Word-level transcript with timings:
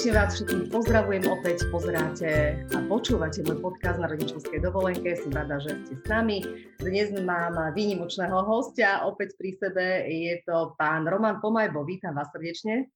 Srdečne 0.00 0.16
vás 0.16 0.32
všetkých 0.32 0.72
pozdravujem 0.72 1.24
opäť, 1.28 1.58
pozeráte 1.68 2.56
a 2.72 2.76
počúvate 2.88 3.44
môj 3.44 3.60
podcast 3.60 4.00
na 4.00 4.08
rodičovskej 4.08 4.64
dovolenke. 4.64 5.12
Som 5.12 5.28
rada, 5.28 5.60
že 5.60 5.76
ste 5.76 5.92
s 6.00 6.04
nami. 6.08 6.40
Dnes 6.80 7.12
mám 7.20 7.76
výnimočného 7.76 8.40
hostia 8.48 9.04
opäť 9.04 9.36
pri 9.36 9.60
sebe. 9.60 10.08
Je 10.08 10.40
to 10.48 10.72
pán 10.80 11.04
Roman 11.04 11.36
Pomajbo. 11.44 11.84
Vítam 11.84 12.16
vás 12.16 12.32
srdečne. 12.32 12.88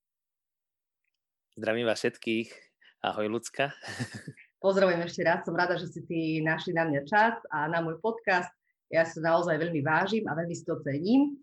Zdravím 1.53 1.85
vás 1.85 2.01
všetkých. 2.01 2.49
Ahoj, 3.05 3.29
Lucka. 3.29 3.69
Pozdravujem 4.65 5.05
ešte 5.05 5.21
raz. 5.29 5.45
Som 5.45 5.53
rada, 5.53 5.77
že 5.77 5.93
ste 5.93 6.01
si 6.09 6.41
našli 6.41 6.73
na 6.73 6.89
mňa 6.89 7.05
čas 7.05 7.37
a 7.53 7.69
na 7.69 7.85
môj 7.85 8.01
podcast. 8.01 8.49
Ja 8.89 9.05
sa 9.05 9.21
naozaj 9.21 9.61
veľmi 9.61 9.85
vážim 9.85 10.25
a 10.25 10.33
veľmi 10.33 10.57
si 10.57 10.65
to 10.65 10.81
cením. 10.81 11.37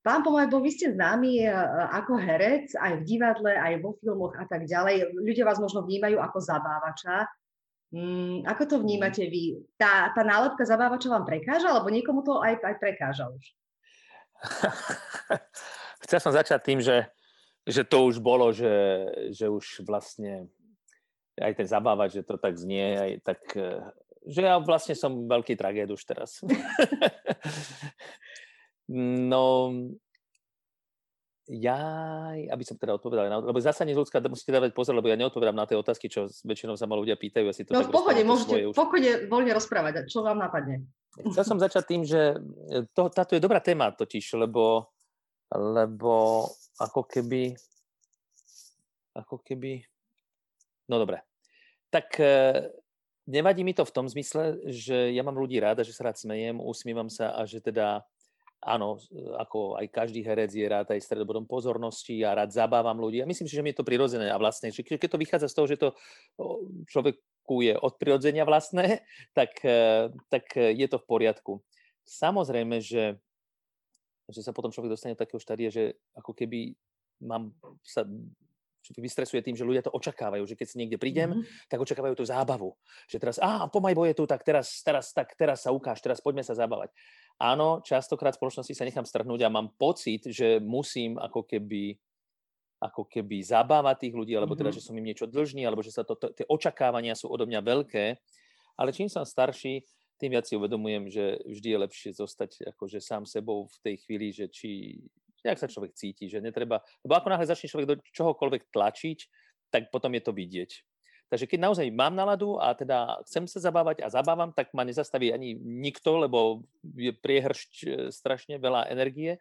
Pán 0.00 0.24
Pomajbo, 0.24 0.64
vy 0.64 0.72
ste 0.72 0.96
známi 0.96 1.44
e, 1.44 1.52
ako 1.92 2.16
herec, 2.16 2.72
aj 2.72 3.00
v 3.00 3.02
divadle, 3.04 3.52
aj 3.52 3.84
vo 3.84 3.92
filmoch 4.00 4.32
a 4.32 4.48
tak 4.48 4.64
ďalej. 4.64 5.12
Ľudia 5.12 5.44
vás 5.44 5.60
možno 5.60 5.84
vnímajú 5.84 6.16
ako 6.16 6.40
zabávača. 6.40 7.28
Mm, 7.92 8.48
ako 8.48 8.62
to 8.64 8.76
vnímate 8.80 9.28
vy? 9.28 9.60
Tá, 9.76 10.08
tá 10.16 10.24
nálepka 10.24 10.64
zabávača 10.64 11.12
vám 11.12 11.28
prekáža, 11.28 11.68
alebo 11.68 11.92
niekomu 11.92 12.24
to 12.24 12.40
aj, 12.40 12.64
aj 12.64 12.74
prekáža 12.80 13.28
už? 13.28 13.44
Chcel 16.08 16.18
som 16.24 16.32
začať 16.32 16.60
tým, 16.64 16.80
že, 16.80 17.04
že 17.68 17.84
to 17.84 18.08
už 18.08 18.24
bolo, 18.24 18.56
že, 18.56 19.04
že 19.36 19.52
už 19.52 19.84
vlastne 19.84 20.48
aj 21.36 21.60
ten 21.60 21.68
zabávač, 21.68 22.16
že 22.16 22.24
to 22.24 22.40
tak 22.40 22.56
znie, 22.56 22.96
aj 22.96 23.10
tak, 23.20 23.40
e, 23.52 23.84
že 24.32 24.48
ja 24.48 24.56
vlastne 24.56 24.96
som 24.96 25.28
veľký 25.28 25.60
tragéd 25.60 25.92
už 25.92 26.00
teraz. 26.08 26.40
No, 28.90 29.70
ja, 31.50 31.78
aby 32.50 32.62
som 32.66 32.78
teda 32.78 32.94
odpovedal, 32.94 33.42
lebo 33.42 33.58
zase 33.58 33.82
nie 33.82 33.94
ľudská, 33.94 34.22
musíte 34.26 34.54
dávať 34.54 34.70
pozor, 34.70 34.94
lebo 34.94 35.10
ja 35.10 35.18
neodpovedám 35.18 35.54
na 35.54 35.66
tie 35.66 35.74
otázky, 35.74 36.06
čo 36.06 36.30
väčšinou 36.46 36.78
sa 36.78 36.90
ma 36.90 36.94
ľudia 36.94 37.18
pýtajú. 37.18 37.46
Ja 37.46 37.54
si 37.54 37.66
to 37.66 37.74
no 37.74 37.86
v 37.86 37.90
pohode, 37.90 38.22
môžete 38.22 38.70
v 38.70 38.74
pohode 38.74 39.10
voľne 39.26 39.52
rozprávať, 39.54 40.06
čo 40.06 40.22
vám 40.22 40.38
napadne. 40.38 40.86
Chcel 41.10 41.42
som 41.42 41.58
začať 41.58 41.84
tým, 41.90 42.02
že 42.06 42.38
to, 42.94 43.10
táto 43.10 43.34
je 43.34 43.42
dobrá 43.42 43.58
téma 43.58 43.90
totiž, 43.90 44.38
lebo, 44.38 44.90
lebo 45.50 46.46
ako 46.78 47.02
keby, 47.06 47.54
ako 49.18 49.42
keby, 49.42 49.82
no 50.86 51.02
dobre. 51.02 51.18
Tak 51.90 52.14
e, 52.22 52.34
nevadí 53.26 53.66
mi 53.66 53.74
to 53.74 53.82
v 53.82 53.94
tom 53.94 54.06
zmysle, 54.06 54.62
že 54.70 55.10
ja 55.10 55.26
mám 55.26 55.34
ľudí 55.34 55.58
rád 55.58 55.82
a 55.82 55.86
že 55.86 55.90
sa 55.90 56.06
rád 56.06 56.22
smejem, 56.22 56.62
usmívam 56.62 57.10
sa 57.10 57.34
a 57.34 57.42
že 57.42 57.58
teda 57.58 58.06
áno, 58.60 59.00
ako 59.40 59.80
aj 59.80 59.86
každý 59.88 60.20
herec 60.20 60.52
je 60.52 60.68
rád 60.68 60.92
aj 60.92 61.00
stredobodom 61.00 61.48
pozornosti 61.48 62.20
a 62.20 62.36
rád 62.36 62.52
zabávam 62.52 62.96
ľudí. 63.00 63.24
A 63.24 63.28
myslím 63.28 63.48
si, 63.48 63.56
že 63.56 63.64
mi 63.64 63.72
je 63.72 63.80
to 63.80 63.88
prirodzené 63.88 64.28
a 64.28 64.36
vlastné. 64.36 64.68
Že 64.68 65.00
keď 65.00 65.08
to 65.08 65.22
vychádza 65.22 65.48
z 65.48 65.56
toho, 65.56 65.66
že 65.66 65.76
to 65.80 65.88
človeku 66.88 67.56
je 67.64 67.74
od 67.80 67.96
prirodzenia 67.96 68.44
vlastné, 68.44 69.00
tak, 69.38 69.56
e, 69.64 70.12
tak 70.28 70.44
je 70.56 70.86
to 70.86 71.00
v 71.00 71.08
poriadku. 71.08 71.52
Samozrejme, 72.04 72.84
že, 72.84 73.16
že 74.28 74.40
sa 74.44 74.52
potom 74.52 74.68
človek 74.68 74.92
dostane 74.92 75.16
do 75.16 75.22
takého 75.24 75.40
štádia, 75.40 75.72
že 75.72 75.96
ako 76.12 76.36
keby 76.36 76.76
mám 77.20 77.52
sa 77.84 78.04
vystresuje 78.96 79.44
tým, 79.44 79.54
že 79.54 79.62
ľudia 79.62 79.84
to 79.84 79.92
očakávajú, 79.92 80.42
že 80.48 80.56
keď 80.56 80.66
si 80.66 80.76
niekde 80.80 80.96
prídem, 80.96 81.36
mm-hmm. 81.36 81.68
tak 81.68 81.78
očakávajú 81.84 82.16
tú 82.16 82.24
zábavu. 82.24 82.74
Že 83.06 83.16
teraz, 83.20 83.36
á, 83.38 83.68
Pomajbo 83.68 84.08
je 84.08 84.16
tu, 84.16 84.24
tak 84.24 84.40
teraz, 84.42 84.80
teraz, 84.80 85.12
tak 85.12 85.36
teraz 85.36 85.68
sa 85.68 85.70
ukáž, 85.70 86.00
teraz 86.00 86.18
poďme 86.18 86.42
sa 86.42 86.56
zabávať. 86.56 86.90
Áno, 87.40 87.80
častokrát 87.80 88.36
v 88.36 88.40
spoločnosti 88.44 88.76
sa 88.76 88.84
nechám 88.84 89.08
strhnúť 89.08 89.48
a 89.48 89.54
mám 89.54 89.72
pocit, 89.80 90.28
že 90.28 90.60
musím 90.60 91.16
ako 91.16 91.48
keby 91.48 91.96
ako 92.80 93.04
keby 93.04 93.44
zabávať 93.44 94.08
tých 94.08 94.14
ľudí, 94.16 94.32
alebo 94.32 94.56
teda, 94.56 94.72
mm-hmm. 94.72 94.80
že 94.80 94.86
som 94.88 94.96
im 94.96 95.04
niečo 95.04 95.28
dlžný, 95.28 95.68
alebo 95.68 95.84
že 95.84 95.92
sa 95.92 96.00
to, 96.00 96.16
tie 96.16 96.48
očakávania 96.48 97.12
sú 97.12 97.28
odo 97.28 97.44
mňa 97.44 97.60
veľké. 97.60 98.16
Ale 98.80 98.96
čím 98.96 99.12
som 99.12 99.20
starší, 99.20 99.84
tým 100.16 100.32
viac 100.32 100.48
si 100.48 100.56
uvedomujem, 100.56 101.12
že 101.12 101.24
vždy 101.44 101.68
je 101.68 101.82
lepšie 101.84 102.10
zostať 102.16 102.72
akože 102.72 103.04
sám 103.04 103.28
sebou 103.28 103.68
v 103.68 103.76
tej 103.84 103.94
chvíli, 104.00 104.32
že 104.32 104.48
či 104.48 104.96
nejak 105.44 105.60
sa 105.60 105.68
človek 105.68 105.92
cíti, 105.92 106.28
že 106.28 106.40
netreba, 106.40 106.80
lebo 107.04 107.16
ako 107.16 107.28
náhle 107.32 107.48
začne 107.48 107.68
človek 107.68 107.88
do 107.88 107.96
čohokoľvek 108.00 108.72
tlačiť, 108.72 109.18
tak 109.68 109.92
potom 109.92 110.12
je 110.16 110.22
to 110.24 110.32
vidieť. 110.32 110.70
Takže 111.30 111.46
keď 111.46 111.58
naozaj 111.62 111.86
mám 111.94 112.10
náladu 112.10 112.58
a 112.58 112.74
teda 112.74 113.22
chcem 113.22 113.46
sa 113.46 113.62
zabávať 113.62 114.02
a 114.02 114.10
zabávam, 114.10 114.50
tak 114.50 114.74
ma 114.74 114.82
nezastaví 114.82 115.30
ani 115.30 115.54
nikto, 115.54 116.26
lebo 116.26 116.66
je 116.82 117.14
priehršť 117.14 117.72
e, 117.86 117.88
strašne 118.10 118.58
veľa 118.58 118.90
energie. 118.90 119.38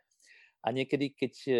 A 0.61 0.69
niekedy, 0.69 1.09
keď 1.17 1.33
e, 1.49 1.53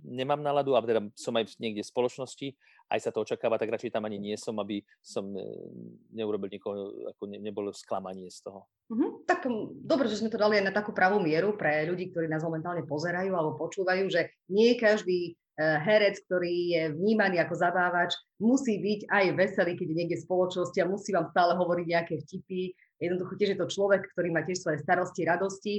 nemám 0.00 0.40
náladu 0.40 0.72
a 0.72 0.80
teda 0.80 1.12
som 1.12 1.36
aj 1.36 1.60
niekde 1.60 1.84
v 1.84 1.92
spoločnosti, 1.92 2.48
aj 2.88 3.00
sa 3.04 3.12
to 3.12 3.20
očakáva, 3.20 3.60
tak 3.60 3.68
radšej 3.68 3.92
tam 3.92 4.08
ani 4.08 4.16
nie 4.16 4.36
som, 4.40 4.56
aby 4.56 4.80
som 5.04 5.36
e, 5.36 5.44
neurobil 6.16 6.48
nikoho, 6.48 7.12
ako 7.12 7.28
ne, 7.28 7.36
nebolo 7.36 7.68
sklamanie 7.68 8.32
z 8.32 8.48
toho. 8.48 8.64
Mm-hmm. 8.88 9.10
Tak 9.28 9.44
dobre, 9.84 10.08
že 10.08 10.24
sme 10.24 10.32
to 10.32 10.40
dali 10.40 10.56
aj 10.56 10.70
na 10.70 10.72
takú 10.72 10.96
pravú 10.96 11.20
mieru 11.20 11.52
pre 11.52 11.84
ľudí, 11.84 12.14
ktorí 12.14 12.32
nás 12.32 12.40
momentálne 12.40 12.86
pozerajú 12.88 13.34
alebo 13.34 13.60
počúvajú, 13.60 14.08
že 14.08 14.32
nie 14.48 14.72
každý 14.80 15.36
herec, 15.56 16.20
ktorý 16.28 16.54
je 16.72 16.82
vnímaný 16.92 17.40
ako 17.40 17.54
zabávač, 17.56 18.12
musí 18.36 18.76
byť 18.76 19.00
aj 19.08 19.24
veselý, 19.36 19.72
keď 19.76 19.86
je 19.88 19.96
niekde 19.96 20.16
v 20.20 20.26
spoločnosti 20.28 20.78
a 20.80 20.90
musí 20.90 21.10
vám 21.16 21.32
stále 21.32 21.56
hovoriť 21.56 21.86
nejaké 21.88 22.14
vtipy. 22.24 22.76
Jednoducho 23.00 23.32
tiež 23.36 23.50
je 23.56 23.60
to 23.60 23.72
človek, 23.72 24.04
ktorý 24.12 24.28
má 24.32 24.44
tiež 24.44 24.60
svoje 24.60 24.80
starosti, 24.84 25.22
radosti 25.24 25.74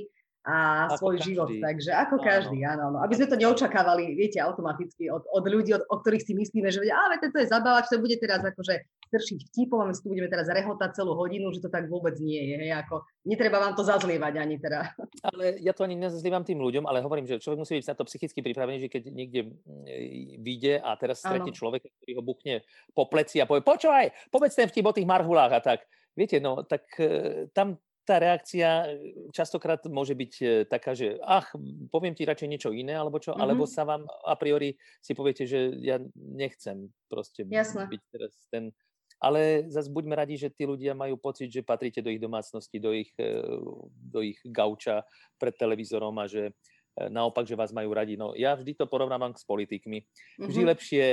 a 0.48 0.88
ako 0.88 0.96
svoj 0.98 1.16
každý. 1.20 1.28
život. 1.28 1.50
Takže 1.60 1.92
ako 1.92 2.16
áno. 2.16 2.24
každý, 2.24 2.58
áno, 2.64 2.82
áno. 2.90 2.98
Aby 3.04 3.14
sme 3.20 3.28
to 3.28 3.38
neočakávali, 3.38 4.16
viete, 4.16 4.40
automaticky 4.40 5.12
od, 5.12 5.28
od 5.28 5.44
ľudí, 5.44 5.76
od, 5.76 5.84
o 5.92 5.96
ktorých 6.00 6.24
si 6.24 6.34
myslíme, 6.34 6.72
že 6.72 6.88
ale 6.88 7.20
tento 7.20 7.36
je 7.38 7.52
zabávač, 7.52 7.92
to 7.92 8.00
bude 8.00 8.16
teraz 8.18 8.42
akože 8.42 8.80
stršiť 9.08 9.40
vtipom 9.52 9.88
my 9.88 9.96
tu 9.96 10.08
budeme 10.12 10.28
teraz 10.28 10.52
rehotať 10.52 11.00
celú 11.00 11.16
hodinu, 11.16 11.52
že 11.56 11.64
to 11.64 11.70
tak 11.72 11.88
vôbec 11.88 12.16
nie 12.20 12.40
je. 12.40 12.56
Hej, 12.64 12.72
ako, 12.84 13.08
netreba 13.28 13.60
vám 13.60 13.76
to 13.76 13.84
zazlievať 13.84 14.34
ani 14.40 14.56
teda. 14.60 14.92
Ale 15.26 15.58
ja 15.62 15.74
to 15.74 15.82
ani 15.82 15.98
nezazlievam 15.98 16.46
tým 16.46 16.62
ľuďom, 16.62 16.86
ale 16.86 17.02
hovorím, 17.02 17.26
že 17.26 17.42
človek 17.42 17.62
musí 17.62 17.82
byť 17.82 17.90
na 17.90 17.98
to 17.98 18.06
psychicky 18.06 18.40
pripravený, 18.46 18.86
že 18.86 18.90
keď 18.92 19.04
niekde 19.10 19.42
mm, 19.50 20.44
vyjde 20.46 20.74
a 20.82 20.94
teraz 21.00 21.26
stretne 21.26 21.50
človeka, 21.50 21.90
ktorý 21.90 22.12
ho 22.18 22.24
buchne 22.24 22.56
po 22.94 23.10
pleci 23.10 23.42
a 23.42 23.50
povie, 23.50 23.66
počúvaj, 23.66 24.14
povedz 24.30 24.54
ten 24.54 24.70
vtip 24.70 24.86
o 24.86 24.94
tých 24.94 25.10
marhulách 25.10 25.54
a 25.58 25.62
tak. 25.62 25.80
Viete, 26.14 26.42
no 26.42 26.66
tak 26.66 26.86
e, 26.98 27.50
tam 27.54 27.78
tá 28.08 28.24
reakcia 28.24 28.70
e, 28.70 28.90
častokrát 29.36 29.84
môže 29.92 30.16
byť 30.16 30.34
e, 30.40 30.46
taká, 30.64 30.96
že 30.96 31.20
ach, 31.20 31.52
poviem 31.92 32.16
ti 32.16 32.24
radšej 32.24 32.48
niečo 32.48 32.70
iné, 32.72 32.96
alebo 32.96 33.20
čo, 33.20 33.36
mm-hmm. 33.36 33.44
alebo 33.44 33.68
sa 33.68 33.84
vám 33.84 34.08
a 34.08 34.34
priori 34.40 34.80
si 35.04 35.12
poviete, 35.12 35.44
že 35.44 35.76
ja 35.84 36.00
nechcem 36.16 36.88
proste 37.12 37.44
Jasne. 37.44 37.92
byť 37.92 38.02
teraz 38.08 38.34
ten... 38.48 38.72
Ale 39.18 39.66
zase 39.74 39.90
buďme 39.90 40.14
radi, 40.14 40.38
že 40.38 40.54
tí 40.54 40.70
ľudia 40.70 40.94
majú 40.94 41.18
pocit, 41.18 41.50
že 41.50 41.66
patríte 41.66 42.06
do 42.06 42.14
ich 42.14 42.22
domácnosti, 42.22 42.78
do 42.78 42.94
ich, 42.94 43.10
e, 43.18 43.42
do 43.90 44.22
ich 44.22 44.38
gauča 44.46 45.02
pred 45.42 45.58
televízorom 45.58 46.14
a 46.22 46.30
že 46.30 46.54
naopak, 46.98 47.46
že 47.46 47.54
vás 47.54 47.70
majú 47.70 47.94
radi. 47.94 48.18
No 48.18 48.34
ja 48.34 48.58
vždy 48.58 48.74
to 48.74 48.90
porovnávam 48.90 49.34
s 49.38 49.46
politikmi. 49.46 50.02
Vždy 50.42 50.50
mm-hmm. 50.50 50.72
lepšie, 50.74 51.06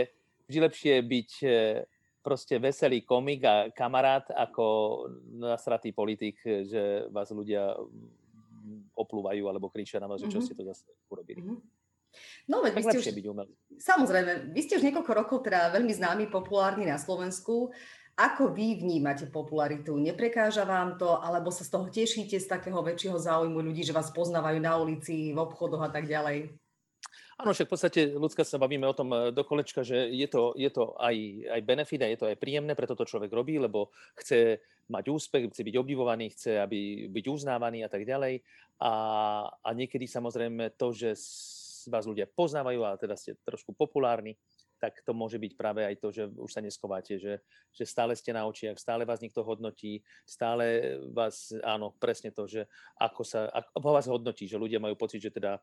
vždy 0.49 0.59
lepšie 0.65 0.95
byť 1.05 1.31
proste 2.25 2.57
veselý 2.57 3.05
komik 3.05 3.45
a 3.45 3.69
kamarát 3.69 4.25
ako 4.33 4.65
nasratý 5.37 5.93
politik, 5.93 6.41
že 6.41 7.05
vás 7.13 7.29
ľudia 7.29 7.77
oplúvajú 8.97 9.45
alebo 9.45 9.69
kričia 9.69 10.01
na 10.01 10.09
vás, 10.09 10.25
mm-hmm. 10.25 10.33
že 10.33 10.35
čo 10.35 10.41
mhm. 10.41 10.47
ste 10.49 10.55
to 10.57 10.65
zase 10.65 10.89
urobili. 11.13 11.45
Mm-hmm. 11.45 11.84
No, 12.51 12.61
veď 12.61 12.73
vy 12.77 12.83
ste 12.83 12.99
už, 13.01 13.07
byť 13.17 13.27
Samozrejme, 13.81 14.53
vy 14.53 14.61
ste 14.63 14.77
už 14.79 14.85
niekoľko 14.87 15.13
rokov 15.15 15.39
teda 15.45 15.73
veľmi 15.73 15.93
známi, 15.93 16.25
populárni 16.29 16.85
na 16.89 17.01
Slovensku. 17.01 17.73
Ako 18.15 18.55
vy 18.55 18.79
vnímate 18.79 19.27
popularitu? 19.27 19.99
Neprekáža 19.99 20.63
vám 20.63 20.95
to, 20.95 21.19
alebo 21.19 21.51
sa 21.51 21.67
z 21.67 21.71
toho 21.75 21.91
tešíte 21.91 22.39
z 22.39 22.47
takého 22.47 22.79
väčšieho 22.79 23.19
záujmu 23.19 23.59
ľudí, 23.59 23.83
že 23.83 23.91
vás 23.91 24.15
poznávajú 24.15 24.59
na 24.63 24.79
ulici, 24.79 25.35
v 25.35 25.39
obchodoch 25.43 25.83
a 25.83 25.91
tak 25.91 26.07
ďalej? 26.07 26.55
Áno, 27.35 27.51
však 27.51 27.67
v 27.67 27.73
podstate 27.75 28.01
ľudská 28.15 28.47
sa 28.47 28.63
bavíme 28.63 28.87
o 28.87 28.95
tom 28.95 29.11
e, 29.11 29.35
do 29.35 29.43
kolečka, 29.43 29.83
že 29.83 30.07
je 30.15 30.31
to, 30.31 30.55
je 30.55 30.71
to 30.71 30.95
aj, 31.03 31.15
aj 31.51 31.61
benefit 31.67 32.07
a 32.07 32.07
je 32.07 32.19
to 32.23 32.31
aj 32.31 32.39
príjemné, 32.39 32.79
preto 32.79 32.95
to 32.95 33.03
človek 33.03 33.35
robí, 33.35 33.59
lebo 33.59 33.91
chce 34.15 34.63
mať 34.87 35.05
úspech, 35.11 35.51
chce 35.51 35.67
byť 35.67 35.75
obdivovaný, 35.75 36.31
chce 36.31 36.63
aby 36.63 37.11
byť 37.11 37.25
uznávaný 37.27 37.83
a 37.83 37.91
tak 37.91 38.07
ďalej. 38.07 38.39
A, 38.79 38.93
a 39.51 39.69
niekedy 39.75 40.07
samozrejme 40.07 40.79
to, 40.79 40.95
že 40.95 41.19
vás 41.91 42.05
ľudia 42.09 42.29
poznávajú 42.31 42.81
a 42.85 43.01
teda 43.01 43.17
ste 43.17 43.37
trošku 43.43 43.73
populárni, 43.73 44.37
tak 44.79 45.01
to 45.07 45.17
môže 45.17 45.41
byť 45.41 45.53
práve 45.57 45.81
aj 45.87 45.97
to, 45.97 46.09
že 46.13 46.23
už 46.35 46.51
sa 46.51 46.61
neskováte, 46.61 47.17
že, 47.17 47.41
že 47.73 47.85
stále 47.89 48.13
ste 48.13 48.37
na 48.37 48.45
očiach, 48.45 48.77
stále 48.77 49.09
vás 49.09 49.23
niekto 49.23 49.41
hodnotí, 49.41 50.05
stále 50.29 50.99
vás, 51.15 51.55
áno, 51.65 51.97
presne 51.97 52.35
to, 52.35 52.45
že 52.45 52.69
ako 53.01 53.23
sa, 53.25 53.49
ako 53.49 53.89
vás 53.91 54.07
hodnotí, 54.11 54.45
že 54.45 54.61
ľudia 54.61 54.83
majú 54.83 54.99
pocit, 54.99 55.25
že 55.25 55.33
teda 55.33 55.57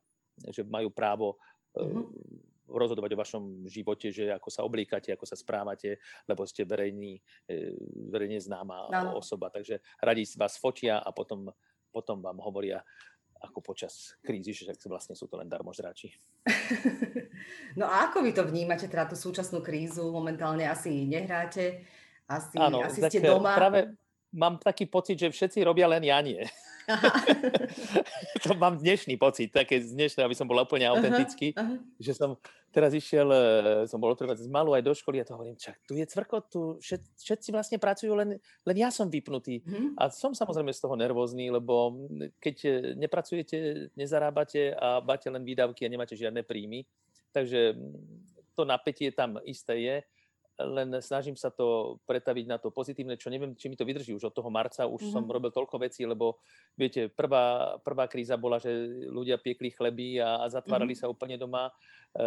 že 0.50 0.66
majú 0.66 0.90
právo 0.90 1.38
mm-hmm. 1.78 2.72
rozhodovať 2.72 3.12
o 3.14 3.22
vašom 3.22 3.44
živote, 3.68 4.10
že 4.10 4.32
ako 4.32 4.50
sa 4.50 4.66
oblíkate, 4.66 5.12
ako 5.14 5.26
sa 5.28 5.38
správate, 5.38 6.00
lebo 6.26 6.48
ste 6.48 6.64
verejný, 6.64 7.20
e, 7.46 7.76
verejne 8.10 8.40
známa 8.40 8.90
no. 8.90 9.20
osoba. 9.20 9.52
Takže 9.52 9.84
radi 10.02 10.24
vás 10.40 10.58
fotia 10.58 11.04
a 11.04 11.10
potom, 11.12 11.52
potom 11.92 12.24
vám 12.24 12.40
hovoria 12.42 12.82
ako 13.42 13.60
počas 13.74 14.14
krízy, 14.22 14.54
že 14.54 14.70
vlastne 14.86 15.18
sú 15.18 15.26
to 15.26 15.38
len 15.42 15.50
darmožráči. 15.50 16.14
No 17.74 17.90
a 17.90 18.12
ako 18.12 18.22
vy 18.22 18.38
to 18.38 18.46
vnímate, 18.46 18.86
teda 18.86 19.10
tú 19.10 19.18
súčasnú 19.18 19.66
krízu? 19.66 20.14
Momentálne 20.14 20.68
asi 20.70 21.10
nehráte, 21.10 21.88
asi, 22.30 22.54
Áno, 22.60 22.86
asi 22.86 23.02
ste 23.02 23.18
doma. 23.18 23.58
Práve 23.58 23.98
mám 24.30 24.62
taký 24.62 24.86
pocit, 24.86 25.18
že 25.18 25.34
všetci 25.34 25.66
robia 25.66 25.88
len 25.90 26.04
ja 26.06 26.20
nie. 26.22 26.44
to 28.46 28.52
mám 28.58 28.78
dnešný 28.78 29.18
pocit, 29.18 29.54
také 29.54 29.82
dnešné, 29.82 30.26
aby 30.26 30.36
som 30.38 30.48
bol 30.48 30.60
úplne 30.60 30.88
autentický, 30.90 31.54
uh-huh, 31.54 31.78
uh-huh. 31.78 32.02
že 32.02 32.12
som 32.18 32.38
teraz 32.72 32.96
išiel, 32.96 33.28
e, 33.30 33.42
som 33.86 34.00
bol 34.00 34.16
otrovať 34.16 34.44
z 34.44 34.48
malu 34.48 34.72
aj 34.74 34.84
do 34.84 34.94
školy 34.96 35.20
a 35.22 35.28
to 35.28 35.36
hovorím, 35.36 35.60
čak, 35.60 35.78
tu 35.84 36.00
je 36.00 36.06
cvrko, 36.08 36.38
tu 36.48 36.62
všet, 36.80 37.04
všetci 37.20 37.50
vlastne 37.52 37.78
pracujú, 37.78 38.12
len, 38.16 38.40
len 38.40 38.78
ja 38.80 38.90
som 38.90 39.12
vypnutý. 39.12 39.62
Uh-huh. 39.62 39.94
A 40.00 40.10
som 40.10 40.32
samozrejme 40.32 40.72
z 40.72 40.82
toho 40.82 40.96
nervózny, 40.96 41.52
lebo 41.52 42.08
keď 42.40 42.56
e, 42.66 42.72
nepracujete, 42.98 43.92
nezarábate 43.94 44.74
a 44.76 45.04
máte 45.04 45.28
len 45.28 45.44
výdavky 45.44 45.86
a 45.86 45.92
nemáte 45.92 46.16
žiadne 46.16 46.42
príjmy, 46.48 46.88
takže 47.36 47.76
to 48.56 48.68
napätie 48.68 49.12
tam 49.16 49.40
isté 49.48 49.76
je 49.80 49.96
len 50.68 50.90
snažím 51.02 51.38
sa 51.38 51.50
to 51.50 51.98
pretaviť 52.06 52.46
na 52.46 52.58
to 52.58 52.70
pozitívne, 52.70 53.18
čo 53.18 53.32
neviem, 53.34 53.58
či 53.58 53.68
mi 53.68 53.80
to 53.80 53.88
vydrží. 53.88 54.14
Už 54.14 54.30
od 54.30 54.36
toho 54.36 54.50
marca 54.54 54.86
už 54.86 55.02
mm-hmm. 55.02 55.14
som 55.14 55.24
robil 55.26 55.50
toľko 55.50 55.82
vecí, 55.82 56.06
lebo 56.06 56.42
viete, 56.76 57.10
prvá, 57.10 57.78
prvá 57.82 58.06
kríza 58.06 58.36
bola, 58.38 58.62
že 58.62 58.72
ľudia 59.10 59.40
piekli 59.40 59.74
chleby 59.74 60.22
a, 60.22 60.44
a 60.44 60.46
zatvárali 60.52 60.94
mm-hmm. 60.94 61.08
sa 61.08 61.12
úplne 61.12 61.36
doma. 61.40 61.70
E, 62.12 62.24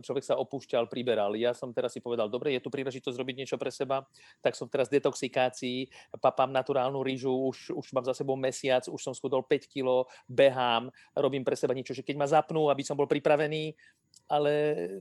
človek 0.00 0.24
sa 0.24 0.40
opúšťal, 0.40 0.88
priberal. 0.88 1.36
Ja 1.36 1.52
som 1.52 1.70
teraz 1.76 1.92
si 1.92 2.00
povedal, 2.00 2.32
dobre, 2.32 2.56
je 2.56 2.64
tu 2.64 2.72
príležitosť 2.72 3.16
robiť 3.16 3.36
niečo 3.44 3.60
pre 3.60 3.68
seba, 3.68 4.08
tak 4.40 4.56
som 4.56 4.66
teraz 4.72 4.88
v 4.88 4.98
detoxikácii, 5.00 5.78
papám 6.16 6.48
naturálnu 6.48 7.04
rýžu, 7.04 7.30
už, 7.30 7.76
už 7.76 7.86
mám 7.92 8.08
za 8.08 8.16
sebou 8.16 8.40
mesiac, 8.40 8.88
už 8.88 9.00
som 9.00 9.12
schudol 9.12 9.44
5 9.44 9.68
kg, 9.68 10.08
behám, 10.24 10.88
robím 11.12 11.44
pre 11.44 11.54
seba 11.60 11.76
niečo, 11.76 11.92
že 11.92 12.00
keď 12.00 12.16
ma 12.16 12.24
zapnú, 12.24 12.72
aby 12.72 12.80
som 12.80 12.96
bol 12.96 13.04
pripravený, 13.04 13.76
ale 14.28 14.52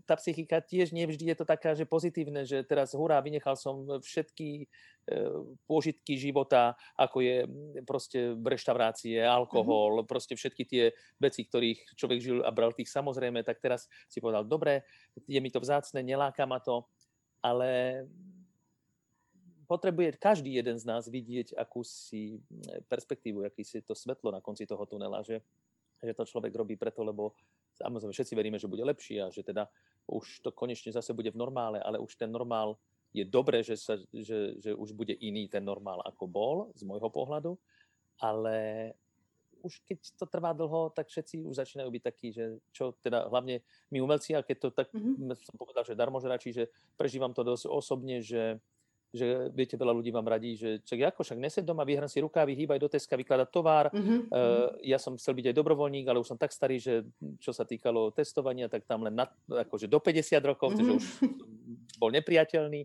tá 0.08 0.16
psychika 0.16 0.64
tiež 0.64 0.96
nevždy 0.96 1.36
je 1.36 1.38
to 1.38 1.44
taká, 1.44 1.76
že 1.76 1.84
pozitívne, 1.84 2.48
že 2.48 2.64
teraz 2.64 2.96
hurá, 2.96 3.20
vynechal 3.20 3.60
som 3.60 3.84
všetky 4.00 4.64
e, 4.64 4.66
pôžitky 5.68 6.16
života, 6.16 6.80
ako 6.96 7.20
je 7.20 7.38
proste 7.84 8.40
reštaurácie, 8.40 9.20
alkohol, 9.20 10.02
mm-hmm. 10.02 10.10
proste 10.10 10.34
všetky 10.40 10.64
tie 10.64 10.84
veci, 11.20 11.44
ktorých 11.44 12.00
človek 12.00 12.20
žil 12.24 12.40
a 12.40 12.56
bral 12.56 12.72
tých 12.72 12.88
samozrejme, 12.88 13.44
tak 13.44 13.60
teraz 13.60 13.92
si 14.08 14.24
povedal, 14.24 14.48
dobre, 14.48 14.88
je 15.28 15.40
mi 15.44 15.52
to 15.52 15.60
vzácne, 15.60 16.00
neláka 16.00 16.48
ma 16.48 16.64
to, 16.64 16.88
ale 17.44 18.04
potrebuje 19.68 20.16
každý 20.16 20.56
jeden 20.56 20.80
z 20.80 20.88
nás 20.88 21.12
vidieť 21.12 21.60
akúsi 21.60 22.40
perspektívu, 22.88 23.44
aký 23.44 23.68
si 23.68 23.84
to 23.84 23.92
svetlo 23.92 24.32
na 24.32 24.40
konci 24.40 24.64
toho 24.64 24.88
tunela, 24.88 25.20
že, 25.20 25.44
že 26.00 26.16
to 26.16 26.24
človek 26.24 26.56
robí 26.56 26.80
preto, 26.80 27.04
lebo 27.04 27.36
samozrejme 27.78 28.14
všetci 28.14 28.34
veríme, 28.34 28.58
že 28.58 28.70
bude 28.70 28.84
lepší 28.84 29.22
a 29.22 29.30
že 29.30 29.46
teda 29.46 29.70
už 30.10 30.42
to 30.44 30.50
konečne 30.52 30.92
zase 30.92 31.14
bude 31.14 31.32
v 31.32 31.40
normále, 31.40 31.80
ale 31.80 32.00
už 32.00 32.16
ten 32.16 32.32
normál 32.32 32.76
je 33.16 33.24
dobré, 33.24 33.64
že, 33.64 33.80
sa, 33.80 33.98
že, 34.12 34.60
že 34.60 34.72
už 34.76 34.94
bude 34.94 35.16
iný 35.16 35.48
ten 35.48 35.64
normál, 35.64 36.04
ako 36.04 36.24
bol 36.28 36.56
z 36.76 36.84
môjho 36.84 37.08
pohľadu, 37.08 37.56
ale 38.20 38.92
už 39.66 39.82
keď 39.84 40.00
to 40.16 40.26
trvá 40.30 40.54
dlho, 40.54 40.94
tak 40.94 41.10
všetci 41.10 41.44
už 41.44 41.58
začínajú 41.58 41.90
byť 41.90 42.04
takí, 42.04 42.28
že 42.30 42.62
čo 42.70 42.94
teda 43.02 43.26
hlavne 43.28 43.66
my 43.90 43.98
umelci, 44.00 44.38
a 44.38 44.46
keď 44.46 44.58
to 44.58 44.70
tak 44.70 44.88
mm-hmm. 44.94 45.34
som 45.34 45.56
povedal, 45.58 45.84
že 45.84 45.98
darmožrači, 45.98 46.54
že 46.54 46.70
prežívam 46.94 47.34
to 47.34 47.42
dosť 47.42 47.66
osobne, 47.68 48.22
že 48.22 48.62
že 49.14 49.50
viete, 49.56 49.80
veľa 49.80 49.94
ľudí 49.96 50.12
vám 50.12 50.28
radí, 50.28 50.60
že 50.60 50.84
čak 50.84 51.16
ako, 51.16 51.24
však 51.24 51.40
nesed 51.40 51.64
doma, 51.64 51.88
vyhrám 51.88 52.12
si 52.12 52.20
rukávy, 52.20 52.54
hýbaj 52.60 52.80
do 52.80 52.92
Teska, 52.92 53.16
vykladať 53.16 53.50
tovar. 53.50 53.88
Uh-huh. 53.92 54.28
Uh, 54.28 54.68
ja 54.84 55.00
som 55.00 55.16
chcel 55.16 55.36
byť 55.40 55.52
aj 55.52 55.56
dobrovoľník, 55.56 56.06
ale 56.12 56.20
už 56.20 56.36
som 56.36 56.40
tak 56.40 56.52
starý, 56.52 56.78
že 56.78 57.08
čo 57.40 57.56
sa 57.56 57.64
týkalo 57.64 58.12
testovania, 58.12 58.68
tak 58.68 58.84
tam 58.84 59.08
len 59.08 59.16
na, 59.16 59.26
akože 59.48 59.88
do 59.88 60.00
50 60.04 60.44
rokov, 60.44 60.76
uh-huh. 60.76 60.78
takže 60.78 60.94
už 61.00 61.06
bol 62.02 62.12
nepriateľný. 62.12 62.84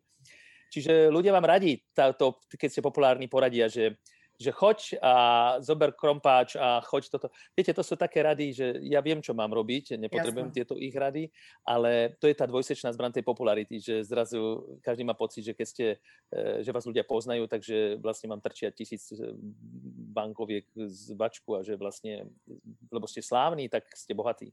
Čiže 0.73 1.13
ľudia 1.13 1.37
vám 1.37 1.45
radí, 1.45 1.85
táto, 1.93 2.41
keď 2.49 2.69
ste 2.73 2.81
populárni, 2.81 3.29
poradia, 3.29 3.69
že 3.69 4.01
že 4.43 4.51
choď 4.51 4.99
a 4.99 5.15
zober 5.63 5.95
krompáč 5.95 6.59
a 6.59 6.83
choď 6.83 7.15
toto. 7.15 7.27
Viete, 7.55 7.71
to 7.71 7.87
sú 7.87 7.95
také 7.95 8.27
rady, 8.27 8.47
že 8.51 8.67
ja 8.83 8.99
viem, 8.99 9.23
čo 9.23 9.31
mám 9.31 9.55
robiť, 9.55 9.95
nepotrebujem 9.95 10.51
Jasne. 10.51 10.59
tieto 10.59 10.75
ich 10.75 10.91
rady, 10.91 11.31
ale 11.63 12.19
to 12.19 12.27
je 12.27 12.35
tá 12.35 12.45
dvojsečná 12.51 12.91
zbran 12.91 13.15
tej 13.15 13.23
popularity, 13.23 13.79
že 13.79 14.03
zrazu 14.03 14.67
každý 14.83 15.07
má 15.07 15.15
pocit, 15.15 15.47
že 15.47 15.55
keď 15.55 15.67
ste, 15.67 15.87
e, 16.35 16.67
že 16.67 16.75
vás 16.75 16.83
ľudia 16.83 17.07
poznajú, 17.07 17.47
takže 17.47 18.03
vlastne 18.03 18.35
mám 18.35 18.43
trčia 18.43 18.75
tisíc 18.75 19.15
e, 19.15 19.31
bankoviek 20.13 20.67
z 20.75 21.15
bačku 21.15 21.55
a 21.55 21.63
že 21.63 21.79
vlastne, 21.79 22.27
lebo 22.91 23.07
ste 23.07 23.23
slávni, 23.23 23.71
tak 23.71 23.87
ste 23.95 24.13
bohatí. 24.13 24.51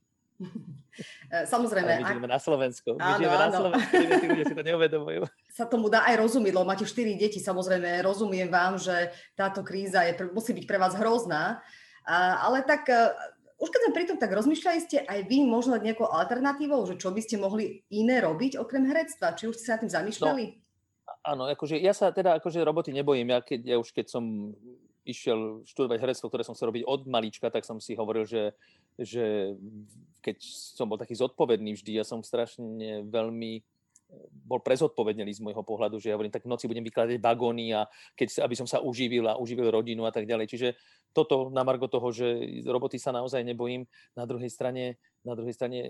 E, 1.32 1.48
samozrejme. 1.48 1.88
Ale 1.88 2.04
my 2.04 2.10
žijeme 2.12 2.28
ak... 2.28 2.34
na 2.36 2.42
Slovensku. 2.42 2.90
My 3.00 3.16
áno, 3.16 3.20
žijeme 3.24 3.38
áno. 3.38 3.44
na 3.44 3.52
Slovensku, 3.56 3.94
tí 3.96 4.28
ľudia 4.28 4.46
si 4.52 4.56
to 4.56 4.66
neuvedomujú. 4.68 5.22
Sa 5.48 5.64
tomu 5.64 5.88
dá 5.88 6.04
aj 6.04 6.16
rozumieť, 6.20 6.54
lebo 6.60 6.68
máte 6.68 6.84
4 6.84 7.16
deti, 7.16 7.40
samozrejme, 7.40 8.04
rozumiem 8.04 8.52
vám, 8.52 8.76
že 8.76 9.12
táto 9.32 9.64
kríza 9.64 10.04
je, 10.04 10.16
musí 10.36 10.52
byť 10.52 10.66
pre 10.68 10.76
vás 10.76 10.96
hrozná, 11.00 11.64
a, 12.04 12.44
ale 12.44 12.68
tak 12.68 12.88
e, 12.92 13.16
už 13.60 13.68
keď 13.68 13.80
sme 13.80 13.96
pri 13.96 14.06
tom, 14.08 14.18
tak 14.18 14.32
rozmýšľali 14.32 14.80
ste 14.80 14.98
aj 15.04 15.20
vy 15.28 15.44
možno 15.44 15.76
nad 15.76 15.84
nejakou 15.84 16.08
alternatívou, 16.08 16.88
že 16.88 16.96
čo 16.96 17.12
by 17.12 17.20
ste 17.20 17.36
mohli 17.36 17.84
iné 17.92 18.24
robiť 18.24 18.56
okrem 18.56 18.88
herectva? 18.88 19.36
Či 19.36 19.52
už 19.52 19.60
ste 19.60 19.68
sa 19.68 19.76
nad 19.76 19.84
tým 19.84 19.92
zamýšľali? 19.92 20.44
No, 20.48 21.14
áno, 21.28 21.44
akože 21.52 21.76
ja 21.76 21.92
sa 21.92 22.16
teda 22.16 22.40
akože 22.40 22.64
roboty 22.64 22.96
nebojím. 22.96 23.36
Ja, 23.36 23.44
keď, 23.44 23.60
ja 23.68 23.76
už 23.76 23.92
keď 23.92 24.16
som 24.16 24.56
išiel 25.10 25.66
študovať 25.66 25.98
herectvo, 26.00 26.30
ktoré 26.30 26.46
som 26.46 26.54
chcel 26.54 26.70
robiť 26.70 26.86
od 26.86 27.02
malička, 27.10 27.50
tak 27.50 27.66
som 27.66 27.82
si 27.82 27.98
hovoril, 27.98 28.30
že, 28.30 28.54
že 28.96 29.58
keď 30.22 30.38
som 30.78 30.86
bol 30.86 31.02
taký 31.02 31.18
zodpovedný 31.18 31.74
vždy, 31.74 31.98
ja 31.98 32.06
som 32.06 32.22
strašne 32.22 33.04
veľmi 33.10 33.66
bol 34.50 34.58
prezodpovednený 34.66 35.38
z 35.38 35.44
môjho 35.46 35.62
pohľadu, 35.62 36.02
že 36.02 36.10
ja 36.10 36.18
hovorím, 36.18 36.34
tak 36.34 36.42
v 36.42 36.50
noci 36.50 36.66
budem 36.66 36.82
vykladať 36.82 37.22
vagóny 37.22 37.78
a 37.78 37.86
keď, 38.18 38.42
aby 38.42 38.56
som 38.58 38.66
sa 38.66 38.82
uživil 38.82 39.30
a 39.30 39.38
uživil 39.38 39.70
rodinu 39.70 40.10
a 40.10 40.12
tak 40.12 40.26
ďalej. 40.26 40.50
Čiže 40.50 40.70
toto 41.14 41.54
na 41.54 41.62
margo 41.62 41.86
toho, 41.86 42.10
že 42.10 42.26
roboty 42.66 42.98
sa 42.98 43.14
naozaj 43.14 43.46
nebojím, 43.46 43.86
na 44.18 44.26
druhej 44.26 44.50
strane, 44.50 44.98
na 45.22 45.38
druhej 45.38 45.54
strane 45.54 45.80
e, 45.86 45.90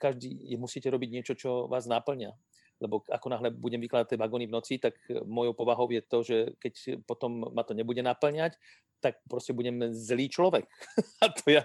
každý 0.00 0.56
musíte 0.56 0.88
robiť 0.88 1.08
niečo, 1.12 1.34
čo 1.36 1.68
vás 1.68 1.84
naplňa 1.84 2.32
lebo 2.80 3.04
ako 3.06 3.26
náhle 3.28 3.48
budem 3.52 3.80
vykladať 3.84 4.16
tie 4.16 4.18
vagóny 4.18 4.48
v 4.48 4.54
noci, 4.56 4.74
tak 4.80 4.96
e, 5.12 5.20
mojou 5.22 5.52
povahou 5.52 5.86
je 5.92 6.02
to, 6.02 6.18
že 6.24 6.36
keď 6.56 7.04
potom 7.04 7.52
ma 7.52 7.60
to 7.62 7.76
nebude 7.76 8.00
naplňať, 8.00 8.56
tak 9.04 9.20
proste 9.28 9.52
budem 9.52 9.92
zlý 9.92 10.32
človek. 10.32 10.64
a, 11.24 11.28
to 11.28 11.44
ja, 11.52 11.62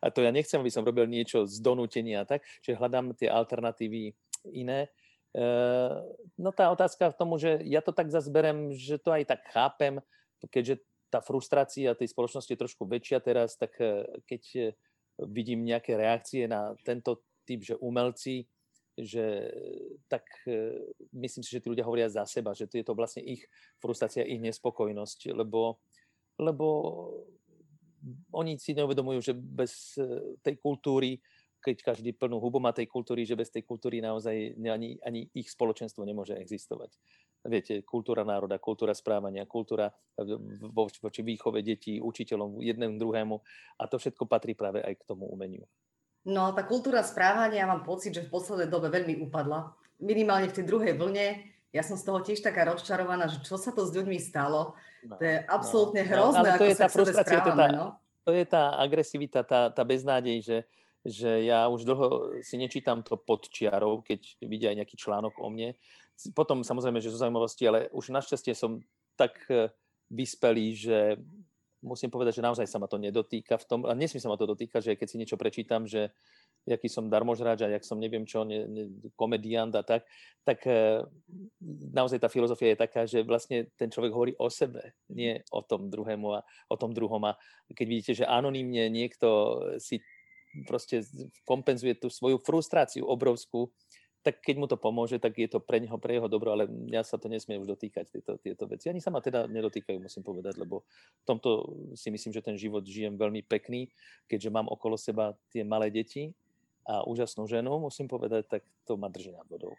a 0.00 0.06
to 0.12 0.20
ja 0.20 0.30
nechcem, 0.32 0.60
aby 0.60 0.72
som 0.72 0.84
robil 0.84 1.08
niečo 1.08 1.48
z 1.48 1.60
donútenia. 1.64 2.28
Tak? 2.28 2.44
Čiže 2.60 2.76
hľadám 2.76 3.16
tie 3.16 3.32
alternatívy 3.32 4.12
iné. 4.52 4.92
E, 5.32 5.48
no 6.36 6.50
tá 6.52 6.68
otázka 6.68 7.12
v 7.12 7.18
tomu, 7.18 7.40
že 7.40 7.64
ja 7.64 7.80
to 7.80 7.96
tak 7.96 8.12
zazberem, 8.12 8.76
že 8.76 9.00
to 9.00 9.12
aj 9.12 9.24
tak 9.24 9.40
chápem, 9.48 10.00
keďže 10.52 10.84
tá 11.08 11.24
frustrácia 11.24 11.96
tej 11.96 12.12
spoločnosti 12.12 12.52
je 12.52 12.60
trošku 12.60 12.84
väčšia 12.84 13.24
teraz, 13.24 13.56
tak 13.56 13.72
e, 13.80 14.04
keď 14.28 14.76
vidím 15.18 15.66
nejaké 15.66 15.98
reakcie 15.98 16.46
na 16.46 16.76
tento 16.86 17.26
typ, 17.48 17.64
že 17.64 17.80
umelci 17.80 18.46
že 18.98 19.50
tak 20.10 20.26
e, 20.46 20.90
myslím 21.14 21.42
si, 21.46 21.54
že 21.54 21.62
tí 21.62 21.70
ľudia 21.70 21.86
hovoria 21.86 22.10
za 22.10 22.26
seba, 22.26 22.54
že 22.54 22.66
je 22.66 22.82
to 22.82 22.98
vlastne 22.98 23.22
ich 23.22 23.46
frustrácia, 23.78 24.26
ich 24.26 24.42
nespokojnosť, 24.42 25.30
lebo, 25.34 25.78
lebo 26.38 26.66
oni 28.34 28.58
si 28.58 28.74
neuvedomujú, 28.74 29.18
že 29.22 29.34
bez 29.34 29.94
e, 29.98 30.38
tej 30.42 30.58
kultúry, 30.58 31.22
keď 31.58 31.94
každý 31.94 32.14
plnú 32.14 32.38
hubu 32.38 32.62
má 32.62 32.70
tej 32.70 32.86
kultúry, 32.86 33.26
že 33.26 33.38
bez 33.38 33.50
tej 33.50 33.66
kultúry 33.66 33.98
naozaj 33.98 34.54
ani, 34.62 34.98
ani 35.02 35.26
ich 35.34 35.50
spoločenstvo 35.50 36.06
nemôže 36.06 36.38
existovať. 36.38 36.94
Viete, 37.46 37.86
kultúra 37.86 38.26
národa, 38.26 38.58
kultúra 38.58 38.94
správania, 38.94 39.46
kultúra 39.46 39.94
voči 40.74 41.22
výchove 41.22 41.62
detí, 41.62 42.02
učiteľom, 42.02 42.58
jednému 42.62 42.98
druhému 42.98 43.36
a 43.78 43.86
to 43.86 43.98
všetko 43.98 44.26
patrí 44.26 44.58
práve 44.58 44.82
aj 44.82 44.98
k 44.98 45.06
tomu 45.06 45.30
umeniu. 45.30 45.62
No 46.26 46.50
tá 46.52 46.66
kultúra 46.66 47.04
správania, 47.06 47.64
ja 47.64 47.70
mám 47.70 47.86
pocit, 47.86 48.14
že 48.14 48.26
v 48.26 48.32
poslednej 48.32 48.68
dobe 48.68 48.90
veľmi 48.90 49.22
upadla. 49.22 49.74
Minimálne 50.02 50.50
v 50.50 50.56
tej 50.60 50.64
druhej 50.66 50.94
vlne. 50.98 51.46
Ja 51.70 51.84
som 51.84 52.00
z 52.00 52.04
toho 52.04 52.24
tiež 52.24 52.40
taká 52.40 52.64
rozčarovaná, 52.66 53.28
že 53.28 53.44
čo 53.44 53.60
sa 53.60 53.70
to 53.70 53.84
s 53.84 53.92
ľuďmi 53.92 54.18
stalo. 54.18 54.74
No, 55.04 55.14
to 55.20 55.24
je 55.24 55.36
no, 55.40 55.46
absolútne 55.52 56.02
no, 56.02 56.08
hrozné, 56.10 56.38
no, 56.40 56.42
ale 56.42 56.48
to 56.48 56.56
ako 56.56 56.64
je 56.64 56.74
sa 56.74 56.80
tá 56.80 56.88
frustrácia, 56.90 57.38
to, 57.44 57.52
tá, 57.54 57.66
no? 57.70 57.86
to 58.26 58.30
je 58.34 58.44
tá 58.44 58.64
agresivita, 58.76 59.40
tá, 59.46 59.60
tá 59.70 59.82
beznádej, 59.86 60.36
že, 60.42 60.58
že 61.06 61.30
ja 61.46 61.70
už 61.70 61.86
dlho 61.86 62.06
si 62.42 62.58
nečítam 62.58 63.00
to 63.00 63.14
pod 63.14 63.46
čiarou, 63.48 64.02
keď 64.02 64.20
vidia 64.42 64.68
aj 64.74 64.84
nejaký 64.84 64.96
článok 64.98 65.38
o 65.38 65.48
mne. 65.48 65.78
Potom 66.34 66.66
samozrejme, 66.66 66.98
že 66.98 67.14
zo 67.14 67.22
zaujímavosti, 67.22 67.62
ale 67.64 67.86
už 67.94 68.10
našťastie 68.10 68.52
som 68.58 68.82
tak 69.14 69.38
eh, 69.48 69.70
vyspelý, 70.10 70.66
že 70.74 70.98
musím 71.82 72.10
povedať, 72.10 72.42
že 72.42 72.46
naozaj 72.46 72.66
sa 72.66 72.82
ma 72.82 72.90
to 72.90 72.98
nedotýka 72.98 73.54
v 73.58 73.64
tom, 73.64 73.80
a 73.86 73.94
nesmí 73.94 74.18
sa 74.18 74.30
ma 74.30 74.38
to 74.38 74.50
dotýkať, 74.50 74.80
že 74.82 74.92
keď 74.98 75.06
si 75.06 75.20
niečo 75.20 75.36
prečítam, 75.38 75.86
že, 75.86 76.10
jaký 76.66 76.90
som 76.90 77.06
darmožráč 77.06 77.64
a 77.64 77.72
jak 77.72 77.86
som 77.86 77.96
neviem 78.02 78.26
čo, 78.26 78.42
ne, 78.42 78.66
ne, 78.66 78.84
komediant 79.14 79.72
a 79.78 79.82
tak, 79.86 80.04
tak 80.42 80.58
e, 80.66 81.06
naozaj 81.94 82.18
tá 82.18 82.28
filozofia 82.28 82.74
je 82.74 82.82
taká, 82.82 83.06
že 83.06 83.22
vlastne 83.22 83.70
ten 83.78 83.88
človek 83.88 84.12
hovorí 84.12 84.32
o 84.36 84.50
sebe, 84.50 84.98
nie 85.08 85.40
o 85.54 85.62
tom 85.62 85.88
druhému 85.88 86.28
a 86.34 86.44
o 86.68 86.76
tom 86.76 86.90
druhom. 86.90 87.22
A 87.30 87.38
keď 87.72 87.86
vidíte, 87.86 88.12
že 88.18 88.28
anonymne 88.28 88.90
niekto 88.90 89.60
si 89.78 90.02
proste 90.64 91.04
kompenzuje 91.44 91.94
tú 91.94 92.08
svoju 92.08 92.40
frustráciu 92.40 93.04
obrovskú, 93.06 93.70
tak 94.22 94.42
keď 94.42 94.54
mu 94.58 94.66
to 94.66 94.74
pomôže, 94.74 95.22
tak 95.22 95.38
je 95.38 95.46
to 95.46 95.62
pre 95.62 95.78
neho, 95.78 95.94
pre 95.96 96.18
jeho 96.18 96.26
dobro, 96.26 96.50
ale 96.50 96.66
mňa 96.66 97.06
sa 97.06 97.16
to 97.16 97.30
nesmie 97.30 97.54
už 97.58 97.70
dotýkať, 97.70 98.10
tieto, 98.10 98.34
tieto 98.38 98.66
veci. 98.66 98.90
Ani 98.90 98.98
sa 98.98 99.14
ma 99.14 99.22
teda 99.22 99.46
nedotýkajú, 99.46 99.98
musím 100.02 100.26
povedať, 100.26 100.58
lebo 100.58 100.82
v 101.22 101.24
tomto 101.24 101.50
si 101.94 102.10
myslím, 102.10 102.34
že 102.34 102.42
ten 102.42 102.58
život 102.58 102.82
žijem 102.82 103.14
veľmi 103.14 103.46
pekný, 103.46 103.86
keďže 104.26 104.50
mám 104.50 104.66
okolo 104.66 104.98
seba 104.98 105.38
tie 105.54 105.62
malé 105.62 105.88
deti 105.94 106.34
a 106.88 107.06
úžasnú 107.06 107.46
ženu, 107.46 107.78
musím 107.78 108.10
povedať, 108.10 108.58
tak 108.58 108.62
to 108.88 108.98
ma 108.98 109.06
drží 109.06 109.30
nad 109.30 109.46
vodou. 109.46 109.76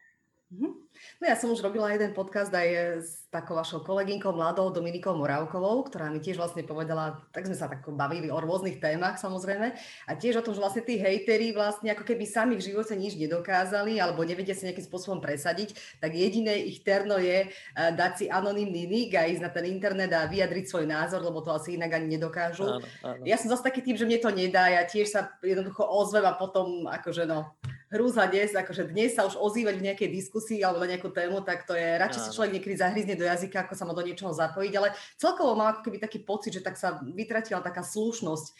Mm-hmm. 0.49 0.73
No 1.21 1.23
ja 1.29 1.37
som 1.37 1.53
už 1.53 1.61
robila 1.61 1.93
jeden 1.93 2.09
podcast 2.17 2.49
aj 2.49 2.67
s 3.05 3.29
takou 3.29 3.53
vašou 3.53 3.85
kolegynkou 3.85 4.33
mladou 4.33 4.73
Dominikou 4.73 5.13
Moravkovou, 5.13 5.85
ktorá 5.85 6.09
mi 6.09 6.17
tiež 6.17 6.41
vlastne 6.41 6.65
povedala, 6.65 7.21
tak 7.29 7.45
sme 7.45 7.53
sa 7.53 7.69
tak 7.69 7.85
bavili 7.85 8.33
o 8.33 8.39
rôznych 8.41 8.81
témach 8.81 9.21
samozrejme 9.21 9.77
a 9.77 10.11
tiež 10.17 10.41
o 10.41 10.45
tom, 10.45 10.57
že 10.57 10.63
vlastne 10.65 10.81
tí 10.81 10.97
hejteri 10.97 11.53
vlastne 11.53 11.93
ako 11.93 12.01
keby 12.01 12.25
sami 12.25 12.57
v 12.57 12.65
živote 12.65 12.97
nič 12.97 13.13
nedokázali 13.21 14.01
alebo 14.01 14.25
nevedia 14.25 14.57
si 14.57 14.65
nejakým 14.65 14.89
spôsobom 14.89 15.21
presadiť, 15.21 16.01
tak 16.01 16.17
jediné 16.17 16.65
ich 16.65 16.81
terno 16.81 17.21
je 17.21 17.45
eh, 17.45 17.91
dať 17.93 18.11
si 18.17 18.25
anonimný 18.25 18.89
nick 18.89 19.13
a 19.13 19.29
ísť 19.29 19.45
na 19.45 19.53
ten 19.53 19.69
internet 19.69 20.09
a 20.17 20.25
vyjadriť 20.25 20.65
svoj 20.65 20.89
názor, 20.89 21.21
lebo 21.21 21.45
to 21.45 21.53
asi 21.53 21.77
inak 21.77 21.93
ani 21.93 22.17
nedokážu. 22.17 22.81
Áno, 22.81 22.81
áno. 23.05 23.21
Ja 23.21 23.37
som 23.37 23.53
zase 23.53 23.69
taký 23.69 23.85
tým, 23.85 24.01
že 24.01 24.09
mne 24.09 24.17
to 24.17 24.33
nedá, 24.33 24.65
ja 24.65 24.81
tiež 24.81 25.13
sa 25.13 25.29
jednoducho 25.45 25.85
ozvem 25.85 26.25
a 26.25 26.33
potom 26.33 26.89
akože 26.89 27.29
no, 27.29 27.53
hrúza 27.89 28.29
dnes, 28.29 28.53
akože 28.53 28.93
dnes 28.93 29.17
sa 29.17 29.25
už 29.25 29.35
ozývať 29.35 29.81
v 29.81 29.85
nejakej 29.89 30.09
diskusii 30.13 30.61
alebo 30.61 30.85
na 30.85 30.93
nejakú 30.93 31.09
tému, 31.09 31.41
tak 31.41 31.65
to 31.65 31.73
je, 31.73 31.97
radšej 31.97 32.21
si 32.21 32.33
človek 32.37 32.53
niekedy 32.57 32.75
zahryzne 32.77 33.17
do 33.17 33.25
jazyka, 33.25 33.65
ako 33.65 33.73
sa 33.73 33.83
má 33.89 33.97
do 33.97 34.05
niečoho 34.05 34.29
zapojiť, 34.29 34.73
ale 34.77 34.93
celkovo 35.17 35.57
mám 35.57 35.73
ako 35.73 35.89
keby 35.89 35.97
taký 35.97 36.21
pocit, 36.21 36.53
že 36.53 36.65
tak 36.65 36.77
sa 36.77 37.01
vytratila 37.01 37.65
taká 37.65 37.81
slušnosť 37.81 38.45
e, 38.45 38.53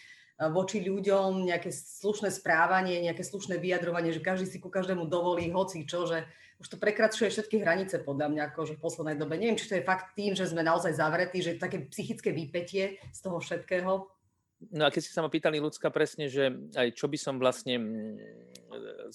voči 0.50 0.82
ľuďom, 0.82 1.46
nejaké 1.46 1.70
slušné 1.70 2.34
správanie, 2.34 3.06
nejaké 3.06 3.22
slušné 3.22 3.62
vyjadrovanie, 3.62 4.10
že 4.10 4.26
každý 4.26 4.50
si 4.50 4.58
ku 4.58 4.74
každému 4.74 5.06
dovolí 5.06 5.54
hoci 5.54 5.86
čo, 5.86 6.10
že 6.10 6.26
už 6.60 6.76
to 6.76 6.82
prekračuje 6.82 7.32
všetky 7.32 7.64
hranice 7.64 8.04
podľa 8.04 8.28
mňa 8.36 8.42
akože 8.52 8.76
v 8.76 8.84
poslednej 8.84 9.16
dobe. 9.16 9.40
Neviem, 9.40 9.56
či 9.56 9.72
to 9.72 9.80
je 9.80 9.88
fakt 9.88 10.12
tým, 10.20 10.36
že 10.36 10.44
sme 10.44 10.60
naozaj 10.60 10.92
zavretí, 10.92 11.40
že 11.40 11.56
také 11.56 11.88
psychické 11.88 12.36
vypetie 12.36 13.00
z 13.16 13.20
toho 13.24 13.40
všetkého. 13.40 14.12
No 14.60 14.84
a 14.84 14.92
keď 14.92 15.02
si 15.08 15.16
sa 15.16 15.24
ma 15.24 15.32
pýtali 15.32 15.56
ľudská 15.64 15.88
presne, 15.88 16.28
že 16.28 16.52
aj 16.76 16.92
čo 16.92 17.08
by 17.08 17.16
som 17.16 17.40
vlastne 17.40 17.80
mm, 17.80 18.16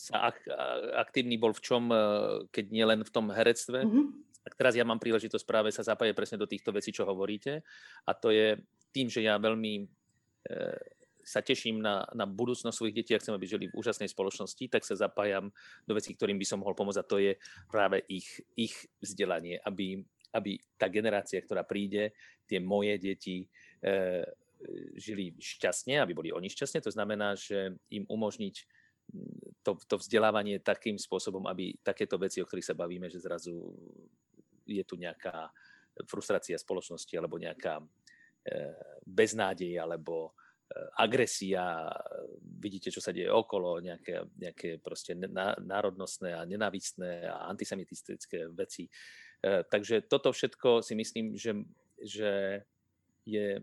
sa 0.00 0.32
ak, 0.32 0.48
aktívny 1.04 1.36
bol 1.36 1.52
v 1.52 1.60
čom, 1.60 1.92
e, 1.92 1.96
keď 2.48 2.64
nie 2.72 2.84
len 2.88 3.00
v 3.04 3.12
tom 3.12 3.28
herectve, 3.28 3.84
mm-hmm. 3.84 4.04
tak 4.40 4.52
teraz 4.56 4.72
ja 4.72 4.88
mám 4.88 4.96
príležitosť 4.96 5.44
práve 5.44 5.68
sa 5.68 5.84
zapájať 5.84 6.16
presne 6.16 6.40
do 6.40 6.48
týchto 6.48 6.72
vecí, 6.72 6.96
čo 6.96 7.04
hovoríte. 7.04 7.60
A 8.08 8.16
to 8.16 8.32
je 8.32 8.56
tým, 8.96 9.12
že 9.12 9.20
ja 9.20 9.36
veľmi 9.36 9.84
e, 9.84 9.84
sa 11.24 11.44
teším 11.44 11.80
na, 11.80 12.08
na 12.16 12.24
budúcnosť 12.24 12.76
svojich 12.76 12.96
detí 12.96 13.12
a 13.12 13.20
chcem, 13.20 13.36
aby 13.36 13.44
žili 13.44 13.66
v 13.68 13.76
úžasnej 13.76 14.08
spoločnosti, 14.12 14.64
tak 14.72 14.84
sa 14.84 14.96
zapájam 14.96 15.52
do 15.84 15.92
vecí, 15.92 16.16
ktorým 16.16 16.40
by 16.40 16.46
som 16.48 16.60
mohol 16.64 16.72
pomôcť 16.72 17.00
a 17.00 17.08
to 17.08 17.16
je 17.20 17.32
práve 17.68 18.00
ich, 18.08 18.28
ich 18.56 18.76
vzdelanie, 19.00 19.60
aby, 19.64 20.00
aby 20.36 20.56
tá 20.80 20.88
generácia, 20.92 21.40
ktorá 21.40 21.64
príde, 21.64 22.16
tie 22.44 22.60
moje 22.60 22.96
deti, 23.00 23.44
e, 23.80 24.24
žili 24.96 25.34
šťastne, 25.36 26.00
aby 26.00 26.12
boli 26.12 26.30
oni 26.30 26.48
šťastne. 26.48 26.80
To 26.84 26.92
znamená, 26.92 27.36
že 27.36 27.74
im 27.92 28.04
umožniť 28.08 28.56
mm, 29.12 29.64
to, 29.64 29.78
to 29.88 29.96
vzdelávanie 30.00 30.60
takým 30.60 30.98
spôsobom, 31.00 31.44
aby 31.48 31.76
takéto 31.80 32.16
veci, 32.20 32.40
o 32.40 32.46
ktorých 32.48 32.68
sa 32.72 32.78
bavíme, 32.78 33.08
že 33.08 33.22
zrazu 33.22 33.54
je 34.64 34.84
tu 34.84 34.96
nejaká 34.96 35.52
frustrácia 36.08 36.58
spoločnosti 36.58 37.12
alebo 37.14 37.38
nejaká 37.38 37.78
e, 37.78 37.84
beznádej 39.06 39.78
alebo 39.78 40.32
e, 40.66 40.80
agresia, 40.98 41.86
vidíte, 42.42 42.90
čo 42.90 42.98
sa 42.98 43.14
deje 43.14 43.30
okolo, 43.30 43.78
nejaké, 43.78 44.26
nejaké 44.34 44.82
proste 44.82 45.14
národnostné 45.62 46.34
a 46.34 46.42
nenávistné 46.48 47.30
a 47.30 47.46
antisemitistické 47.46 48.50
veci. 48.50 48.90
E, 49.44 49.62
takže 49.62 50.10
toto 50.10 50.34
všetko 50.34 50.82
si 50.82 50.98
myslím, 50.98 51.38
že, 51.38 51.52
že 52.02 52.32
je 53.24 53.62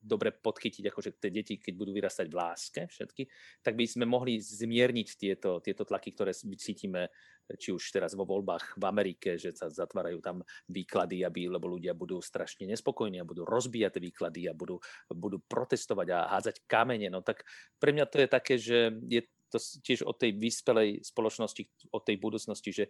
dobre 0.00 0.32
podchytiť 0.32 0.84
akože 0.88 1.10
tie 1.20 1.30
deti, 1.34 1.54
keď 1.60 1.74
budú 1.76 1.92
vyrastať 1.92 2.26
v 2.30 2.38
láske 2.38 2.80
všetky, 2.88 3.22
tak 3.60 3.74
by 3.76 3.84
sme 3.84 4.04
mohli 4.08 4.40
zmierniť 4.40 5.08
tieto, 5.18 5.58
tieto 5.60 5.82
tlaky, 5.84 6.14
ktoré 6.14 6.32
cítime 6.32 7.12
či 7.58 7.74
už 7.74 7.92
teraz 7.92 8.14
vo 8.14 8.24
voľbách 8.24 8.78
v 8.78 8.84
Amerike, 8.86 9.36
že 9.36 9.52
sa 9.52 9.68
zatvárajú 9.68 10.22
tam 10.22 10.40
výklady, 10.70 11.26
aby, 11.26 11.50
lebo 11.50 11.68
ľudia 11.68 11.92
budú 11.92 12.22
strašne 12.22 12.64
nespokojní 12.70 13.20
a 13.20 13.28
budú 13.28 13.44
rozbíjať 13.44 13.98
výklady 13.98 14.48
a 14.48 14.56
budú, 14.56 14.78
budú 15.10 15.42
protestovať 15.50 16.08
a 16.14 16.18
hádzať 16.32 16.64
kamene. 16.64 17.10
No 17.10 17.20
tak 17.20 17.44
pre 17.82 17.92
mňa 17.92 18.06
to 18.08 18.16
je 18.22 18.28
také, 18.30 18.54
že 18.56 18.94
je 19.10 19.26
to 19.52 19.58
tiež 19.60 20.06
od 20.08 20.16
tej 20.16 20.32
vyspelej 20.32 21.04
spoločnosti, 21.04 21.92
od 21.92 22.02
tej 22.06 22.16
budúcnosti, 22.16 22.70
že 22.72 22.84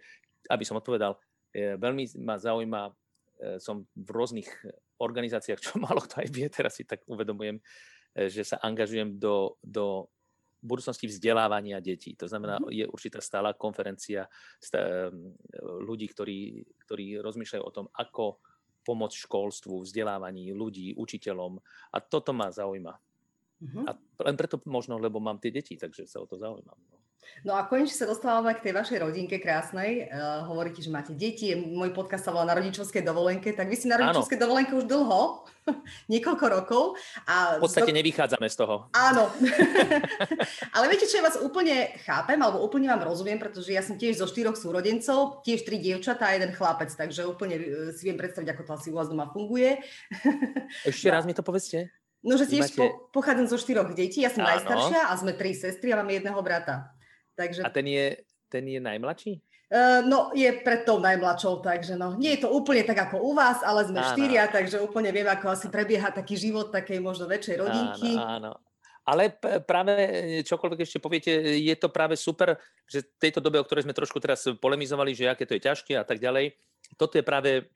aby 0.47 0.63
som 0.63 0.79
odpovedal, 0.79 1.19
veľmi 1.57 2.23
ma 2.23 2.39
zaujíma 2.39 2.95
som 3.59 3.87
v 3.97 4.09
rôznych 4.11 4.49
organizáciách, 5.03 5.61
čo 5.61 5.79
malo 5.83 6.03
kto 6.03 6.23
aj 6.23 6.29
vie, 6.31 6.47
teraz 6.47 6.79
si 6.79 6.87
tak 6.87 7.03
uvedomujem, 7.11 7.59
e, 7.59 7.63
že 8.31 8.47
sa 8.47 8.63
angažujem 8.63 9.19
do, 9.19 9.59
do 9.63 10.07
budúcnosti 10.63 11.11
vzdelávania 11.11 11.83
detí. 11.83 12.15
To 12.23 12.31
znamená, 12.31 12.63
mhm. 12.63 12.71
je 12.71 12.85
určitá 12.87 13.19
stála 13.19 13.59
konferencia 13.59 14.25
e, 14.25 14.31
ľudí, 15.83 16.07
ktorí, 16.07 16.63
ktorí 16.87 17.19
rozmýšľajú 17.19 17.63
o 17.67 17.75
tom, 17.75 17.87
ako 17.91 18.39
pomôcť 18.83 19.27
školstvu, 19.27 19.87
vzdelávaní 19.87 20.51
ľudí, 20.51 20.95
učiteľom. 20.99 21.59
A 21.95 21.99
toto 22.03 22.35
ma 22.35 22.51
zaujíma. 22.51 22.95
Uh-huh. 23.63 23.87
A 23.87 23.95
len 24.27 24.35
preto 24.35 24.59
možno, 24.67 24.99
lebo 24.99 25.23
mám 25.23 25.39
tie 25.39 25.55
deti, 25.55 25.79
takže 25.79 26.03
sa 26.11 26.19
o 26.19 26.27
to 26.27 26.35
zaujímam. 26.35 26.75
No. 26.91 26.99
No 27.43 27.59
a 27.59 27.67
konečne 27.67 27.95
sa 27.95 28.07
dostávame 28.07 28.55
k 28.55 28.71
tej 28.71 28.73
vašej 28.79 28.99
rodinke 29.03 29.43
krásnej. 29.43 30.07
Uh, 30.07 30.47
hovoríte, 30.47 30.79
že 30.79 30.91
máte 30.95 31.11
deti. 31.15 31.51
Môj 31.55 31.91
podcast 31.91 32.27
sa 32.27 32.31
volá 32.31 32.47
na 32.47 32.55
rodičovskej 32.55 33.03
dovolenke. 33.03 33.51
Tak 33.51 33.67
vy 33.67 33.77
si 33.79 33.91
na 33.91 33.99
rodičovskej 33.99 34.39
áno. 34.39 34.45
dovolenke 34.47 34.73
už 34.79 34.87
dlho, 34.87 35.21
niekoľko 36.13 36.45
rokov. 36.47 36.83
A 37.27 37.59
v 37.59 37.67
podstate 37.67 37.91
do... 37.91 37.99
nevychádzame 37.99 38.47
z 38.47 38.57
toho. 38.59 38.87
Áno. 38.95 39.31
Ale 40.79 40.85
viete, 40.91 41.11
čo 41.11 41.19
ja 41.19 41.27
vás 41.27 41.39
úplne 41.39 41.95
chápem, 42.07 42.39
alebo 42.39 42.63
úplne 42.63 42.91
vám 42.91 43.07
rozumiem, 43.07 43.39
pretože 43.43 43.75
ja 43.75 43.83
som 43.83 43.99
tiež 43.99 44.23
zo 44.23 44.27
štyroch 44.31 44.55
súrodencov, 44.55 45.43
tiež 45.43 45.67
tri 45.67 45.83
dievčatá 45.83 46.31
a 46.31 46.37
jeden 46.39 46.55
chlapec, 46.55 46.95
takže 46.95 47.27
úplne 47.27 47.59
e, 47.59 47.65
si 47.95 48.07
viem 48.07 48.19
predstaviť, 48.19 48.49
ako 48.55 48.63
to 48.67 48.73
asi 48.79 48.89
u 48.91 48.99
vás 48.99 49.11
doma 49.11 49.27
funguje. 49.31 49.83
Ešte 50.91 51.11
no. 51.11 51.15
raz 51.15 51.27
mi 51.27 51.35
to 51.35 51.43
povedzte. 51.43 51.91
No, 52.23 52.39
že 52.39 52.47
tiež 52.47 52.71
máte... 52.71 52.79
po, 52.79 52.87
pochádzam 53.11 53.51
zo 53.51 53.59
štyroch 53.59 53.91
detí, 53.99 54.23
ja 54.23 54.31
som 54.31 54.47
Áno. 54.47 54.55
najstaršia 54.55 55.11
a 55.11 55.13
sme 55.19 55.35
tri 55.35 55.59
sestry 55.59 55.91
a 55.91 55.99
máme 55.99 56.23
jedného 56.23 56.39
brata. 56.39 56.95
Takže... 57.37 57.65
A 57.65 57.69
ten 57.73 57.87
je, 57.89 58.07
ten 58.53 58.65
je 58.69 58.81
najmladší? 58.81 59.41
Uh, 59.73 60.05
no, 60.05 60.29
je 60.37 60.53
pred 60.61 60.85
tou 60.85 61.01
najmladšou, 61.01 61.65
takže 61.65 61.97
no, 61.97 62.13
nie 62.21 62.37
je 62.37 62.45
to 62.45 62.53
úplne 62.53 62.85
tak 62.85 63.09
ako 63.09 63.25
u 63.25 63.33
vás, 63.33 63.65
ale 63.65 63.89
sme 63.89 64.05
áno. 64.05 64.13
štyria, 64.13 64.45
takže 64.45 64.85
úplne 64.85 65.09
viem, 65.09 65.25
ako 65.25 65.49
asi 65.49 65.73
prebieha 65.73 66.13
taký 66.13 66.37
život 66.37 66.69
takej 66.69 67.01
možno 67.01 67.25
väčšej 67.25 67.57
rodinky. 67.57 68.21
Áno, 68.21 68.53
áno. 68.53 68.53
Ale 69.03 69.35
práve 69.65 69.95
čokoľvek 70.47 70.85
ešte 70.85 71.03
poviete, 71.03 71.33
je 71.59 71.75
to 71.75 71.91
práve 71.91 72.15
super, 72.15 72.55
že 72.87 73.03
v 73.03 73.19
tejto 73.19 73.43
dobe, 73.43 73.59
o 73.59 73.67
ktorej 73.67 73.89
sme 73.89 73.97
trošku 73.97 74.21
teraz 74.23 74.47
polemizovali, 74.61 75.17
že 75.17 75.27
aké 75.27 75.43
to 75.49 75.57
je 75.59 75.65
ťažké 75.67 75.99
a 75.99 76.05
tak 76.07 76.23
ďalej, 76.23 76.55
toto 76.95 77.19
je 77.19 77.25
práve 77.25 77.67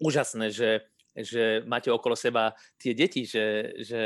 úžasné, 0.00 0.48
že, 0.48 0.86
že 1.12 1.66
máte 1.66 1.92
okolo 1.92 2.16
seba 2.16 2.56
tie 2.78 2.96
deti, 2.96 3.28
že, 3.28 3.74
že 3.82 4.02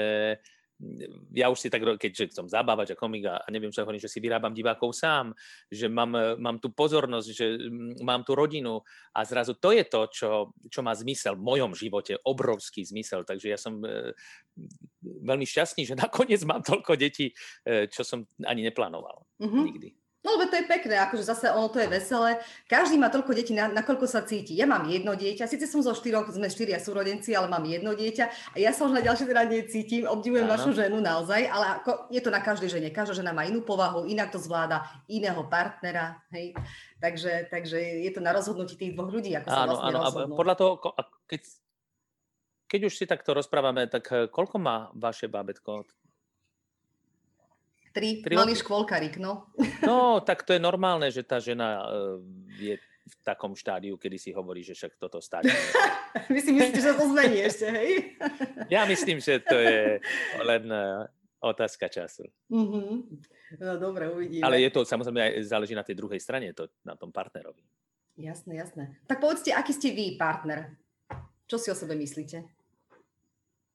ja 1.30 1.46
už 1.48 1.58
si 1.58 1.68
tak, 1.70 1.82
keďže 1.82 2.34
som 2.34 2.50
zabávať 2.50 2.94
a 2.94 2.98
komik 2.98 3.24
a 3.30 3.40
neviem 3.48 3.70
čo 3.70 3.86
hovorím, 3.86 4.02
že 4.02 4.10
si 4.10 4.18
vyrábam 4.18 4.50
divákov 4.50 4.92
sám, 4.92 5.30
že 5.70 5.86
mám, 5.86 6.14
mám 6.38 6.58
tú 6.58 6.74
pozornosť, 6.74 7.28
že 7.30 7.46
mám 8.02 8.26
tú 8.26 8.34
rodinu 8.34 8.82
a 9.14 9.22
zrazu 9.22 9.54
to 9.56 9.70
je 9.70 9.86
to, 9.86 10.02
čo, 10.10 10.30
čo 10.66 10.80
má 10.82 10.92
zmysel 10.92 11.38
v 11.38 11.46
mojom 11.46 11.72
živote, 11.78 12.18
obrovský 12.26 12.82
zmysel. 12.82 13.22
Takže 13.22 13.46
ja 13.54 13.58
som 13.58 13.78
e, 13.86 14.12
veľmi 15.02 15.46
šťastný, 15.46 15.86
že 15.86 15.94
nakoniec 16.04 16.42
mám 16.42 16.66
toľko 16.66 16.98
detí, 16.98 17.30
e, 17.62 17.86
čo 17.86 18.02
som 18.02 18.26
ani 18.42 18.66
neplánoval 18.66 19.22
mm-hmm. 19.40 19.64
nikdy. 19.64 19.90
No 20.24 20.40
lebo 20.40 20.48
to 20.48 20.56
je 20.56 20.64
pekné, 20.64 20.96
akože 21.04 21.20
zase 21.20 21.52
ono 21.52 21.68
to 21.68 21.84
je 21.84 21.88
veselé. 21.92 22.40
Každý 22.64 22.96
má 22.96 23.12
toľko 23.12 23.36
detí, 23.36 23.52
na, 23.52 23.68
nakoľko 23.68 24.08
sa 24.08 24.24
cíti. 24.24 24.56
Ja 24.56 24.64
mám 24.64 24.88
jedno 24.88 25.12
dieťa, 25.12 25.44
síce 25.44 25.68
som 25.68 25.84
zo 25.84 25.92
štyroch, 25.92 26.32
sme 26.32 26.48
štyria 26.48 26.80
súrodenci, 26.80 27.36
ale 27.36 27.52
mám 27.52 27.60
jedno 27.68 27.92
dieťa 27.92 28.24
a 28.26 28.56
ja 28.56 28.72
sa 28.72 28.88
už 28.88 28.96
na 28.96 29.04
ďalšie 29.04 29.28
teda 29.28 29.44
necítim, 29.44 30.08
obdivujem 30.08 30.48
vašu 30.48 30.72
ženu 30.72 30.96
naozaj, 31.04 31.44
ale 31.44 31.76
ako, 31.76 32.08
je 32.08 32.24
to 32.24 32.32
na 32.32 32.40
každej 32.40 32.72
žene. 32.72 32.88
Každá 32.88 33.20
žena 33.20 33.36
má 33.36 33.44
inú 33.44 33.60
povahu, 33.60 34.08
inak 34.08 34.32
to 34.32 34.40
zvláda, 34.40 34.88
iného 35.12 35.44
partnera, 35.44 36.24
hej. 36.32 36.56
Takže, 37.04 37.52
takže 37.52 37.76
je 37.76 38.10
to 38.16 38.24
na 38.24 38.32
rozhodnutí 38.32 38.80
tých 38.80 38.96
dvoch 38.96 39.12
ľudí, 39.12 39.36
ako 39.36 39.48
áno, 39.52 39.52
sa 39.52 39.68
vlastne 39.68 39.92
áno, 39.92 40.00
rozhodnú. 40.08 40.32
A 40.32 40.40
podľa 40.40 40.54
toho, 40.56 40.72
keď, 41.28 41.40
keď 42.64 42.80
už 42.88 42.94
si 42.96 43.04
takto 43.04 43.36
rozprávame, 43.36 43.84
tak 43.92 44.08
eh, 44.08 44.24
koľko 44.32 44.56
má 44.56 44.88
vaše 44.96 45.28
bábetko? 45.28 45.84
Tri, 47.94 48.26
Tri 48.26 48.34
malý 48.34 48.58
škôlkarik, 48.58 49.22
no. 49.22 49.54
No, 49.86 50.18
tak 50.18 50.42
to 50.42 50.50
je 50.50 50.58
normálne, 50.58 51.06
že 51.14 51.22
tá 51.22 51.38
žena 51.38 51.86
uh, 51.86 52.18
je 52.58 52.74
v 53.04 53.14
takom 53.22 53.54
štádiu, 53.54 53.94
kedy 53.94 54.18
si 54.18 54.30
hovorí, 54.34 54.66
že 54.66 54.74
však 54.74 54.98
toto 54.98 55.22
stále. 55.22 55.46
Vy 56.34 56.40
si 56.42 56.50
myslíte, 56.50 56.80
že 56.82 56.98
to 56.98 57.06
zmení 57.06 57.38
ešte, 57.46 57.70
hej? 57.70 58.18
ja 58.74 58.82
myslím, 58.90 59.22
že 59.22 59.38
to 59.38 59.54
je 59.54 60.02
len 60.42 60.64
uh, 60.66 61.06
otázka 61.38 61.86
času. 61.86 62.26
Mm-hmm. 62.50 62.90
No 63.60 63.72
dobre, 63.78 64.10
uvidíme. 64.10 64.42
Ale 64.42 64.58
je 64.64 64.74
to 64.74 64.82
samozrejme 64.82 65.20
aj 65.20 65.32
záleží 65.46 65.76
na 65.76 65.86
tej 65.86 65.94
druhej 65.94 66.18
strane, 66.18 66.50
to, 66.50 66.66
na 66.82 66.98
tom 66.98 67.14
partnerovi. 67.14 67.62
Jasné, 68.18 68.58
jasné. 68.58 68.98
Tak 69.06 69.22
povedzte, 69.22 69.54
aký 69.54 69.70
ste 69.70 69.94
vy 69.94 70.18
partner? 70.18 70.74
Čo 71.44 71.60
si 71.60 71.68
o 71.70 71.76
sebe 71.76 71.92
myslíte? 71.94 72.42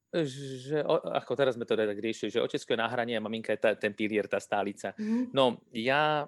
Že, 0.10 0.82
ako 0.90 1.34
teraz 1.38 1.54
sme 1.54 1.70
to 1.70 1.78
tak 1.78 2.02
riešili, 2.02 2.34
že 2.34 2.42
otecko 2.42 2.74
je 2.74 2.82
na 2.82 2.90
hranie 2.90 3.14
a 3.14 3.22
maminka 3.22 3.54
je 3.54 3.62
tá, 3.62 3.78
ten 3.78 3.94
pilier, 3.94 4.26
tá 4.26 4.42
stálica. 4.42 4.98
Mm-hmm. 4.98 5.30
No, 5.38 5.62
ja 5.70 6.26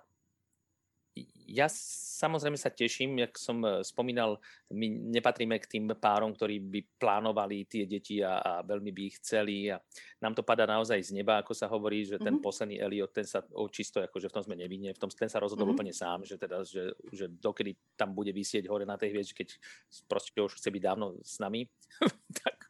ja 1.52 1.68
samozrejme 1.68 2.56
sa 2.56 2.72
teším, 2.72 3.20
jak 3.20 3.36
som 3.36 3.60
e, 3.60 3.84
spomínal, 3.84 4.40
my 4.72 5.12
nepatríme 5.12 5.60
k 5.60 5.68
tým 5.68 5.86
párom, 6.00 6.32
ktorí 6.32 6.64
by 6.64 6.80
plánovali 6.96 7.68
tie 7.68 7.84
deti 7.84 8.24
a, 8.24 8.40
a 8.40 8.52
veľmi 8.64 8.92
by 8.96 9.02
ich 9.12 9.20
chceli 9.20 9.68
a 9.68 9.76
nám 10.24 10.32
to 10.32 10.48
padá 10.48 10.64
naozaj 10.64 11.04
z 11.04 11.12
neba, 11.12 11.44
ako 11.44 11.52
sa 11.52 11.68
hovorí, 11.68 12.08
že 12.08 12.16
ten 12.16 12.40
mm-hmm. 12.40 12.46
posledný 12.46 12.80
Eliot, 12.80 13.12
ten 13.12 13.28
sa 13.28 13.44
o, 13.52 13.68
čisto, 13.68 14.00
akože 14.00 14.32
v 14.32 14.36
tom 14.40 14.44
sme 14.48 14.56
nevinne, 14.56 14.96
v 14.96 15.00
tom, 15.00 15.12
ten 15.12 15.28
sa 15.28 15.44
rozhodol 15.44 15.68
mm-hmm. 15.68 15.76
úplne 15.76 15.94
sám, 15.94 16.24
že 16.24 16.40
teda, 16.40 16.64
že, 16.64 16.96
že 17.12 17.28
dokedy 17.28 17.76
tam 18.00 18.16
bude 18.16 18.32
vysieť 18.32 18.72
hore 18.72 18.88
na 18.88 18.96
tej 18.96 19.12
hviezde, 19.12 19.36
keď 19.36 19.60
proste 20.08 20.40
už 20.40 20.56
chce 20.56 20.72
byť 20.72 20.82
dávno 20.82 21.20
s 21.20 21.36
nami, 21.44 21.68
tak, 22.40 22.61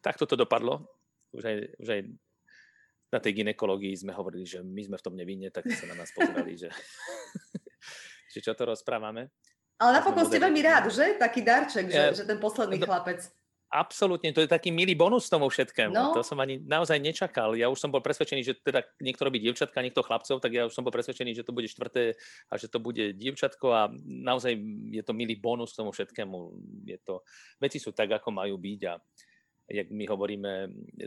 tak 0.00 0.20
toto 0.20 0.36
dopadlo. 0.36 0.84
Už 1.34 1.42
aj, 1.44 1.56
už 1.82 1.88
aj 1.88 2.00
na 3.14 3.18
tej 3.22 3.42
ginekológii 3.42 3.94
sme 3.94 4.10
hovorili, 4.10 4.42
že 4.42 4.62
my 4.62 4.82
sme 4.82 4.96
v 4.98 5.04
tom 5.06 5.14
nevinne, 5.14 5.50
tak 5.54 5.70
sa 5.70 5.86
na 5.86 5.94
nás 5.94 6.10
pozerali, 6.10 6.58
že 6.58 6.68
či 8.34 8.42
čo 8.42 8.54
to 8.58 8.66
rozprávame. 8.66 9.30
Ale 9.78 10.02
napokon 10.02 10.26
ste 10.26 10.42
veľmi 10.42 10.62
rád, 10.62 10.90
že? 10.90 11.18
Taký 11.18 11.40
darček, 11.42 11.86
že, 11.90 11.98
ja, 11.98 12.14
že 12.14 12.26
ten 12.26 12.38
posledný 12.38 12.78
no, 12.78 12.86
chlapec. 12.86 13.26
Absolútne, 13.74 14.30
to 14.30 14.38
je 14.38 14.46
taký 14.46 14.70
milý 14.70 14.94
bonus 14.94 15.26
tomu 15.26 15.50
všetkému. 15.50 15.90
No. 15.90 16.14
To 16.14 16.22
som 16.22 16.38
ani 16.38 16.62
naozaj 16.62 16.94
nečakal. 17.02 17.58
Ja 17.58 17.66
už 17.66 17.82
som 17.82 17.90
bol 17.90 17.98
presvedčený, 17.98 18.46
že 18.46 18.54
teda 18.62 18.86
niekto 19.02 19.26
robí 19.26 19.42
dievčatka, 19.42 19.82
niekto 19.82 20.06
chlapcov, 20.06 20.38
tak 20.38 20.54
ja 20.54 20.62
už 20.62 20.70
som 20.70 20.86
bol 20.86 20.94
presvedčený, 20.94 21.34
že 21.34 21.42
to 21.42 21.50
bude 21.50 21.66
štvrté 21.66 22.14
a 22.50 22.54
že 22.54 22.70
to 22.70 22.78
bude 22.78 23.18
dievčatko 23.18 23.66
a 23.74 23.90
naozaj 24.06 24.54
je 24.94 25.02
to 25.02 25.10
milý 25.10 25.34
bonus 25.34 25.74
tomu 25.74 25.90
všetkému. 25.90 26.54
Je 26.86 27.02
to, 27.02 27.26
veci 27.58 27.82
sú 27.82 27.90
tak, 27.90 28.14
ako 28.14 28.30
majú 28.30 28.54
byť 28.54 28.80
a 28.86 28.94
jak 29.68 29.88
my 29.90 30.04
hovoríme 30.06 30.52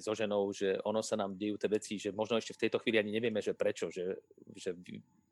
so 0.01 0.17
ženou, 0.17 0.49
že 0.49 0.81
ono 0.81 1.05
sa 1.05 1.13
nám 1.13 1.37
dejú 1.37 1.61
tie 1.61 1.69
veci, 1.69 2.01
že 2.01 2.09
možno 2.09 2.41
ešte 2.41 2.57
v 2.57 2.61
tejto 2.65 2.81
chvíli 2.81 2.97
ani 2.97 3.13
nevieme, 3.13 3.37
že 3.37 3.53
prečo, 3.53 3.93
že, 3.93 4.17
že 4.57 4.73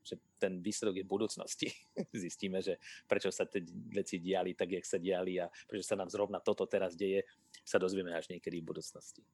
že 0.06 0.22
ten 0.38 0.62
výsledok 0.62 1.02
je 1.02 1.04
v 1.04 1.10
budúcnosti. 1.10 1.68
Zistíme, 2.14 2.62
že 2.62 2.78
prečo 3.10 3.34
sa 3.34 3.50
tie 3.50 3.66
veci 3.90 4.22
diali 4.22 4.54
tak, 4.54 4.78
jak 4.78 4.86
sa 4.86 5.02
diali 5.02 5.42
a 5.42 5.50
prečo 5.66 5.82
sa 5.82 5.98
nám 5.98 6.14
zrovna 6.14 6.38
toto 6.38 6.70
teraz 6.70 6.94
deje, 6.94 7.26
sa 7.66 7.82
dozvieme 7.82 8.14
až 8.14 8.30
niekedy 8.30 8.62
v 8.62 8.70
budúcnosti. 8.70 9.26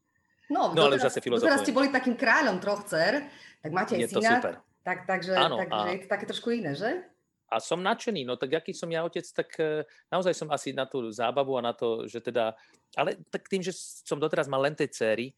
No, 0.48 0.72
no 0.72 0.88
ale 0.88 0.96
teraz, 1.00 1.16
zase 1.16 1.24
Teraz 1.24 1.64
ste 1.64 1.76
boli 1.76 1.92
takým 1.92 2.16
kráľom 2.16 2.60
troch 2.64 2.88
dcer, 2.88 3.28
tak 3.60 3.72
máte 3.72 4.00
aj 4.00 4.12
syna. 4.12 4.40
Super. 4.40 4.56
Tak, 4.82 5.06
takže, 5.06 5.38
Áno, 5.38 5.62
takže 5.62 5.78
a... 5.78 5.94
je 5.94 6.02
to 6.02 6.10
také 6.10 6.26
trošku 6.26 6.50
iné, 6.58 6.74
že? 6.74 7.06
A 7.52 7.60
som 7.60 7.84
nadšený, 7.84 8.24
no 8.24 8.40
tak 8.40 8.64
aký 8.64 8.72
som 8.72 8.88
ja 8.88 9.04
otec, 9.04 9.28
tak 9.36 9.50
e, 9.60 9.84
naozaj 10.08 10.32
som 10.32 10.48
asi 10.56 10.72
na 10.72 10.88
tú 10.88 11.12
zábavu 11.12 11.60
a 11.60 11.66
na 11.68 11.76
to, 11.76 12.08
že 12.08 12.24
teda, 12.24 12.56
ale 12.96 13.20
tak 13.28 13.52
tým, 13.52 13.60
že 13.60 13.76
som 14.08 14.16
doteraz 14.16 14.48
mal 14.48 14.64
len 14.64 14.72
tej 14.72 14.88
céry, 14.88 15.36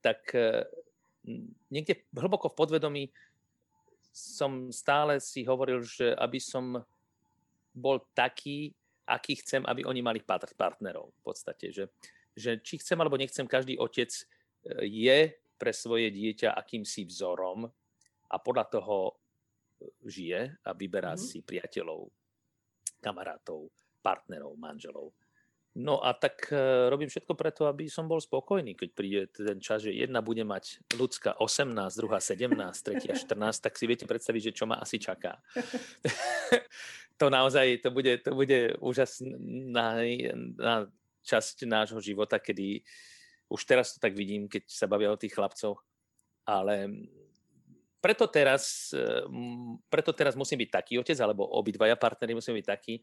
tak 0.00 0.32
e, 0.32 0.64
niekde 1.68 2.08
hlboko 2.16 2.48
v 2.48 2.58
podvedomí 2.58 3.04
som 4.16 4.72
stále 4.72 5.20
si 5.20 5.44
hovoril, 5.44 5.84
že 5.84 6.16
aby 6.16 6.40
som 6.40 6.80
bol 7.76 8.00
taký, 8.16 8.72
aký 9.04 9.36
chcem, 9.44 9.60
aby 9.68 9.84
oni 9.84 10.00
mali 10.00 10.24
partnerov 10.24 11.12
v 11.12 11.20
podstate. 11.20 11.68
Že, 11.68 11.84
že 12.32 12.50
či 12.64 12.80
chcem 12.80 12.96
alebo 12.96 13.20
nechcem, 13.20 13.44
každý 13.44 13.76
otec 13.76 14.08
e, 14.08 14.24
je 14.88 15.18
pre 15.60 15.72
svoje 15.76 16.08
dieťa 16.08 16.56
akýmsi 16.56 17.04
vzorom 17.04 17.68
a 18.32 18.36
podľa 18.40 18.64
toho 18.72 19.20
žije 20.04 20.56
a 20.64 20.70
vyberá 20.72 21.14
mm-hmm. 21.14 21.28
si 21.28 21.44
priateľov, 21.44 22.08
kamarátov, 23.00 23.70
partnerov, 24.00 24.56
manželov. 24.56 25.12
No 25.76 26.00
a 26.00 26.16
tak 26.16 26.48
uh, 26.48 26.88
robím 26.88 27.12
všetko 27.12 27.36
preto, 27.36 27.68
aby 27.68 27.84
som 27.92 28.08
bol 28.08 28.16
spokojný, 28.16 28.72
keď 28.72 28.88
príde 28.96 29.20
ten 29.28 29.60
čas, 29.60 29.84
že 29.84 29.92
jedna 29.92 30.24
bude 30.24 30.40
mať 30.40 30.80
ľudská 30.96 31.36
18, 31.36 31.76
druhá 32.00 32.16
17, 32.16 32.48
tretia 32.80 33.12
14, 33.12 33.36
tak 33.60 33.76
si 33.76 33.84
viete 33.84 34.08
predstaviť, 34.08 34.50
že 34.50 34.56
čo 34.56 34.64
ma 34.64 34.80
asi 34.80 34.96
čaká. 34.96 35.36
to 37.20 37.28
naozaj, 37.28 37.84
to 37.84 37.92
bude, 37.92 38.24
to 38.24 38.32
bude 38.32 38.80
úžasná 38.80 40.00
na 40.56 40.88
časť 41.28 41.68
nášho 41.68 42.00
života, 42.00 42.40
kedy 42.40 42.80
už 43.52 43.60
teraz 43.68 43.92
to 43.94 43.98
tak 44.00 44.16
vidím, 44.16 44.48
keď 44.48 44.64
sa 44.64 44.88
bavia 44.88 45.12
o 45.12 45.20
tých 45.20 45.36
chlapcoch, 45.36 45.76
ale 46.48 46.88
preto 48.06 48.30
teraz, 48.30 48.94
e, 48.94 49.26
preto 49.90 50.14
teraz 50.14 50.38
musím 50.38 50.62
byť 50.62 50.70
taký 50.70 50.94
otec, 51.02 51.18
alebo 51.18 51.42
obidvaja 51.58 51.98
partnery 51.98 52.38
musíme 52.38 52.62
byť 52.62 52.68
takí, 52.70 53.02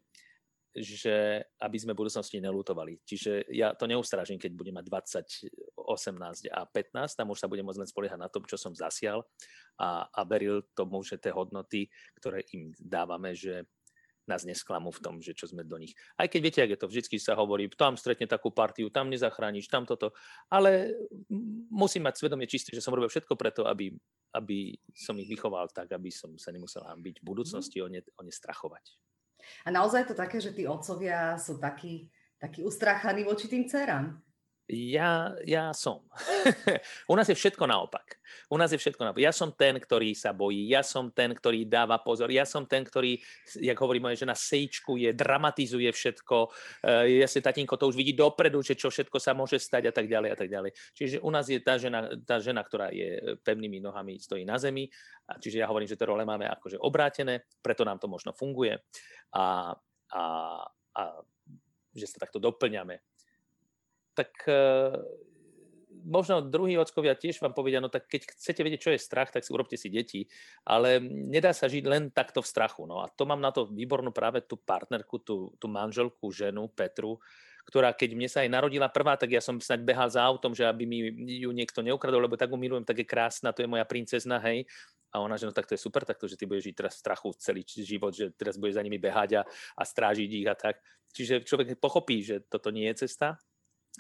že 0.72 1.44
aby 1.60 1.78
sme 1.78 1.92
v 1.92 2.08
budúcnosti 2.08 2.40
nelutovali. 2.40 3.04
Čiže 3.04 3.52
ja 3.52 3.76
to 3.76 3.84
neustrážim, 3.84 4.40
keď 4.40 4.56
budem 4.56 4.80
mať 4.80 4.88
20, 4.88 5.76
18 5.76 6.48
a 6.56 6.64
15, 6.66 7.20
tam 7.20 7.28
už 7.36 7.44
sa 7.44 7.52
budem 7.52 7.68
môcť 7.68 7.84
len 7.84 7.90
spoliehať 7.92 8.20
na 8.24 8.32
tom, 8.32 8.48
čo 8.48 8.56
som 8.56 8.72
zasial 8.72 9.28
a, 9.76 10.08
a 10.08 10.22
veril 10.24 10.64
tomu, 10.72 11.04
že 11.04 11.20
tie 11.20 11.36
hodnoty, 11.36 11.92
ktoré 12.16 12.48
im 12.56 12.72
dávame, 12.80 13.36
že 13.36 13.68
nás 14.28 14.48
nesklamú 14.48 14.90
v 14.92 15.04
tom, 15.04 15.16
že 15.20 15.36
čo 15.36 15.52
sme 15.52 15.68
do 15.68 15.76
nich. 15.76 15.96
Aj 16.16 16.28
keď 16.28 16.40
viete, 16.40 16.60
ak 16.64 16.72
je 16.76 16.80
to, 16.80 16.88
vždycky 16.88 17.16
sa 17.20 17.36
hovorí, 17.36 17.68
tam 17.74 18.00
stretne 18.00 18.28
takú 18.28 18.50
partiu, 18.56 18.88
tam 18.88 19.12
nezachrániš, 19.12 19.68
tam 19.68 19.84
toto. 19.84 20.16
Ale 20.48 20.96
musím 21.70 22.08
mať 22.08 22.24
svedomie 22.24 22.48
čisté, 22.48 22.72
že 22.72 22.84
som 22.84 22.96
robil 22.96 23.12
všetko 23.12 23.36
preto, 23.36 23.68
aby, 23.68 23.92
aby 24.36 24.76
som 24.96 25.20
ich 25.20 25.28
vychoval 25.28 25.72
tak, 25.76 25.92
aby 25.92 26.08
som 26.12 26.36
sa 26.40 26.56
nemusel 26.56 26.84
byť 26.84 27.16
v 27.20 27.28
budúcnosti 27.28 27.78
o 27.84 27.88
ne, 27.92 28.00
o 28.00 28.22
ne 28.24 28.32
strachovať. 28.32 28.84
A 29.68 29.70
naozaj 29.76 30.08
je 30.08 30.10
to 30.16 30.18
také, 30.18 30.38
že 30.40 30.56
tí 30.56 30.64
otcovia 30.64 31.36
sú 31.36 31.60
takí, 31.60 32.08
takí 32.40 32.64
ustrachaní 32.64 33.28
voči 33.28 33.52
tým 33.52 33.68
dcerám. 33.68 34.24
Ja, 34.72 35.36
ja 35.44 35.76
som. 35.76 36.08
U 37.12 37.20
nás 37.20 37.28
je 37.28 37.36
všetko 37.36 37.68
naopak. 37.68 38.16
U 38.48 38.56
nás 38.56 38.72
je 38.72 38.80
všetko 38.80 39.04
naopak. 39.04 39.20
Ja 39.20 39.36
som 39.36 39.52
ten, 39.52 39.76
ktorý 39.76 40.16
sa 40.16 40.32
bojí, 40.32 40.72
ja 40.72 40.80
som 40.80 41.12
ten, 41.12 41.36
ktorý 41.36 41.68
dáva 41.68 42.00
pozor, 42.00 42.32
ja 42.32 42.48
som 42.48 42.64
ten, 42.64 42.88
ktorý, 42.88 43.20
jak 43.60 43.76
hovorí 43.76 44.00
moja 44.00 44.24
žena, 44.24 44.32
sejčkuje, 44.32 45.12
dramatizuje 45.20 45.92
všetko. 45.92 46.48
Eh, 46.80 47.20
ja 47.20 47.28
si 47.28 47.44
tatínko 47.44 47.76
to 47.76 47.92
už 47.92 48.00
vidí 48.00 48.16
dopredu, 48.16 48.64
že 48.64 48.80
čo 48.80 48.88
všetko 48.88 49.20
sa 49.20 49.36
môže 49.36 49.60
stať 49.60 49.92
a 49.92 49.94
tak 49.94 50.08
ďalej 50.08 50.30
a 50.32 50.38
tak 50.40 50.48
ďalej. 50.48 50.72
Čiže 50.96 51.20
u 51.20 51.28
nás 51.28 51.44
je 51.52 51.60
tá 51.60 51.76
žena, 51.76 52.08
tá 52.24 52.40
žena 52.40 52.64
ktorá 52.64 52.88
je 52.96 53.36
pevnými 53.44 53.84
nohami, 53.84 54.16
stojí 54.16 54.48
na 54.48 54.56
zemi. 54.56 54.88
A 55.28 55.44
čiže 55.44 55.60
ja 55.60 55.68
hovorím, 55.68 55.92
že 55.92 56.00
to 56.00 56.08
role 56.08 56.24
máme 56.24 56.48
akože 56.48 56.80
obrátené, 56.80 57.52
preto 57.60 57.84
nám 57.84 58.00
to 58.00 58.08
možno 58.08 58.32
funguje. 58.32 58.80
A, 59.36 59.76
a, 60.16 60.24
a 60.96 61.02
že 61.92 62.08
sa 62.08 62.24
takto 62.24 62.40
doplňame 62.40 63.13
tak 64.16 64.32
uh, 64.46 64.98
možno 66.06 66.44
druhí 66.44 66.76
ockovia 66.76 67.16
tiež 67.16 67.40
vám 67.40 67.56
povedia, 67.56 67.80
no 67.80 67.88
tak 67.88 68.12
keď 68.12 68.36
chcete 68.36 68.62
vedieť, 68.62 68.82
čo 68.82 68.92
je 68.94 69.00
strach, 69.00 69.32
tak 69.32 69.48
si 69.48 69.54
urobte 69.56 69.80
si 69.80 69.88
deti, 69.88 70.28
ale 70.68 71.00
nedá 71.04 71.56
sa 71.56 71.72
žiť 71.72 71.84
len 71.88 72.04
takto 72.12 72.44
v 72.44 72.50
strachu. 72.52 72.84
No 72.84 73.02
a 73.02 73.10
to 73.10 73.24
mám 73.24 73.40
na 73.40 73.50
to 73.56 73.72
výbornú 73.72 74.12
práve 74.12 74.44
tú 74.44 74.60
partnerku, 74.60 75.24
tú, 75.24 75.56
tú 75.58 75.66
manželku, 75.72 76.30
ženu 76.30 76.68
Petru, 76.70 77.18
ktorá 77.64 77.96
keď 77.96 78.10
mne 78.12 78.28
sa 78.28 78.44
aj 78.44 78.52
narodila 78.52 78.92
prvá, 78.92 79.16
tak 79.16 79.32
ja 79.32 79.40
som 79.40 79.56
snáď 79.56 79.88
behal 79.88 80.12
za 80.12 80.20
autom, 80.20 80.52
že 80.52 80.68
aby 80.68 80.84
mi 80.84 81.00
ju 81.40 81.56
niekto 81.56 81.80
neukradol, 81.80 82.28
lebo 82.28 82.36
tak 82.36 82.52
ju 82.52 82.60
milujem, 82.60 82.84
tak 82.84 83.00
je 83.00 83.08
krásna, 83.08 83.56
to 83.56 83.64
je 83.64 83.72
moja 83.72 83.88
princezna, 83.88 84.36
hej. 84.44 84.68
A 85.14 85.22
ona, 85.22 85.38
že 85.38 85.46
no 85.46 85.54
tak 85.54 85.70
to 85.70 85.78
je 85.78 85.80
super, 85.80 86.04
takto, 86.04 86.26
že 86.26 86.36
ty 86.36 86.50
budeš 86.50 86.74
žiť 86.74 86.76
teraz 86.76 86.98
v 86.98 87.02
strachu 87.06 87.30
celý 87.38 87.62
život, 87.64 88.12
že 88.12 88.34
teraz 88.34 88.58
budeš 88.58 88.82
za 88.82 88.84
nimi 88.84 88.98
behať 88.98 89.40
a, 89.40 89.42
a 89.78 89.84
strážiť 89.86 90.30
ich 90.42 90.48
a 90.50 90.58
tak. 90.58 90.82
Čiže 91.14 91.46
človek 91.46 91.78
pochopí, 91.78 92.26
že 92.26 92.42
toto 92.50 92.74
nie 92.74 92.90
je 92.90 93.06
cesta, 93.06 93.38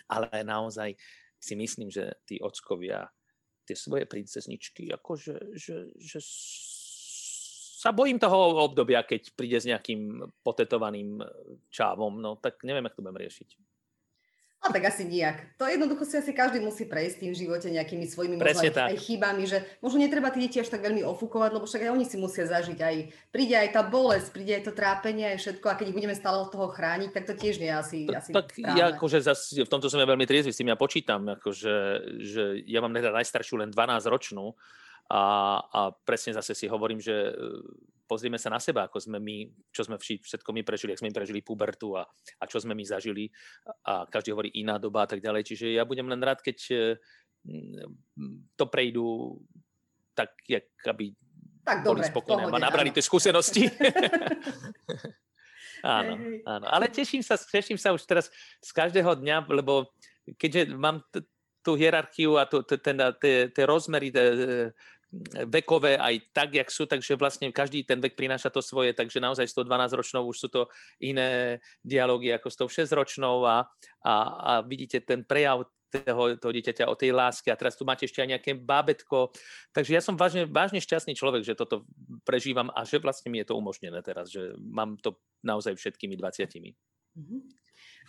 ale 0.09 0.43
naozaj 0.43 0.95
si 1.37 1.53
myslím, 1.59 1.91
že 1.91 2.23
tí 2.23 2.39
ockovia 2.39 3.07
tie 3.63 3.75
svoje 3.75 4.03
princezničky, 4.07 4.91
akože 4.91 5.55
že, 5.55 5.91
že 5.95 6.19
sa 7.83 7.91
bojím 7.91 8.15
toho 8.15 8.63
obdobia, 8.63 9.03
keď 9.03 9.35
príde 9.35 9.59
s 9.59 9.67
nejakým 9.67 10.23
potetovaným 10.39 11.19
čávom, 11.67 12.15
no 12.15 12.39
tak 12.39 12.63
neviem, 12.63 12.87
ako 12.87 12.95
to 12.95 13.03
budem 13.03 13.21
riešiť. 13.27 13.49
No 14.63 14.71
tak 14.71 14.87
asi 14.87 15.03
nijak. 15.03 15.43
To 15.59 15.67
jednoducho 15.67 16.07
si 16.07 16.15
asi 16.15 16.31
každý 16.31 16.63
musí 16.63 16.87
prejsť 16.87 17.27
tým 17.27 17.35
živote 17.35 17.67
nejakými 17.67 18.07
svojimi 18.07 18.39
možno 18.39 18.63
aj, 18.63 18.95
aj 18.95 18.97
chybami, 19.03 19.43
že 19.43 19.59
možno 19.83 19.99
netreba 19.99 20.31
tie 20.31 20.47
deti 20.47 20.63
až 20.63 20.71
tak 20.71 20.79
veľmi 20.87 21.03
ofúkovať, 21.03 21.51
lebo 21.51 21.67
však 21.67 21.83
aj 21.83 21.91
oni 21.91 22.05
si 22.07 22.15
musia 22.15 22.47
zažiť 22.47 22.79
aj, 22.79 22.95
príde 23.35 23.59
aj 23.59 23.75
tá 23.75 23.83
bolesť, 23.83 24.31
príde 24.31 24.55
aj 24.55 24.63
to 24.63 24.71
trápenie, 24.71 25.35
aj 25.35 25.43
všetko 25.43 25.67
a 25.67 25.75
keď 25.75 25.91
ich 25.91 25.97
budeme 25.99 26.15
stále 26.15 26.39
od 26.39 26.47
toho 26.47 26.71
chrániť, 26.71 27.11
tak 27.11 27.27
to 27.27 27.35
tiež 27.35 27.59
nie 27.59 27.67
je 27.67 27.75
asi, 27.75 27.99
tak, 28.07 28.15
asi 28.23 28.31
Tak 28.31 28.47
práve. 28.55 28.79
ja 28.79 28.85
akože 28.95 29.19
zase, 29.19 29.67
v 29.67 29.71
tomto 29.71 29.91
som 29.91 29.99
ja 29.99 30.07
veľmi 30.07 30.23
triezvy, 30.23 30.55
s 30.55 30.59
tým 30.63 30.71
ja 30.71 30.79
počítam, 30.79 31.27
akože, 31.27 31.75
že 32.23 32.43
ja 32.63 32.79
mám 32.79 32.95
najstaršiu 32.95 33.59
len 33.59 33.67
12 33.67 34.07
ročnú, 34.07 34.55
A, 35.11 35.21
a 35.59 35.79
presne 36.05 36.33
zase 36.33 36.55
si 36.55 36.65
hovorím, 36.65 37.03
že 37.03 37.11
e, 37.11 37.33
pozrieme 38.07 38.39
sa 38.39 38.51
na 38.53 38.59
seba, 38.59 38.87
ako 38.87 38.99
sme 39.03 39.19
my, 39.19 39.51
čo 39.73 39.83
sme 39.83 39.99
všetko 39.99 40.49
my 40.53 40.61
prežili, 40.63 40.93
ako 40.93 41.01
sme 41.03 41.09
my 41.11 41.17
prežili 41.17 41.39
pubertu 41.43 41.97
a, 41.97 42.07
a 42.39 42.43
čo 42.47 42.61
sme 42.61 42.77
my 42.77 42.83
zažili 42.85 43.27
a 43.87 44.07
každý 44.07 44.31
hovorí 44.31 44.49
iná 44.55 44.79
doba 44.79 45.03
a 45.03 45.09
tak 45.09 45.19
ďalej. 45.19 45.43
Čiže 45.43 45.75
ja 45.75 45.83
budem 45.83 46.07
len 46.07 46.21
rád, 46.23 46.39
keď 46.39 46.57
e, 46.71 46.77
to 48.55 48.65
prejdú 48.71 49.39
tak, 50.13 50.31
jak 50.47 50.69
aby 50.87 51.11
tak, 51.63 51.83
boli 51.83 52.03
dobre, 52.03 52.11
spokojné 52.11 52.43
a 52.47 52.59
nabrali 52.59 52.91
tie 52.91 53.03
skúsenosti. 53.03 53.67
áno, 55.83 56.13
áno. 56.47 56.65
Ale 56.67 56.87
teším 56.91 57.23
sa, 57.23 57.39
teším 57.39 57.79
sa 57.79 57.95
už 57.95 58.03
teraz 58.03 58.31
z 58.59 58.69
každého 58.71 59.19
dňa, 59.19 59.47
lebo 59.51 59.91
keďže 60.39 60.75
mám 60.75 61.03
t- 61.11 61.23
tú 61.63 61.79
hierarchiu 61.79 62.35
a 62.35 62.45
tie 62.45 63.63
rozmery 63.65 64.11
vekové 65.45 65.93
aj 65.97 66.33
tak, 66.33 66.49
jak 66.57 66.69
sú, 66.73 66.89
takže 66.89 67.13
vlastne 67.13 67.53
každý 67.53 67.85
ten 67.85 68.01
vek 68.01 68.17
prináša 68.17 68.49
to 68.49 68.65
svoje, 68.65 68.97
takže 68.97 69.21
naozaj 69.21 69.45
s 69.45 69.53
tou 69.53 69.61
12-ročnou 69.61 70.25
už 70.25 70.37
sú 70.37 70.47
to 70.49 70.65
iné 70.97 71.61
dialógy 71.85 72.33
ako 72.33 72.47
s 72.49 72.57
tou 72.57 72.67
6-ročnou 72.67 73.45
a, 73.45 73.69
a, 74.01 74.13
a 74.41 74.51
vidíte 74.65 75.05
ten 75.05 75.21
prejav 75.21 75.69
toho, 75.93 76.33
toho 76.41 76.51
dieťaťa, 76.57 76.89
o 76.89 76.97
tej 76.97 77.13
láske 77.13 77.53
a 77.53 77.59
teraz 77.59 77.77
tu 77.77 77.85
máte 77.85 78.09
ešte 78.09 78.25
aj 78.25 78.29
nejaké 78.33 78.57
bábetko. 78.57 79.29
Takže 79.69 79.93
ja 79.93 80.01
som 80.01 80.17
vážne, 80.17 80.49
vážne 80.49 80.81
šťastný 80.81 81.13
človek, 81.13 81.45
že 81.45 81.53
toto 81.53 81.85
prežívam 82.25 82.73
a 82.73 82.81
že 82.81 82.97
vlastne 82.97 83.29
mi 83.29 83.37
je 83.45 83.53
to 83.53 83.57
umožnené 83.57 84.01
teraz, 84.01 84.33
že 84.33 84.57
mám 84.57 84.97
to 84.97 85.21
naozaj 85.45 85.77
všetkými 85.77 86.17
20. 86.17 86.49
Mm-hmm. 87.13 87.41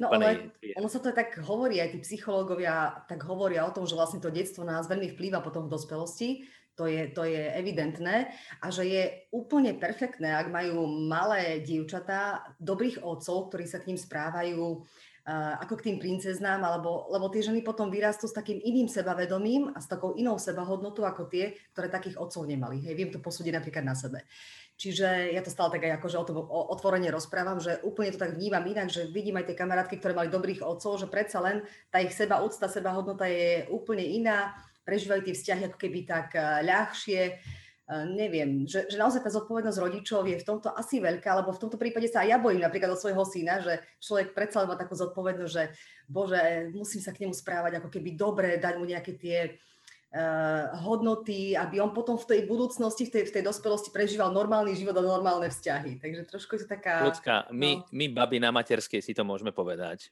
No 0.02 0.10
ale 0.10 0.50
ono 0.74 0.90
sa 0.90 0.98
to 0.98 1.14
tak 1.14 1.38
hovorí, 1.46 1.78
aj 1.78 1.94
tí 1.94 1.98
psychológovia 2.02 3.06
tak 3.06 3.22
hovoria 3.30 3.62
o 3.62 3.74
tom, 3.74 3.86
že 3.86 3.94
vlastne 3.94 4.18
to 4.18 4.34
detstvo 4.34 4.66
nás 4.66 4.90
veľmi 4.90 5.14
vplýva 5.14 5.38
potom 5.38 5.70
v 5.70 5.74
dospelosti, 5.74 6.42
to 6.74 6.90
je, 6.90 7.06
to 7.14 7.22
je 7.22 7.54
evidentné. 7.54 8.34
A 8.58 8.66
že 8.74 8.82
je 8.82 9.02
úplne 9.30 9.78
perfektné, 9.78 10.34
ak 10.34 10.50
majú 10.50 10.90
malé 10.90 11.62
dievčatá 11.62 12.42
dobrých 12.58 13.06
otcov, 13.06 13.54
ktorí 13.54 13.64
sa 13.70 13.78
k 13.78 13.94
ním 13.94 13.98
správajú 13.98 14.82
ako 15.24 15.80
k 15.80 15.84
tým 15.88 15.96
princeznám, 15.96 16.60
alebo, 16.60 17.08
lebo 17.08 17.32
tie 17.32 17.40
ženy 17.40 17.64
potom 17.64 17.88
vyrastú 17.88 18.28
s 18.28 18.36
takým 18.36 18.60
iným 18.60 18.92
sebavedomím 18.92 19.72
a 19.72 19.80
s 19.80 19.88
takou 19.88 20.12
inou 20.20 20.36
sebahodnotou 20.36 21.08
ako 21.08 21.32
tie, 21.32 21.56
ktoré 21.72 21.88
takých 21.88 22.20
otcov 22.20 22.44
nemali. 22.44 22.84
Hej, 22.84 22.92
viem 22.92 23.08
to 23.08 23.24
posúdiť 23.24 23.56
napríklad 23.56 23.88
na 23.88 23.96
sebe. 23.96 24.28
Čiže 24.74 25.32
ja 25.32 25.40
to 25.40 25.54
stále 25.54 25.70
tak 25.72 25.86
aj 25.86 26.02
akože 26.02 26.16
o 26.18 26.28
tom 26.28 26.38
otvorene 26.44 27.08
rozprávam, 27.08 27.62
že 27.62 27.78
úplne 27.86 28.10
to 28.10 28.20
tak 28.20 28.36
vnímam 28.36 28.66
inak, 28.66 28.90
že 28.90 29.06
vidím 29.08 29.38
aj 29.40 29.48
tie 29.48 29.56
kamarátky, 29.56 29.96
ktoré 30.02 30.12
mali 30.12 30.28
dobrých 30.28 30.66
otcov, 30.66 30.98
že 30.98 31.06
predsa 31.06 31.38
len 31.40 31.62
tá 31.88 32.02
ich 32.02 32.12
seba 32.12 32.42
úcta, 32.42 32.66
seba 32.66 32.92
hodnota 32.92 33.24
je 33.24 33.64
úplne 33.70 34.02
iná, 34.02 34.52
prežívajú 34.84 35.24
tie 35.24 35.34
vzťahy 35.38 35.62
ako 35.70 35.78
keby 35.78 36.00
tak 36.04 36.36
eh, 36.36 36.66
ľahšie, 36.68 37.22
eh, 37.32 37.63
neviem, 37.84 38.64
že, 38.64 38.88
že 38.88 38.96
naozaj 38.96 39.28
tá 39.28 39.30
zodpovednosť 39.30 39.76
rodičov 39.76 40.24
je 40.24 40.40
v 40.40 40.46
tomto 40.46 40.72
asi 40.72 41.04
veľká, 41.04 41.44
lebo 41.44 41.52
v 41.52 41.60
tomto 41.60 41.76
prípade 41.76 42.08
sa 42.08 42.24
aj 42.24 42.28
ja 42.32 42.38
bojím 42.40 42.64
napríklad 42.64 42.96
od 42.96 43.00
svojho 43.00 43.28
syna, 43.28 43.60
že 43.60 43.76
človek 44.00 44.32
predsa 44.32 44.64
má 44.64 44.72
takú 44.72 44.96
zodpovednosť, 44.96 45.52
že 45.52 45.68
bože, 46.08 46.72
musím 46.72 47.04
sa 47.04 47.12
k 47.12 47.28
nemu 47.28 47.36
správať 47.36 47.84
ako 47.84 47.92
keby 47.92 48.16
dobre, 48.16 48.56
dať 48.56 48.74
mu 48.80 48.88
nejaké 48.88 49.20
tie 49.20 49.38
uh, 49.52 50.72
hodnoty, 50.80 51.52
aby 51.52 51.76
on 51.84 51.92
potom 51.92 52.16
v 52.16 52.24
tej 52.24 52.40
budúcnosti, 52.48 53.04
v 53.04 53.20
tej, 53.20 53.22
v 53.28 53.34
tej 53.36 53.44
dospelosti 53.44 53.92
prežíval 53.92 54.32
normálny 54.32 54.72
život 54.72 54.96
a 54.96 55.04
normálne 55.04 55.52
vzťahy. 55.52 56.00
Takže 56.00 56.24
trošku 56.24 56.56
je 56.56 56.64
to 56.64 56.68
taká... 56.72 57.04
Ľudská, 57.04 57.52
my, 57.52 57.84
no. 57.84 57.88
my 57.92 58.06
babi 58.16 58.40
na 58.40 58.48
materskej 58.48 59.04
si 59.04 59.12
to 59.12 59.28
môžeme 59.28 59.52
povedať. 59.52 60.08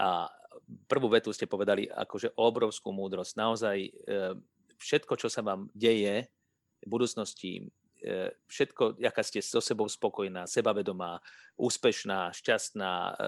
A 0.00 0.32
prvú 0.88 1.12
vetu 1.12 1.28
ste 1.36 1.44
povedali 1.44 1.84
akože 1.92 2.40
obrovskú 2.40 2.88
múdrosť. 2.88 3.36
Naozaj 3.36 3.76
uh, 3.84 4.32
všetko, 4.80 5.12
čo 5.20 5.28
sa 5.28 5.44
vám 5.44 5.68
deje 5.76 6.24
budúcnosti, 6.86 7.70
uh, 8.06 8.30
všetko, 8.50 8.98
aká 9.02 9.22
ste 9.22 9.42
so 9.42 9.62
sebou 9.62 9.86
spokojná, 9.86 10.46
sebavedomá, 10.46 11.22
úspešná, 11.58 12.32
šťastná, 12.32 13.18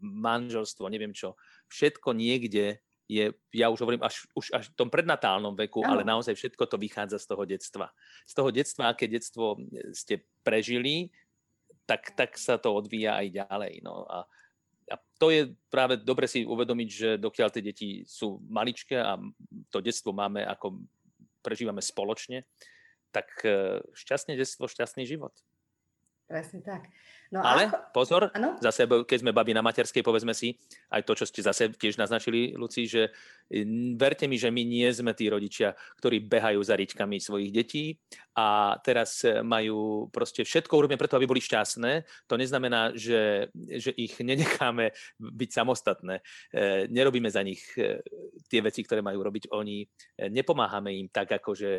manželstvo, 0.00 0.86
neviem 0.88 1.12
čo, 1.12 1.34
všetko 1.68 2.14
niekde 2.14 2.78
je, 3.04 3.36
ja 3.52 3.68
už 3.68 3.84
hovorím 3.84 4.00
až, 4.00 4.24
už 4.32 4.48
až 4.56 4.72
v 4.72 4.76
tom 4.80 4.88
prednatálnom 4.88 5.52
veku, 5.52 5.84
ale 5.84 6.06
naozaj 6.08 6.32
všetko 6.32 6.64
to 6.64 6.80
vychádza 6.80 7.20
z 7.20 7.26
toho 7.28 7.44
detstva. 7.44 7.86
Z 8.24 8.32
toho 8.32 8.48
detstva, 8.48 8.88
aké 8.88 9.04
detstvo 9.04 9.60
ste 9.92 10.24
prežili, 10.40 11.12
tak, 11.84 12.16
tak 12.16 12.40
sa 12.40 12.56
to 12.56 12.72
odvíja 12.72 13.20
aj 13.20 13.44
ďalej. 13.44 13.84
No. 13.84 14.08
A, 14.08 14.24
a 14.88 14.96
to 15.20 15.28
je 15.28 15.52
práve 15.68 16.00
dobre 16.00 16.24
si 16.24 16.48
uvedomiť, 16.48 16.88
že 16.88 17.08
dokiaľ 17.20 17.48
tie 17.52 17.62
deti 17.64 17.88
sú 18.08 18.40
maličké 18.48 18.96
a 18.96 19.20
to 19.68 19.84
detstvo 19.84 20.16
máme, 20.16 20.40
ako 20.40 20.80
prežívame 21.44 21.84
spoločne, 21.84 22.48
tak 23.12 23.28
e, 23.44 23.84
šťastné 23.92 24.34
detstvo, 24.34 24.64
šťastný 24.66 25.04
život. 25.04 25.36
Presne 26.24 26.64
tak. 26.64 26.88
No 27.34 27.42
Ale 27.42 27.66
ako... 27.66 27.90
pozor, 27.90 28.22
ano? 28.30 28.54
zase 28.62 28.86
keď 28.86 29.18
sme 29.18 29.34
babi 29.34 29.50
na 29.50 29.58
materskej, 29.58 30.06
povedzme 30.06 30.30
si, 30.30 30.54
aj 30.94 31.02
to, 31.02 31.18
čo 31.18 31.26
ste 31.26 31.42
zase 31.42 31.66
tiež 31.74 31.98
naznačili, 31.98 32.54
Luci, 32.54 32.86
že 32.86 33.10
verte 33.98 34.30
mi, 34.30 34.38
že 34.38 34.54
my 34.54 34.62
nie 34.62 34.86
sme 34.94 35.18
tí 35.18 35.26
rodičia, 35.26 35.74
ktorí 35.98 36.22
behajú 36.30 36.62
za 36.62 36.78
ričkami 36.78 37.18
svojich 37.18 37.50
detí 37.50 37.98
a 38.38 38.78
teraz 38.82 39.26
majú 39.42 40.10
proste 40.14 40.46
všetko 40.46 40.74
urobíme 40.74 40.98
preto, 40.98 41.14
aby 41.14 41.26
boli 41.26 41.42
šťastné. 41.42 42.06
To 42.30 42.34
neznamená, 42.34 42.94
že, 42.94 43.50
že 43.78 43.90
ich 43.94 44.14
nenecháme 44.22 44.90
byť 45.18 45.50
samostatné. 45.50 46.18
E, 46.50 46.86
nerobíme 46.90 47.30
za 47.30 47.42
nich 47.46 47.62
e, 47.78 48.02
tie 48.50 48.62
veci, 48.62 48.82
ktoré 48.82 49.02
majú 49.02 49.22
robiť 49.22 49.54
oni. 49.54 49.82
E, 49.82 49.86
nepomáhame 50.30 50.94
im 50.98 51.10
tak, 51.10 51.34
akože, 51.38 51.70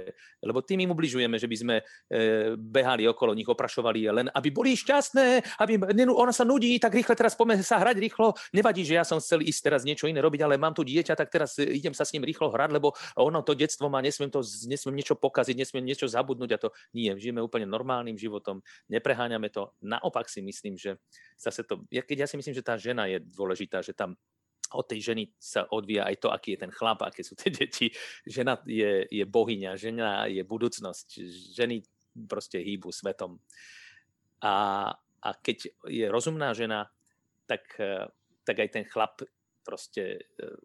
lebo 0.47 0.63
tým 0.63 0.87
im 0.87 0.91
ubližujeme, 0.91 1.35
že 1.35 1.47
by 1.47 1.57
sme 1.59 1.75
behali 2.55 3.07
okolo 3.07 3.35
nich, 3.35 3.47
oprašovali 3.47 4.07
len, 4.11 4.27
aby 4.31 4.49
boli 4.51 4.77
šťastné, 4.77 5.44
aby 5.62 5.79
ona 6.10 6.34
sa 6.34 6.43
nudí, 6.43 6.77
tak 6.77 6.95
rýchle 6.95 7.15
teraz 7.15 7.34
poďme 7.34 7.62
sa 7.62 7.81
hrať 7.81 7.97
rýchlo. 7.99 8.34
Nevadí, 8.51 8.84
že 8.86 8.97
ja 8.97 9.03
som 9.08 9.21
chcel 9.21 9.41
ísť 9.45 9.62
teraz 9.62 9.81
niečo 9.84 10.10
iné 10.10 10.19
robiť, 10.19 10.45
ale 10.45 10.60
mám 10.60 10.73
tu 10.73 10.81
dieťa, 10.81 11.13
tak 11.15 11.31
teraz 11.31 11.58
idem 11.60 11.93
sa 11.93 12.03
s 12.03 12.13
ním 12.13 12.25
rýchlo 12.25 12.51
hrať, 12.51 12.69
lebo 12.75 12.93
ono 13.17 13.41
to 13.45 13.55
detstvo 13.55 13.88
má, 13.88 13.99
nesmiem, 14.01 14.29
to, 14.29 14.43
nesmiem 14.67 14.95
niečo 14.97 15.15
pokaziť, 15.15 15.55
nesmiem 15.55 15.86
niečo 15.86 16.10
zabudnúť 16.10 16.51
a 16.55 16.62
to 16.62 16.69
nie. 16.93 17.13
Žijeme 17.15 17.39
úplne 17.41 17.69
normálnym 17.69 18.17
životom, 18.17 18.62
nepreháňame 18.91 19.49
to. 19.49 19.73
Naopak 19.81 20.27
si 20.27 20.43
myslím, 20.45 20.75
že 20.75 20.99
zase 21.39 21.63
to, 21.63 21.86
keď 21.89 22.25
ja 22.25 22.27
si 22.27 22.36
myslím, 22.38 22.55
že 22.55 22.65
tá 22.65 22.75
žena 22.75 23.05
je 23.10 23.21
dôležitá, 23.21 23.81
že 23.81 23.95
tam 23.95 24.17
od 24.73 24.86
tej 24.89 25.13
ženy 25.13 25.29
sa 25.38 25.69
odvíja 25.69 26.10
aj 26.10 26.15
to, 26.17 26.27
aký 26.34 26.58
je 26.58 26.65
ten 26.65 26.71
chlap, 26.73 27.05
aké 27.05 27.21
sú 27.21 27.38
tie 27.38 27.53
deti. 27.53 27.93
Žena 28.25 28.58
je, 28.65 29.05
je 29.05 29.23
bohyňa, 29.23 29.77
žena 29.77 30.25
je 30.25 30.41
budúcnosť. 30.41 31.21
Ženy 31.53 31.86
proste 32.25 32.58
hýbu 32.60 32.89
svetom. 32.89 33.38
A, 34.41 34.89
a 35.23 35.34
keď 35.34 35.71
je 35.88 36.06
rozumná 36.10 36.51
žena, 36.51 36.89
tak, 37.45 37.63
eh, 37.80 38.08
tak 38.43 38.60
aj 38.60 38.69
ten 38.69 38.86
chlap 38.86 39.21
proste 39.65 40.19
eh, 40.19 40.58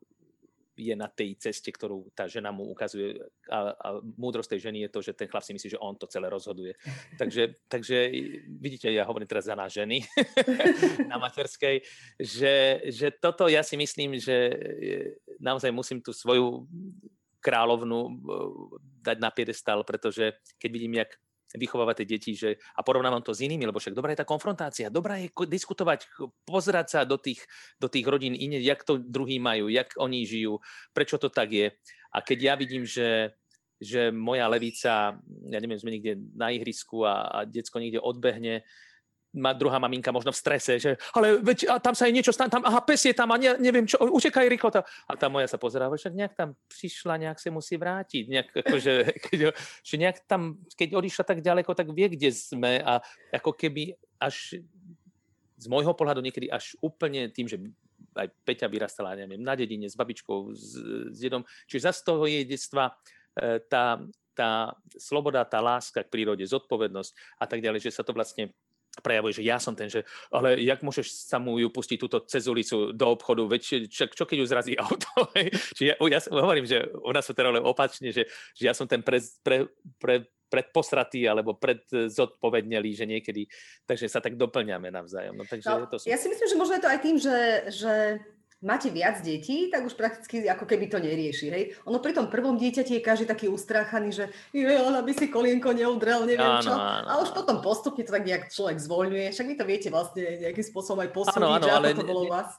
je 0.81 0.97
na 0.97 1.13
tej 1.13 1.37
ceste, 1.37 1.69
ktorú 1.69 2.09
tá 2.17 2.25
žena 2.25 2.49
mu 2.49 2.65
ukazuje. 2.73 3.21
A, 3.53 3.77
a 3.77 3.89
múdrosť 4.01 4.57
tej 4.57 4.73
ženy 4.73 4.89
je 4.89 4.93
to, 4.97 5.01
že 5.05 5.13
ten 5.13 5.29
chlap 5.29 5.45
si 5.45 5.53
myslí, 5.53 5.77
že 5.77 5.83
on 5.83 5.93
to 6.01 6.09
celé 6.09 6.33
rozhoduje. 6.33 6.73
Takže, 7.21 7.69
takže 7.69 8.09
vidíte, 8.49 8.89
ja 8.89 9.05
hovorím 9.05 9.29
teraz 9.29 9.45
za 9.45 9.53
nás 9.53 9.69
ženy 9.77 10.01
na 11.11 11.21
materskej, 11.21 11.85
že, 12.17 12.81
že 12.89 13.13
toto 13.13 13.45
ja 13.45 13.61
si 13.61 13.77
myslím, 13.77 14.17
že 14.17 14.57
naozaj 15.37 15.69
musím 15.69 16.01
tú 16.01 16.17
svoju 16.17 16.65
kráľovnu 17.45 18.25
dať 19.05 19.17
na 19.21 19.29
piedestal, 19.33 19.85
pretože 19.85 20.41
keď 20.61 20.71
vidím, 20.73 20.95
jak 21.05 21.13
vychovávať 21.57 22.03
tie 22.03 22.07
deti 22.07 22.33
že, 22.39 22.59
a 22.77 22.85
porovnávam 22.87 23.23
to 23.25 23.35
s 23.35 23.43
inými, 23.43 23.67
lebo 23.67 23.83
však 23.83 23.97
dobrá 23.97 24.15
je 24.15 24.21
tá 24.23 24.29
konfrontácia, 24.29 24.93
dobrá 24.93 25.19
je 25.19 25.31
diskutovať, 25.31 26.07
pozerať 26.47 26.87
sa 26.87 27.01
do 27.03 27.19
tých, 27.19 27.43
do 27.83 27.91
tých 27.91 28.07
rodín 28.07 28.37
iné, 28.37 28.63
jak 28.63 28.87
to 28.87 29.01
druhí 29.01 29.43
majú, 29.43 29.67
jak 29.67 29.91
oni 29.99 30.23
žijú, 30.27 30.63
prečo 30.95 31.19
to 31.19 31.33
tak 31.33 31.51
je. 31.51 31.67
A 32.11 32.23
keď 32.23 32.39
ja 32.43 32.55
vidím, 32.55 32.87
že, 32.87 33.35
že 33.79 34.11
moja 34.11 34.47
levica, 34.51 35.19
ja 35.47 35.59
neviem, 35.59 35.79
sme 35.79 35.95
niekde 35.95 36.19
na 36.35 36.51
ihrisku 36.51 37.07
a, 37.07 37.31
a 37.31 37.39
decko 37.47 37.79
niekde 37.79 38.03
odbehne, 38.03 38.67
má 39.31 39.55
druhá 39.55 39.79
maminka 39.79 40.11
možno 40.11 40.35
v 40.35 40.40
strese, 40.43 40.83
že 40.83 40.99
ale 41.14 41.38
veď, 41.38 41.71
a 41.71 41.75
tam 41.79 41.95
sa 41.95 42.11
jej 42.11 42.14
niečo 42.14 42.35
stane, 42.35 42.51
tam, 42.51 42.66
aha, 42.66 42.83
pes 42.83 43.07
je 43.07 43.14
tam 43.14 43.31
a 43.31 43.38
ne, 43.38 43.55
neviem 43.62 43.87
čo, 43.87 44.03
utekaj 44.03 44.51
rýchlo. 44.51 44.75
Tá. 44.75 44.83
A 45.07 45.14
tá 45.14 45.31
moja 45.31 45.47
sa 45.47 45.55
pozerá, 45.55 45.87
však 45.87 46.14
nejak 46.14 46.35
tam 46.35 46.59
prišla, 46.66 47.14
nejak 47.23 47.38
sa 47.38 47.55
musí 47.55 47.79
vrátiť, 47.79 48.25
nejak, 48.27 48.49
akože, 48.66 48.93
keď, 49.31 49.38
že 49.87 49.95
nejak 49.95 50.27
tam, 50.27 50.59
keď 50.75 50.99
odišla 50.99 51.23
tak 51.23 51.38
ďaleko, 51.47 51.71
tak 51.79 51.95
vie, 51.95 52.11
kde 52.11 52.35
sme 52.35 52.83
a 52.83 52.99
ako 53.31 53.55
keby 53.55 53.95
až 54.19 54.59
z 55.61 55.66
môjho 55.69 55.93
pohľadu 55.93 56.25
niekedy 56.25 56.49
až 56.51 56.75
úplne 56.81 57.29
tým, 57.31 57.47
že 57.47 57.61
aj 58.16 58.33
Peťa 58.43 58.66
vyrastala, 58.66 59.14
neviem, 59.14 59.38
na 59.38 59.55
dedine 59.55 59.87
s 59.87 59.95
babičkou, 59.95 60.57
s, 60.57 60.75
s 61.14 61.19
dedom, 61.21 61.47
čiže 61.69 61.87
zase 61.93 62.01
toho 62.03 62.25
jej 62.27 62.43
detstva 62.49 62.97
e, 63.37 63.61
tá, 63.69 64.01
tá 64.33 64.73
sloboda, 64.97 65.45
tá 65.47 65.61
láska 65.61 66.03
k 66.03 66.11
prírode, 66.11 66.43
zodpovednosť 66.43 67.12
a 67.38 67.45
tak 67.45 67.61
ďalej, 67.61 67.87
že 67.87 67.95
sa 67.95 68.03
to 68.03 68.16
vlastne 68.16 68.51
prejavuje, 69.01 69.41
že 69.41 69.45
ja 69.49 69.57
som 69.57 69.73
ten, 69.73 69.89
že 69.89 70.05
ale 70.31 70.61
jak 70.61 70.85
môžeš 70.85 71.27
sa 71.27 71.41
mu 71.41 71.57
ju 71.59 71.73
pustiť 71.73 71.99
túto 71.99 72.21
cez 72.29 72.47
ulicu 72.47 72.93
do 72.93 73.07
obchodu, 73.11 73.49
veď 73.49 73.89
čo, 73.89 74.07
čo 74.13 74.25
keď 74.29 74.37
ju 74.39 74.47
zrazí 74.47 74.73
auto? 74.77 75.09
Čiže 75.77 75.87
ja, 75.91 75.95
ja 75.97 76.21
hovorím, 76.31 76.69
že 76.69 76.87
u 76.93 77.11
nás 77.11 77.25
sú 77.25 77.33
teda 77.33 77.57
opačne, 77.65 78.13
že, 78.13 78.29
že 78.55 78.63
ja 78.69 78.77
som 78.77 78.85
ten 78.85 79.01
pre, 79.01 79.19
pre, 79.43 79.67
pre, 79.99 80.29
predposratý 80.51 81.31
alebo 81.31 81.55
predzodpovedneli, 81.55 82.91
že 82.91 83.07
niekedy, 83.07 83.47
takže 83.87 84.11
sa 84.11 84.19
tak 84.19 84.35
doplňame 84.35 84.91
navzájom. 84.91 85.39
No, 85.39 85.47
takže 85.47 85.71
no, 85.71 85.87
to 85.87 85.97
sú... 86.03 86.11
Ja 86.11 86.19
si 86.19 86.27
myslím, 86.27 86.49
že 86.51 86.59
možno 86.59 86.75
je 86.77 86.83
to 86.83 86.91
aj 86.91 87.01
tým, 87.01 87.17
že, 87.17 87.39
že 87.71 87.93
máte 88.61 88.92
viac 88.92 89.25
detí, 89.25 89.73
tak 89.73 89.88
už 89.88 89.96
prakticky 89.96 90.44
ako 90.44 90.68
keby 90.68 90.92
to 90.92 91.01
nerieši. 91.01 91.46
Hej? 91.49 91.64
Ono 91.88 91.96
pri 91.96 92.12
tom 92.12 92.29
prvom 92.29 92.61
dieťati 92.61 93.01
je 93.01 93.03
každý 93.03 93.25
taký 93.25 93.49
ustráchaný, 93.49 94.12
že 94.12 94.25
je, 94.53 94.68
ale 94.68 95.01
aby 95.01 95.12
si 95.16 95.33
kolienko 95.33 95.73
neudrel, 95.73 96.29
neviem 96.29 96.61
áno, 96.61 96.64
čo. 96.64 96.73
Áno, 96.77 97.09
a 97.09 97.12
už 97.25 97.33
potom 97.33 97.64
postupne 97.64 98.05
to 98.05 98.12
tak 98.12 98.29
nejak 98.29 98.53
človek 98.53 98.77
zvoľňuje. 98.77 99.33
Však 99.33 99.49
vy 99.49 99.57
to 99.57 99.64
viete 99.64 99.88
vlastne 99.88 100.23
nejakým 100.44 100.66
spôsobom 100.68 101.01
aj 101.01 101.11
posúdiť, 101.11 101.40
áno, 101.40 101.57
áno, 101.57 101.64
že 101.64 101.73
ale 101.73 101.87
ako 101.92 102.01
to 102.05 102.11
bolo 102.12 102.23
u 102.29 102.33
vás. 102.33 102.51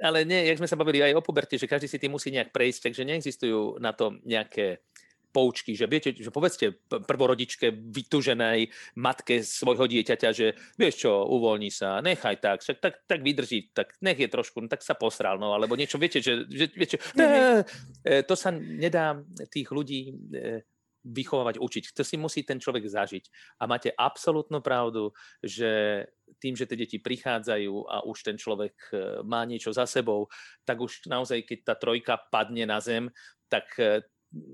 Ale 0.00 0.24
nie, 0.24 0.48
jak 0.48 0.58
sme 0.58 0.70
sa 0.70 0.80
bavili 0.80 1.04
aj 1.04 1.12
o 1.12 1.22
puberte, 1.22 1.60
že 1.60 1.68
každý 1.68 1.86
si 1.86 2.00
tým 2.00 2.16
musí 2.16 2.32
nejak 2.32 2.50
prejsť, 2.56 2.90
takže 2.90 3.04
neexistujú 3.04 3.78
na 3.78 3.92
to 3.92 4.16
nejaké 4.24 4.80
poučky, 5.30 5.78
že 5.78 5.86
viete, 5.86 6.10
že 6.12 6.34
povedzte 6.34 6.82
prvorodičke 6.90 7.70
vytuženej 7.70 8.70
matke 8.98 9.42
svojho 9.46 9.86
dieťaťa, 9.86 10.28
že 10.34 10.58
vieš 10.74 11.06
čo, 11.06 11.24
uvoľní 11.26 11.70
sa, 11.70 12.02
nechaj 12.02 12.36
tak, 12.42 12.58
však 12.66 12.78
tak, 12.82 12.94
tak 13.06 13.20
vydrží, 13.22 13.70
tak 13.70 13.94
nech 14.02 14.18
je 14.18 14.28
trošku, 14.28 14.58
no, 14.60 14.68
tak 14.68 14.82
sa 14.82 14.98
posral, 14.98 15.38
no, 15.38 15.54
alebo 15.54 15.78
niečo, 15.78 16.02
viete, 16.02 16.18
že, 16.18 16.46
že 16.50 16.66
viete, 16.74 16.98
ne, 17.14 17.62
e, 18.02 18.22
to 18.26 18.34
sa 18.34 18.50
nedá 18.50 19.22
tých 19.48 19.70
ľudí 19.70 20.00
e, 20.10 20.66
vychovávať, 21.00 21.56
učiť. 21.56 21.84
To 21.96 22.04
si 22.04 22.20
musí 22.20 22.44
ten 22.44 22.60
človek 22.60 22.84
zažiť. 22.84 23.56
A 23.56 23.64
máte 23.64 23.88
absolútnu 23.88 24.60
pravdu, 24.60 25.16
že 25.40 26.04
tým, 26.36 26.52
že 26.52 26.68
tie 26.68 26.76
deti 26.76 27.00
prichádzajú 27.00 27.88
a 27.88 28.04
už 28.04 28.18
ten 28.20 28.36
človek 28.36 28.76
e, 28.92 29.24
má 29.24 29.46
niečo 29.48 29.72
za 29.72 29.88
sebou, 29.88 30.28
tak 30.68 30.76
už 30.82 31.08
naozaj, 31.08 31.48
keď 31.48 31.58
tá 31.64 31.74
trojka 31.78 32.20
padne 32.28 32.68
na 32.68 32.82
zem, 32.84 33.08
tak 33.48 33.66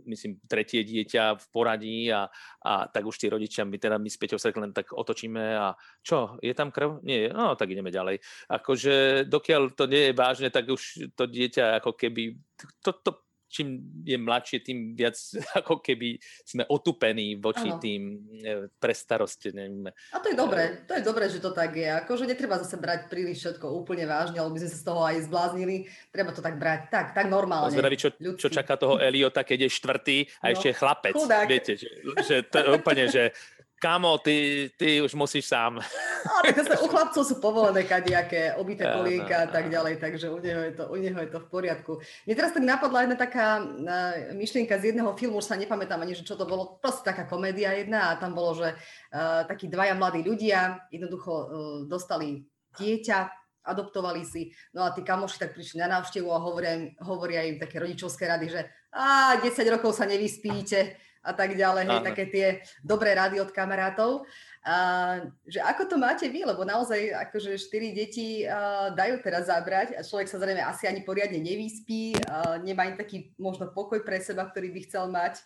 myslím, 0.08 0.40
tretie 0.48 0.84
dieťa 0.84 1.36
v 1.36 1.46
poradí 1.52 1.98
a, 2.08 2.28
a 2.64 2.88
tak 2.88 3.04
už 3.04 3.16
tí 3.20 3.26
rodičia, 3.28 3.68
my 3.68 3.76
teda 3.76 4.00
my 4.00 4.08
s 4.08 4.16
Peťou 4.16 4.40
sa 4.40 4.48
len 4.54 4.72
tak 4.72 4.96
otočíme 4.96 5.44
a 5.56 5.76
čo, 6.00 6.40
je 6.40 6.52
tam 6.56 6.72
krv? 6.72 7.04
Nie, 7.04 7.28
no 7.28 7.58
tak 7.58 7.72
ideme 7.72 7.92
ďalej. 7.92 8.22
Akože 8.48 9.26
dokiaľ 9.28 9.76
to 9.76 9.84
nie 9.84 10.10
je 10.10 10.12
vážne, 10.16 10.48
tak 10.48 10.70
už 10.70 11.12
to 11.12 11.24
dieťa 11.28 11.84
ako 11.84 11.92
keby, 11.92 12.40
to, 12.80 12.90
to 13.04 13.25
čím 13.46 13.82
je 14.02 14.18
mladšie, 14.18 14.58
tým 14.62 14.78
viac 14.98 15.16
ako 15.60 15.80
keby 15.80 16.18
sme 16.44 16.62
otupení 16.68 17.38
voči 17.38 17.70
ano. 17.70 17.80
tým 17.80 18.02
e, 18.42 18.68
prestarosteným. 18.78 19.86
A 19.86 20.16
to 20.20 20.30
je 20.30 20.36
dobré, 20.36 20.82
to 20.84 20.92
je 20.98 21.02
dobré, 21.02 21.24
že 21.30 21.38
to 21.38 21.50
tak 21.54 21.74
je. 21.74 21.86
Akože 21.86 22.26
netreba 22.26 22.58
zase 22.60 22.76
brať 22.76 23.08
príliš 23.10 23.42
všetko 23.42 23.66
úplne 23.72 24.04
vážne, 24.04 24.42
alebo 24.42 24.58
by 24.58 24.66
sme 24.66 24.70
sa 24.70 24.78
z 24.78 24.86
toho 24.86 25.00
aj 25.02 25.16
zbláznili. 25.30 25.76
Treba 26.10 26.30
to 26.34 26.42
tak 26.42 26.58
brať 26.58 26.90
tak, 26.90 27.06
tak 27.14 27.26
normálne. 27.30 27.72
Zvedaví, 27.72 27.96
čo, 27.96 28.10
čo 28.14 28.48
čaká 28.50 28.76
toho 28.76 28.98
Eliota, 28.98 29.46
keď 29.46 29.66
je 29.66 29.70
štvrtý 29.70 30.18
a 30.42 30.50
no, 30.50 30.52
ešte 30.54 30.66
je 30.70 30.78
chlapec. 30.78 31.14
Chudák. 31.14 31.46
Viete, 31.48 31.72
že, 31.78 31.88
že 32.26 32.36
to 32.46 32.58
úplne, 32.76 33.08
že 33.08 33.32
Kamo, 33.76 34.18
ty, 34.18 34.70
ty 34.78 35.04
už 35.04 35.14
musíš 35.14 35.52
sám. 35.52 35.80
No, 36.26 36.32
tak 36.42 36.56
zase 36.56 36.80
u 36.80 36.88
chlapcov 36.88 37.22
sú 37.28 37.36
povolené 37.44 37.84
kadejaké 37.84 38.56
obité 38.56 38.88
kolienka 38.88 39.44
a 39.44 39.48
tak 39.52 39.68
ďalej, 39.68 40.00
takže 40.00 40.32
u 40.32 40.40
neho, 40.40 40.60
je 40.64 40.72
to, 40.72 40.84
u 40.88 40.96
neho 40.96 41.18
je 41.20 41.30
to 41.30 41.38
v 41.44 41.48
poriadku. 41.52 41.92
Mne 42.24 42.34
teraz 42.34 42.56
tak 42.56 42.64
napadla 42.64 43.04
jedna 43.04 43.16
taká 43.20 43.60
uh, 43.60 44.32
myšlienka 44.32 44.80
z 44.80 44.96
jedného 44.96 45.12
filmu, 45.14 45.38
už 45.38 45.52
sa 45.52 45.60
nepamätám 45.60 46.00
ani, 46.00 46.16
že 46.16 46.24
čo 46.24 46.40
to 46.40 46.48
bolo, 46.48 46.80
proste 46.80 47.04
taká 47.04 47.28
komédia 47.28 47.76
jedna 47.76 48.10
a 48.10 48.18
tam 48.18 48.32
bolo, 48.32 48.56
že 48.56 48.72
uh, 48.72 49.44
takí 49.44 49.68
dvaja 49.68 49.92
mladí 49.92 50.24
ľudia 50.24 50.88
jednoducho 50.88 51.32
uh, 51.32 51.46
dostali 51.84 52.48
dieťa, 52.80 53.18
adoptovali 53.66 54.22
si, 54.24 54.56
no 54.72 54.86
a 54.86 54.94
tí 54.96 55.04
kamoši 55.04 55.36
tak 55.42 55.52
prišli 55.52 55.82
na 55.84 56.00
návštevu 56.00 56.30
a 56.30 56.38
hovoria 56.38 56.86
hovoria 57.02 57.44
im 57.44 57.58
také 57.58 57.82
rodičovské 57.82 58.24
rady, 58.24 58.46
že 58.48 58.60
a 58.96 59.36
10 59.36 59.52
rokov 59.76 59.92
sa 59.92 60.08
nevyspíte, 60.08 60.96
a 61.26 61.32
tak 61.34 61.58
ďalej, 61.58 61.84
hej, 61.90 62.06
také 62.06 62.24
tie 62.30 62.46
dobré 62.86 63.18
rady 63.18 63.42
od 63.42 63.50
kamarátov. 63.50 64.22
A, 64.62 65.26
že 65.46 65.58
ako 65.58 65.90
to 65.90 65.96
máte 65.98 66.30
vy, 66.30 66.46
lebo 66.46 66.62
naozaj 66.62 67.10
akože 67.28 67.58
štyri 67.58 67.90
deti 67.90 68.46
a, 68.46 68.94
dajú 68.94 69.18
teraz 69.26 69.50
zabrať 69.50 69.98
a 69.98 70.06
človek 70.06 70.30
sa 70.30 70.38
zrejme 70.38 70.62
asi 70.62 70.86
ani 70.86 71.02
poriadne 71.02 71.42
nevyspí, 71.42 72.14
a, 72.22 72.62
nemá 72.62 72.86
im 72.86 72.94
taký 72.94 73.34
možno 73.34 73.66
pokoj 73.74 73.98
pre 74.06 74.22
seba, 74.22 74.46
ktorý 74.46 74.70
by 74.70 74.80
chcel 74.86 75.10
mať. 75.10 75.42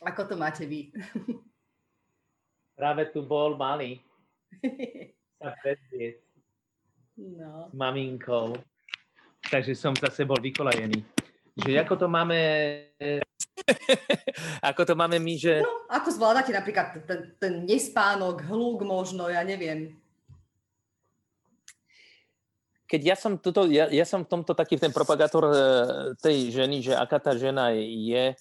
Ako 0.00 0.24
to 0.28 0.34
máte 0.40 0.64
vy? 0.64 0.92
Práve 2.80 3.08
tu 3.12 3.24
bol 3.24 3.56
malý 3.56 4.00
sa 5.40 5.52
predviesť 5.60 6.24
no. 7.36 7.68
s 7.68 7.74
maminkou. 7.76 8.56
Takže 9.46 9.72
som 9.78 9.94
zase 9.94 10.26
bol 10.26 10.40
vykolajený. 10.42 11.00
Že 11.56 11.80
ako 11.80 11.94
to 11.96 12.06
máme 12.10 12.36
ako 14.70 14.82
to 14.86 14.94
máme 14.94 15.18
my, 15.18 15.34
že... 15.34 15.62
No, 15.62 15.90
ako 15.90 16.08
zvládate 16.14 16.50
napríklad 16.54 17.02
ten, 17.06 17.20
ten 17.38 17.54
nespánok, 17.66 18.46
hluk 18.46 18.86
možno, 18.86 19.26
ja 19.26 19.42
neviem. 19.42 19.98
Keď 22.86 23.00
ja 23.02 23.16
som, 23.18 23.34
tuto, 23.34 23.66
ja, 23.66 23.90
ja 23.90 24.06
som 24.06 24.22
v 24.22 24.30
tomto 24.30 24.54
taký 24.54 24.78
ten 24.78 24.94
propagátor 24.94 25.50
e, 25.50 25.56
tej 26.22 26.54
ženy, 26.54 26.86
že 26.86 26.94
aká 26.94 27.18
tá 27.18 27.34
žena 27.34 27.74
je, 27.74 28.38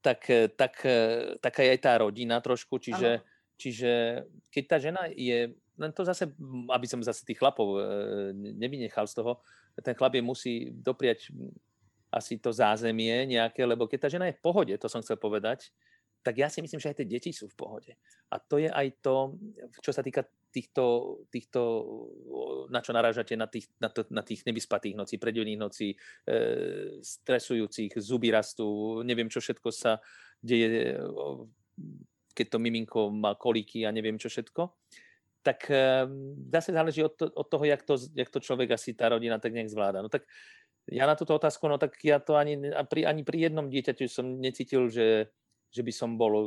tak, 0.00 0.24
e, 0.32 0.48
tak, 0.48 0.80
e, 0.88 1.36
taká 1.44 1.60
je 1.60 1.70
aj 1.76 1.80
tá 1.84 1.92
rodina 2.00 2.40
trošku, 2.40 2.80
čiže, 2.80 3.20
čiže 3.60 4.24
keď 4.48 4.64
tá 4.64 4.76
žena 4.80 5.02
je, 5.12 5.52
len 5.76 5.92
to 5.92 6.08
zase, 6.08 6.24
aby 6.72 6.86
som 6.88 7.04
zase 7.04 7.20
tých 7.28 7.36
chlapov 7.36 7.76
nevynechal 8.32 9.04
z 9.04 9.20
toho, 9.20 9.44
ten 9.84 9.92
chlap 9.92 10.16
je 10.16 10.24
musí 10.24 10.72
dopriať 10.72 11.28
asi 12.12 12.36
to 12.36 12.52
zázemie 12.52 13.24
nejaké, 13.24 13.64
lebo 13.64 13.88
keď 13.88 14.06
tá 14.06 14.08
žena 14.12 14.28
je 14.28 14.36
v 14.36 14.44
pohode, 14.44 14.74
to 14.76 14.86
som 14.86 15.00
chcel 15.00 15.16
povedať, 15.16 15.72
tak 16.22 16.38
ja 16.38 16.46
si 16.46 16.62
myslím, 16.62 16.78
že 16.78 16.94
aj 16.94 16.96
tie 17.02 17.08
deti 17.08 17.30
sú 17.34 17.50
v 17.50 17.58
pohode. 17.58 17.92
A 18.30 18.38
to 18.38 18.62
je 18.62 18.70
aj 18.70 19.02
to, 19.02 19.34
čo 19.82 19.90
sa 19.90 20.06
týka 20.06 20.22
týchto, 20.54 21.18
týchto 21.32 21.60
na 22.70 22.78
čo 22.78 22.94
narážate, 22.94 23.34
na 23.34 23.50
tých, 23.50 23.66
na, 23.82 23.90
to, 23.90 24.06
na 24.12 24.22
tých 24.22 24.46
nevyspatých 24.46 24.94
nocí, 24.94 25.18
predivných 25.18 25.58
nocí, 25.58 25.92
e, 25.92 25.96
stresujúcich, 27.02 27.98
zuby 27.98 28.30
rastú, 28.30 29.00
neviem, 29.02 29.26
čo 29.26 29.42
všetko 29.42 29.68
sa 29.74 29.98
deje, 30.38 30.94
keď 32.36 32.46
to 32.46 32.58
miminko 32.62 33.10
má 33.10 33.34
koliky 33.34 33.82
a 33.82 33.90
neviem, 33.90 34.14
čo 34.14 34.30
všetko. 34.30 34.78
Tak 35.42 35.66
e, 35.74 36.06
zase 36.54 36.70
záleží 36.70 37.02
od, 37.02 37.18
to, 37.18 37.26
od 37.34 37.46
toho, 37.50 37.64
jak 37.66 37.82
to, 37.82 37.98
jak 38.14 38.30
to 38.30 38.38
človek 38.38 38.78
asi 38.78 38.94
tá 38.94 39.10
rodina 39.10 39.42
tak 39.42 39.50
nejak 39.56 39.74
zvláda. 39.74 39.98
No 39.98 40.06
tak 40.06 40.22
ja 40.90 41.06
na 41.06 41.14
túto 41.14 41.34
otázku, 41.38 41.70
no 41.70 41.78
tak 41.78 41.94
ja 42.02 42.18
to 42.18 42.34
ani 42.34 42.58
pri, 42.90 43.06
ani 43.06 43.22
pri 43.22 43.50
jednom 43.50 43.70
dieťaťu 43.70 44.10
som 44.10 44.26
necítil, 44.42 44.90
že, 44.90 45.30
že 45.72 45.80
by 45.80 45.92
som 45.94 46.18
bol 46.18 46.32
e, 46.34 46.46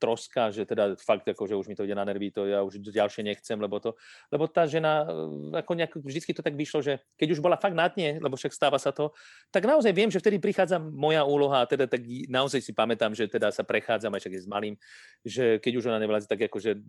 troska, 0.00 0.50
že 0.50 0.64
teda 0.64 0.96
fakt, 0.96 1.28
ako, 1.28 1.44
že 1.44 1.54
už 1.54 1.68
mi 1.68 1.76
to 1.76 1.84
ide 1.84 1.92
na 1.92 2.02
nervy, 2.02 2.32
to 2.32 2.48
ja 2.48 2.64
už 2.64 2.80
ďalšie 2.80 3.22
nechcem, 3.22 3.54
lebo 3.60 3.76
to, 3.78 3.94
lebo 4.32 4.48
tá 4.48 4.64
žena, 4.64 5.04
e, 5.06 5.62
ako 5.62 5.72
nejak, 5.78 5.92
vždycky 6.00 6.32
to 6.32 6.40
tak 6.40 6.56
vyšlo, 6.56 6.80
že 6.80 7.04
keď 7.20 7.38
už 7.38 7.40
bola 7.44 7.60
fakt 7.60 7.78
na 7.78 7.86
dne, 7.86 8.18
lebo 8.18 8.34
však 8.34 8.56
stáva 8.56 8.80
sa 8.80 8.90
to, 8.90 9.12
tak 9.54 9.68
naozaj 9.68 9.92
viem, 9.92 10.08
že 10.08 10.18
vtedy 10.18 10.40
prichádza 10.40 10.80
moja 10.80 11.22
úloha 11.22 11.62
a 11.62 11.68
teda 11.68 11.84
tak 11.86 12.02
naozaj 12.26 12.64
si 12.64 12.72
pamätám, 12.74 13.12
že 13.12 13.28
teda 13.28 13.54
sa 13.54 13.62
prechádzam, 13.62 14.16
aj 14.16 14.20
však 14.26 14.34
je 14.34 14.42
s 14.42 14.48
malým, 14.48 14.74
že 15.22 15.44
keď 15.62 15.72
už 15.78 15.84
ona 15.92 16.00
nevládze, 16.00 16.26
tak 16.26 16.40
akože 16.48 16.82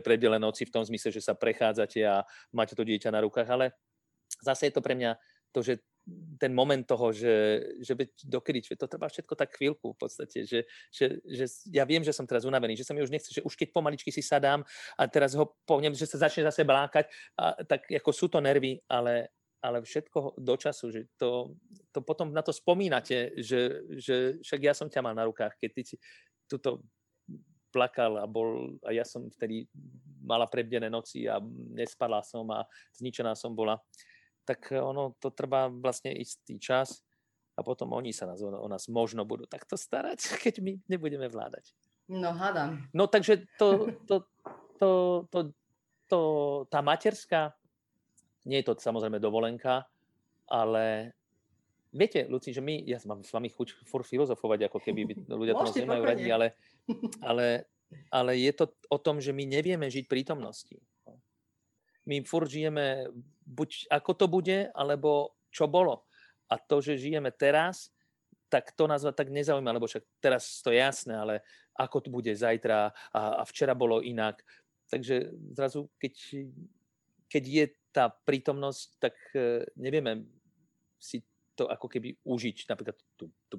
predele 0.00 0.38
noci 0.40 0.64
v 0.64 0.72
tom 0.72 0.86
zmysle, 0.86 1.10
že 1.10 1.20
sa 1.20 1.36
prechádzate 1.36 2.00
a 2.06 2.22
máte 2.54 2.72
to 2.72 2.86
dieťa 2.86 3.10
na 3.10 3.20
rukách, 3.26 3.48
ale 3.50 3.74
zase 4.40 4.70
je 4.70 4.74
to 4.74 4.84
pre 4.84 4.96
mňa 4.96 5.16
to, 5.54 5.62
že 5.62 5.78
ten 6.36 6.52
moment 6.52 6.84
toho, 6.84 7.16
že, 7.16 7.64
že 7.80 7.96
dokedy, 8.28 8.60
to 8.76 8.84
trvá 8.84 9.08
všetko 9.08 9.32
tak 9.32 9.56
chvíľku 9.56 9.96
v 9.96 9.98
podstate, 9.98 10.44
že, 10.44 10.68
že, 10.92 11.24
že 11.24 11.44
ja 11.72 11.88
viem, 11.88 12.04
že 12.04 12.12
som 12.12 12.28
teraz 12.28 12.44
unavený, 12.44 12.76
že 12.76 12.84
sa 12.84 12.92
mi 12.92 13.00
už 13.00 13.08
nechce, 13.08 13.32
že 13.32 13.40
už 13.40 13.56
keď 13.56 13.72
pomaličky 13.72 14.12
si 14.12 14.20
sadám 14.20 14.60
a 15.00 15.02
teraz 15.08 15.32
ho 15.32 15.56
pohnem, 15.64 15.96
že 15.96 16.04
sa 16.04 16.28
začne 16.28 16.44
zase 16.44 16.66
blákať, 16.66 17.08
a, 17.40 17.56
tak 17.64 17.88
ako 17.88 18.10
sú 18.12 18.28
to 18.28 18.44
nervy, 18.44 18.76
ale, 18.84 19.32
ale 19.64 19.80
všetko 19.80 20.36
do 20.36 20.54
času, 20.60 20.92
že 20.92 21.00
to, 21.16 21.56
to 21.88 22.04
potom 22.04 22.36
na 22.36 22.44
to 22.44 22.52
spomínate, 22.52 23.32
že, 23.40 23.88
že 23.96 24.44
však 24.44 24.60
ja 24.60 24.76
som 24.76 24.92
ťa 24.92 25.00
mal 25.00 25.16
na 25.16 25.24
rukách, 25.24 25.56
keď 25.56 25.70
ty 25.72 25.82
si 25.88 25.96
tuto 26.44 26.84
plakal 27.72 28.20
a 28.20 28.28
bol, 28.28 28.76
a 28.84 28.92
ja 28.92 29.02
som 29.02 29.26
vtedy 29.32 29.66
mala 30.22 30.46
prebdené 30.46 30.92
noci 30.92 31.26
a 31.26 31.42
nespala 31.74 32.22
som 32.22 32.46
a 32.52 32.62
zničená 32.94 33.34
som 33.34 33.50
bola 33.50 33.80
tak 34.46 34.72
eh, 34.72 34.80
ono 34.80 35.16
to 35.18 35.32
trvá 35.32 35.68
vlastne 35.68 36.12
istý 36.12 36.60
čas 36.60 37.02
a 37.54 37.62
potom 37.62 37.92
oni 37.94 38.10
sa 38.12 38.26
nás, 38.26 38.42
o 38.42 38.68
nás 38.68 38.86
možno 38.90 39.24
budú 39.24 39.48
takto 39.48 39.74
starať, 39.74 40.20
keď 40.44 40.54
my 40.60 40.72
nebudeme 40.86 41.26
vládať. 41.28 41.72
No, 42.08 42.36
hádam. 42.36 42.84
No, 42.92 43.08
takže 43.08 43.48
to, 43.56 43.96
to, 44.04 44.28
to, 44.76 44.90
to, 45.32 45.38
to, 46.04 46.20
tá 46.68 46.84
materská, 46.84 47.56
nie 48.44 48.60
je 48.60 48.68
to 48.68 48.76
samozrejme 48.76 49.16
dovolenka, 49.16 49.88
ale 50.44 51.16
viete, 51.88 52.28
Luci, 52.28 52.52
že 52.52 52.60
my, 52.60 52.84
ja 52.84 53.00
mám 53.08 53.24
s 53.24 53.32
vami 53.32 53.48
chuť 53.48 53.88
fur 53.88 54.04
filozofovať, 54.04 54.68
ako 54.68 54.78
keby 54.84 55.00
ľudia 55.40 55.56
to 55.56 55.80
nemajú 55.80 56.02
radi, 56.04 56.28
ale, 56.28 56.52
ale 57.24 57.64
ale 58.10 58.38
je 58.38 58.52
to 58.52 58.70
o 58.90 58.98
tom, 58.98 59.20
že 59.20 59.34
my 59.34 59.44
nevieme 59.46 59.86
žiť 59.86 60.08
prítomnosti. 60.08 60.78
My 62.04 62.20
furt 62.24 62.52
žijeme 62.52 63.08
buď 63.44 63.88
ako 63.88 64.12
to 64.16 64.26
bude, 64.28 64.68
alebo 64.72 65.36
čo 65.48 65.68
bolo. 65.68 66.04
A 66.48 66.60
to, 66.60 66.80
že 66.84 67.00
žijeme 67.00 67.32
teraz, 67.32 67.88
tak 68.52 68.76
to 68.76 68.84
nás 68.86 69.02
tak 69.02 69.32
nezaujíma, 69.32 69.74
lebo 69.74 69.88
však 69.88 70.04
teraz 70.20 70.62
to 70.62 70.70
je 70.70 70.78
jasné, 70.78 71.16
ale 71.16 71.40
ako 71.74 72.06
to 72.06 72.08
bude 72.12 72.30
zajtra 72.30 72.92
a, 73.10 73.22
a 73.40 73.42
včera 73.48 73.74
bolo 73.74 74.04
inak. 74.04 74.44
Takže 74.86 75.32
zrazu, 75.56 75.90
keď, 75.98 76.14
keď 77.26 77.44
je 77.44 77.64
tá 77.90 78.04
prítomnosť, 78.12 78.86
tak 79.00 79.16
e, 79.34 79.64
nevieme 79.74 80.28
si 81.00 81.24
to 81.54 81.66
ako 81.70 81.86
keby 81.90 82.14
užiť, 82.22 82.70
napríklad 82.70 82.98
tú, 83.18 83.30
tú 83.50 83.58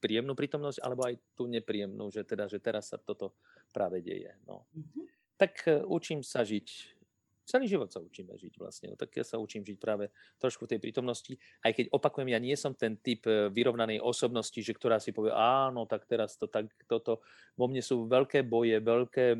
príjemnú 0.00 0.32
prítomnosť, 0.32 0.80
alebo 0.80 1.04
aj 1.04 1.20
tú 1.36 1.44
nepríjemnú, 1.44 2.08
že 2.08 2.24
teda, 2.24 2.48
že 2.48 2.60
teraz 2.62 2.92
sa 2.92 2.96
toto 2.96 3.36
práve 3.72 4.00
deje. 4.00 4.32
No. 4.48 4.64
Mm-hmm. 4.72 5.04
Tak 5.36 5.52
e, 5.68 5.84
učím 5.84 6.24
sa 6.24 6.44
žiť 6.44 6.99
celý 7.46 7.66
život 7.66 7.88
sa 7.92 8.00
učíme 8.00 8.36
žiť 8.36 8.54
vlastne. 8.58 8.86
No, 8.92 8.96
tak 8.96 9.14
ja 9.16 9.24
sa 9.24 9.40
učím 9.40 9.64
žiť 9.64 9.78
práve 9.80 10.08
trošku 10.40 10.66
v 10.66 10.76
tej 10.76 10.80
prítomnosti. 10.80 11.34
Aj 11.60 11.72
keď 11.74 11.90
opakujem, 11.94 12.28
ja 12.32 12.40
nie 12.40 12.54
som 12.54 12.72
ten 12.72 12.98
typ 13.00 13.26
e, 13.26 13.48
vyrovnanej 13.50 14.02
osobnosti, 14.02 14.58
že 14.58 14.76
ktorá 14.76 15.00
si 15.00 15.10
povie, 15.10 15.34
áno, 15.34 15.84
tak 15.84 16.06
teraz 16.06 16.36
to 16.36 16.46
tak, 16.46 16.70
toto. 16.86 17.24
Vo 17.56 17.66
mne 17.66 17.80
sú 17.80 18.06
veľké 18.06 18.46
boje, 18.46 18.78
veľké 18.80 19.26
e, 19.34 19.38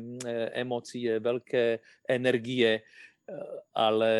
emócie, 0.57 1.17
veľké 1.21 1.81
energie, 2.09 2.83
ale 3.71 4.11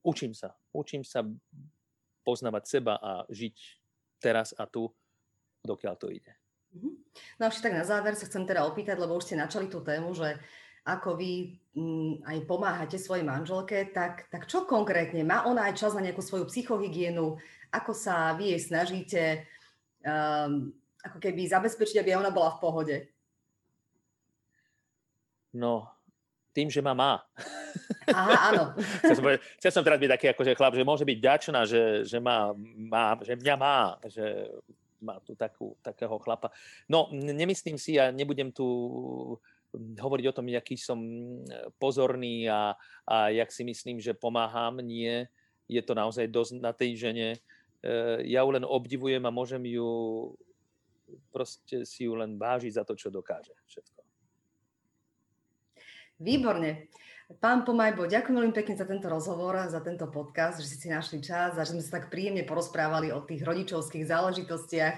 učím 0.00 0.32
sa. 0.32 0.54
Učím 0.72 1.04
sa 1.04 1.26
poznávať 2.24 2.64
seba 2.78 2.94
a 2.96 3.26
žiť 3.28 3.56
teraz 4.20 4.54
a 4.56 4.68
tu 4.68 4.88
dokiaľ 5.64 5.94
to 5.96 6.08
ide. 6.12 6.32
Mhm. 6.76 6.90
No 7.40 7.42
a 7.46 7.50
tak 7.50 7.74
na 7.74 7.84
záver 7.84 8.14
sa 8.14 8.28
chcem 8.30 8.46
teda 8.46 8.64
opýtať, 8.64 8.96
lebo 9.00 9.18
už 9.18 9.26
ste 9.26 9.40
načali 9.40 9.66
tú 9.66 9.82
tému, 9.82 10.14
že 10.14 10.38
ako 10.84 11.16
vy 11.16 11.60
mm, 11.76 12.24
aj 12.24 12.38
pomáhate 12.48 12.96
svojej 12.96 13.24
manželke, 13.24 13.92
tak, 13.92 14.28
tak 14.32 14.48
čo 14.48 14.64
konkrétne? 14.64 15.24
Má 15.24 15.44
ona 15.44 15.68
aj 15.68 15.78
čas 15.78 15.92
na 15.92 16.04
nejakú 16.04 16.24
svoju 16.24 16.48
psychohygienu? 16.48 17.36
Ako 17.70 17.92
sa 17.92 18.34
vy 18.34 18.56
jej 18.56 18.60
snažíte 18.60 19.22
um, 20.02 20.72
ako 21.00 21.18
keby 21.20 21.48
zabezpečiť, 21.48 22.00
aby 22.00 22.16
ona 22.16 22.32
bola 22.32 22.56
v 22.56 22.60
pohode? 22.60 22.96
No, 25.50 25.90
tým, 26.50 26.70
že 26.70 26.82
ma 26.82 26.94
má. 26.94 27.12
Aha, 28.10 28.34
áno. 28.50 28.64
chcel, 29.02 29.16
som, 29.16 29.24
chcel 29.58 29.72
som 29.72 29.84
teraz 29.86 29.98
byť 30.02 30.10
taký 30.10 30.26
akože 30.34 30.52
chlap, 30.58 30.74
že 30.74 30.86
môže 30.86 31.04
byť 31.06 31.18
ďačná, 31.18 31.60
že, 31.66 31.82
že, 32.06 32.18
má, 32.18 32.50
má, 32.74 33.14
že 33.22 33.38
mňa 33.38 33.54
má, 33.54 33.78
že 34.10 34.50
má 35.00 35.16
tu 35.22 35.32
takú, 35.38 35.78
takého 35.80 36.18
chlapa. 36.20 36.52
No, 36.90 37.08
nemyslím 37.14 37.78
si, 37.78 37.96
ja 37.96 38.12
nebudem 38.12 38.52
tu 38.52 38.66
hovoriť 39.76 40.26
o 40.30 40.36
tom, 40.36 40.46
aký 40.50 40.74
som 40.74 40.98
hm, 40.98 41.74
pozorný 41.78 42.50
a, 42.50 42.74
a 43.06 43.30
jak 43.30 43.50
si 43.54 43.62
myslím, 43.62 44.02
že 44.02 44.16
pomáham. 44.16 44.82
Nie, 44.82 45.30
je 45.70 45.82
to 45.82 45.94
naozaj 45.94 46.26
dosť 46.26 46.58
na 46.58 46.74
tej 46.74 46.98
žene. 46.98 47.28
E, 47.34 47.38
ja 48.26 48.42
ju 48.42 48.50
len 48.50 48.66
obdivujem 48.66 49.22
a 49.22 49.34
môžem 49.34 49.62
ju 49.70 49.86
proste 51.30 51.82
si 51.82 52.06
ju 52.06 52.14
len 52.14 52.38
vážiť 52.38 52.78
za 52.78 52.84
to, 52.86 52.94
čo 52.94 53.10
dokáže. 53.10 53.54
Všetko. 53.66 54.00
Výborne. 56.20 56.92
Pán 57.38 57.62
Pomajbo, 57.62 58.10
ďakujem 58.10 58.36
veľmi 58.42 58.54
pekne 58.54 58.74
za 58.74 58.82
tento 58.82 59.06
rozhovor, 59.06 59.54
za 59.70 59.78
tento 59.78 60.10
podcast, 60.10 60.58
že 60.58 60.66
ste 60.66 60.78
si 60.82 60.88
našli 60.90 61.22
čas 61.22 61.54
a 61.54 61.62
že 61.62 61.78
sme 61.78 61.82
sa 61.86 62.02
tak 62.02 62.10
príjemne 62.10 62.42
porozprávali 62.42 63.14
o 63.14 63.22
tých 63.22 63.46
rodičovských 63.46 64.10
záležitostiach. 64.10 64.96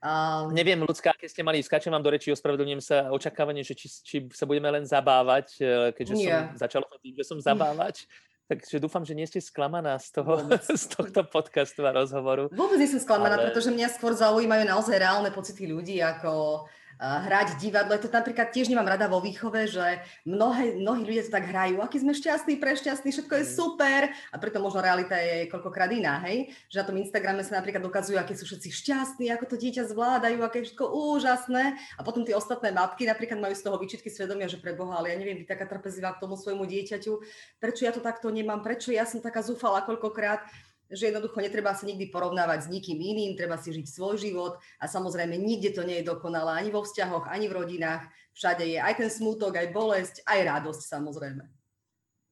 Uh... 0.00 0.52
Neviem, 0.52 0.84
ľudská, 0.84 1.16
keď 1.16 1.28
ste 1.30 1.42
mali, 1.42 1.64
skáčem 1.64 1.92
vám 1.92 2.04
do 2.04 2.12
reči, 2.12 2.32
ospravedlňujem 2.32 2.82
sa, 2.84 2.96
očakávanie, 3.12 3.64
že 3.64 3.72
či, 3.72 3.86
či 3.88 4.16
sa 4.32 4.44
budeme 4.44 4.68
len 4.68 4.84
zabávať, 4.84 5.46
e, 5.58 5.96
keďže 5.96 6.14
Nie. 6.14 6.52
som 6.52 6.68
začal 6.68 6.82
tým, 7.00 7.14
že 7.16 7.24
som 7.24 7.38
zabávať. 7.40 8.04
Takže 8.46 8.78
dúfam, 8.78 9.02
že 9.02 9.18
nie 9.18 9.26
ste 9.26 9.42
sklamaná 9.42 9.98
z, 9.98 10.22
toho, 10.22 10.38
z 10.80 10.84
tohto 10.86 11.26
podcastu 11.26 11.82
a 11.82 11.90
rozhovoru. 11.90 12.46
Vôbec 12.54 12.78
nie 12.78 12.86
som 12.86 13.02
sklamaná, 13.02 13.34
ale... 13.40 13.50
pretože 13.50 13.74
mňa 13.74 13.88
skôr 13.90 14.14
zaujímajú 14.14 14.62
naozaj 14.62 14.96
reálne 15.02 15.34
pocity 15.34 15.66
ľudí, 15.66 15.98
ako 15.98 16.62
hrať 17.00 17.60
divadlo. 17.60 17.96
To 18.00 18.08
napríklad 18.08 18.52
tiež 18.52 18.72
nemám 18.72 18.88
rada 18.88 19.08
vo 19.08 19.20
výchove, 19.20 19.68
že 19.68 20.00
mnohé, 20.24 20.80
mnohí 20.80 21.04
ľudia 21.04 21.28
to 21.28 21.36
tak 21.36 21.48
hrajú, 21.48 21.84
aký 21.84 22.00
sme 22.00 22.16
šťastní, 22.16 22.56
prešťastní, 22.56 23.12
všetko 23.12 23.34
je 23.36 23.44
mm. 23.44 23.52
super. 23.52 24.00
A 24.32 24.36
preto 24.40 24.58
možno 24.64 24.80
realita 24.80 25.16
je 25.16 25.48
koľkokrát 25.52 25.92
iná, 25.92 26.24
hej? 26.24 26.48
Že 26.72 26.76
na 26.80 26.86
tom 26.88 26.96
Instagrame 26.96 27.42
sa 27.44 27.60
napríklad 27.60 27.84
dokazujú, 27.84 28.16
aké 28.16 28.32
sú 28.32 28.48
všetci 28.48 28.68
šťastní, 28.72 29.28
ako 29.32 29.44
to 29.52 29.56
dieťa 29.60 29.88
zvládajú, 29.92 30.40
aké 30.40 30.64
je 30.64 30.72
všetko 30.72 30.84
úžasné. 30.88 31.76
A 31.96 32.00
potom 32.00 32.24
tie 32.24 32.32
ostatné 32.32 32.72
matky 32.72 33.04
napríklad 33.04 33.38
majú 33.40 33.52
z 33.52 33.62
toho 33.64 33.76
výčitky 33.76 34.08
svedomia, 34.08 34.48
že 34.48 34.56
preboha, 34.56 34.96
ale 34.96 35.12
ja 35.12 35.16
neviem 35.20 35.36
byť 35.36 35.48
taká 35.48 35.68
trpezlivá 35.68 36.16
k 36.16 36.22
tomu 36.24 36.40
svojmu 36.40 36.64
dieťaťu, 36.64 37.12
prečo 37.60 37.84
ja 37.84 37.92
to 37.92 38.00
takto 38.00 38.32
nemám, 38.32 38.64
prečo 38.64 38.88
ja 38.88 39.04
som 39.04 39.20
taká 39.20 39.44
zúfala 39.44 39.84
koľkokrát 39.84 40.48
že 40.90 41.10
jednoducho 41.10 41.42
netreba 41.42 41.74
sa 41.74 41.86
nikdy 41.86 42.10
porovnávať 42.10 42.66
s 42.66 42.72
nikým 42.72 42.98
iným, 42.98 43.34
treba 43.34 43.58
si 43.58 43.74
žiť 43.74 43.86
svoj 43.86 44.22
život 44.22 44.58
a 44.78 44.86
samozrejme 44.86 45.34
nikde 45.34 45.74
to 45.74 45.82
nie 45.82 46.02
je 46.02 46.08
dokonalé 46.08 46.62
ani 46.62 46.70
vo 46.70 46.86
vzťahoch, 46.86 47.26
ani 47.26 47.50
v 47.50 47.56
rodinách. 47.58 48.06
Všade 48.36 48.62
je 48.62 48.78
aj 48.78 48.94
ten 49.00 49.10
smútok, 49.10 49.58
aj 49.58 49.74
bolesť, 49.74 50.14
aj 50.28 50.40
radosť 50.46 50.82
samozrejme. 50.86 51.44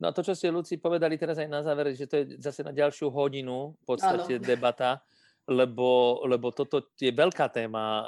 No 0.02 0.10
a 0.10 0.14
to, 0.14 0.26
čo 0.26 0.34
ste 0.34 0.50
Luci 0.50 0.76
povedali 0.76 1.14
teraz 1.14 1.38
aj 1.38 1.48
na 1.48 1.62
záver, 1.62 1.94
že 1.94 2.04
to 2.10 2.18
je 2.18 2.24
zase 2.42 2.66
na 2.66 2.74
ďalšiu 2.74 3.08
hodinu 3.14 3.78
v 3.78 3.84
podstate 3.86 4.36
ano. 4.36 4.44
debata, 4.44 5.00
lebo, 5.44 6.22
lebo 6.24 6.48
toto 6.56 6.88
je 6.96 7.12
veľká 7.12 7.52
téma 7.52 7.84
uh, 7.84 8.06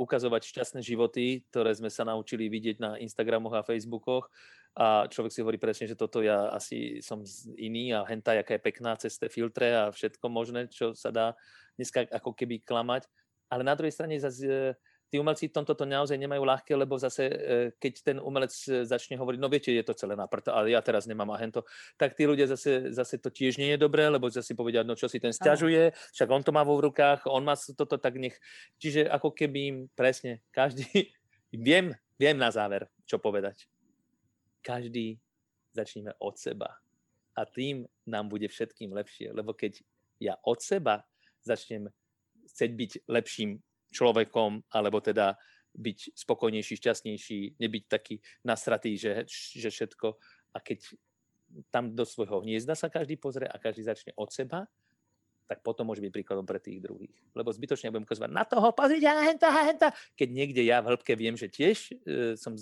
ukazovať 0.00 0.42
šťastné 0.48 0.80
životy, 0.80 1.44
ktoré 1.52 1.76
sme 1.76 1.92
sa 1.92 2.08
naučili 2.08 2.48
vidieť 2.48 2.76
na 2.80 2.90
Instagramoch 2.96 3.60
a 3.60 3.66
Facebookoch 3.66 4.32
a 4.78 5.10
človek 5.10 5.32
si 5.34 5.42
hovorí 5.42 5.58
presne, 5.58 5.90
že 5.90 5.98
toto 5.98 6.22
ja 6.22 6.54
asi 6.54 7.02
som 7.02 7.26
iný 7.58 7.90
a 7.92 8.06
henta, 8.06 8.38
jaká 8.38 8.56
je 8.56 8.62
pekná 8.62 8.94
cez 8.94 9.18
tie 9.18 9.26
filtre 9.26 9.74
a 9.74 9.90
všetko 9.90 10.26
možné, 10.30 10.70
čo 10.70 10.94
sa 10.94 11.10
dá 11.10 11.34
dneska 11.74 12.06
ako 12.08 12.30
keby 12.32 12.62
klamať. 12.62 13.10
Ale 13.50 13.66
na 13.66 13.74
druhej 13.74 13.96
strane 13.96 14.14
zase 14.20 14.78
tí 15.08 15.16
umelci 15.16 15.48
v 15.48 15.56
tomto 15.56 15.72
to 15.72 15.88
naozaj 15.88 16.14
nemajú 16.20 16.44
ľahké, 16.44 16.72
lebo 16.76 17.00
zase 17.00 17.24
e, 17.26 17.34
keď 17.80 17.92
ten 18.04 18.16
umelec 18.20 18.52
e, 18.68 18.84
začne 18.84 19.16
hovoriť, 19.16 19.40
no 19.40 19.48
viete, 19.48 19.72
je 19.72 19.84
to 19.84 19.96
celé 19.96 20.14
na 20.14 20.28
ale 20.28 20.70
ja 20.70 20.80
teraz 20.84 21.08
nemám 21.08 21.32
ahento, 21.32 21.64
tak 21.96 22.12
tí 22.12 22.28
ľudia 22.28 22.46
zase, 22.46 22.92
zase 22.92 23.16
to 23.18 23.32
tiež 23.32 23.56
nie 23.56 23.74
je 23.74 23.78
dobré, 23.80 24.06
lebo 24.06 24.28
zase 24.28 24.52
povedia, 24.52 24.84
no 24.84 24.94
čo 24.94 25.08
si 25.08 25.18
ten 25.18 25.32
stiažuje, 25.32 25.96
však 26.12 26.28
on 26.28 26.44
to 26.44 26.52
má 26.52 26.62
vo 26.62 26.78
rukách, 26.78 27.26
on 27.26 27.42
má 27.42 27.56
toto, 27.56 27.96
tak 27.96 28.20
nech. 28.20 28.36
Čiže 28.76 29.08
ako 29.08 29.32
keby 29.32 29.90
presne 29.96 30.44
každý, 30.52 30.86
viem, 31.52 31.96
viem 32.20 32.36
na 32.36 32.52
záver, 32.52 32.86
čo 33.08 33.16
povedať 33.16 33.66
každý 34.68 35.16
začneme 35.72 36.12
od 36.20 36.36
seba. 36.36 36.76
A 37.32 37.46
tým 37.48 37.86
nám 38.04 38.28
bude 38.28 38.50
všetkým 38.50 38.92
lepšie. 38.92 39.32
Lebo 39.32 39.56
keď 39.56 39.80
ja 40.20 40.36
od 40.44 40.60
seba 40.60 41.06
začnem 41.46 41.88
chcieť 42.50 42.70
byť 42.74 42.92
lepším 43.08 43.62
človekom, 43.90 44.64
alebo 44.72 45.00
teda 45.00 45.38
byť 45.78 46.16
spokojnejší, 46.16 46.74
šťastnejší, 46.74 47.60
nebyť 47.60 47.84
taký 47.86 48.18
nasratý, 48.42 48.98
že, 48.98 49.24
že 49.30 49.68
všetko. 49.70 50.16
A 50.54 50.58
keď 50.58 50.96
tam 51.72 51.94
do 51.94 52.04
svojho 52.04 52.44
hniezda 52.44 52.76
sa 52.76 52.92
každý 52.92 53.16
pozrie 53.16 53.48
a 53.48 53.56
každý 53.60 53.86
začne 53.86 54.12
od 54.16 54.28
seba, 54.28 54.68
tak 55.48 55.64
potom 55.64 55.88
môže 55.88 56.04
byť 56.04 56.12
príkladom 56.12 56.44
pre 56.44 56.60
tých 56.60 56.84
druhých. 56.84 57.16
Lebo 57.32 57.48
zbytočne 57.48 57.88
budem 57.88 58.04
ukazovať 58.04 58.28
na 58.28 58.44
toho, 58.44 58.68
pozrite, 58.76 59.08
na 59.08 59.24
henta, 59.24 59.48
henta. 59.48 59.88
Keď 60.12 60.28
niekde 60.28 60.60
ja 60.60 60.84
v 60.84 60.92
hĺbke 60.92 61.16
viem, 61.16 61.40
že 61.40 61.48
tiež 61.48 61.96
e, 62.04 62.36
som 62.36 62.52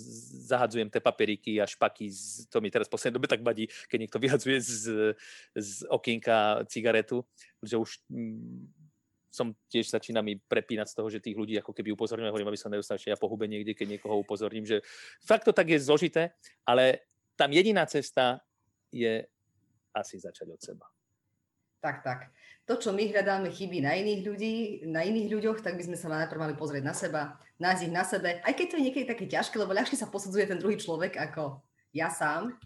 zahadzujem 0.47 0.87
tie 0.87 1.03
papieriky 1.03 1.59
a 1.59 1.67
špaky, 1.67 2.07
z, 2.07 2.47
to 2.47 2.63
mi 2.63 2.71
teraz 2.71 2.87
v 2.87 2.95
poslednej 2.95 3.19
dobe 3.19 3.27
tak 3.27 3.43
badí, 3.43 3.67
keď 3.91 3.97
niekto 4.07 4.23
vyhadzuje 4.23 4.57
z, 4.63 4.73
z 5.51 5.71
okienka 5.91 6.63
cigaretu, 6.71 7.27
že 7.59 7.75
už 7.75 7.99
som 9.29 9.53
tiež 9.67 9.91
začína 9.91 10.23
mi 10.23 10.39
prepínať 10.39 10.87
z 10.91 10.95
toho, 10.95 11.07
že 11.11 11.23
tých 11.23 11.37
ľudí 11.37 11.59
ako 11.59 11.75
keby 11.75 11.93
upozorňujem, 11.93 12.31
hovorím, 12.31 12.49
aby 12.51 12.59
som 12.59 12.71
nedostal 12.71 12.97
ja 12.97 13.19
pohube 13.19 13.45
niekde, 13.45 13.75
keď 13.75 13.97
niekoho 13.97 14.17
upozorním, 14.19 14.65
že 14.65 14.81
fakt 15.21 15.45
to 15.45 15.53
tak 15.53 15.67
je 15.67 15.79
zložité, 15.79 16.35
ale 16.63 17.07
tam 17.37 17.53
jediná 17.53 17.85
cesta 17.85 18.41
je 18.89 19.27
asi 19.93 20.15
začať 20.17 20.47
od 20.53 20.61
seba. 20.61 20.85
Tak, 21.77 22.01
tak 22.01 22.19
to, 22.65 22.75
čo 22.75 22.89
my 22.91 23.07
hľadáme 23.07 23.53
chyby 23.53 23.79
na 23.79 23.93
iných 23.95 24.21
ľudí, 24.25 24.53
na 24.89 25.05
iných 25.05 25.29
ľuďoch, 25.29 25.57
tak 25.61 25.77
by 25.77 25.83
sme 25.87 25.97
sa 25.97 26.09
najprv 26.09 26.41
mali 26.41 26.55
pozrieť 26.57 26.83
na 26.83 26.95
seba, 26.97 27.37
nájsť 27.61 27.81
ich 27.85 27.93
na 27.93 28.03
sebe, 28.03 28.29
aj 28.41 28.53
keď 28.53 28.65
to 28.67 28.77
je 28.81 28.85
niekedy 28.89 29.05
také 29.05 29.25
ťažké, 29.29 29.55
lebo 29.55 29.77
ľahšie 29.77 29.95
sa 29.95 30.09
posudzuje 30.11 30.49
ten 30.49 30.59
druhý 30.59 30.75
človek 30.75 31.15
ako 31.15 31.61
ja 31.93 32.09
sám. 32.09 32.57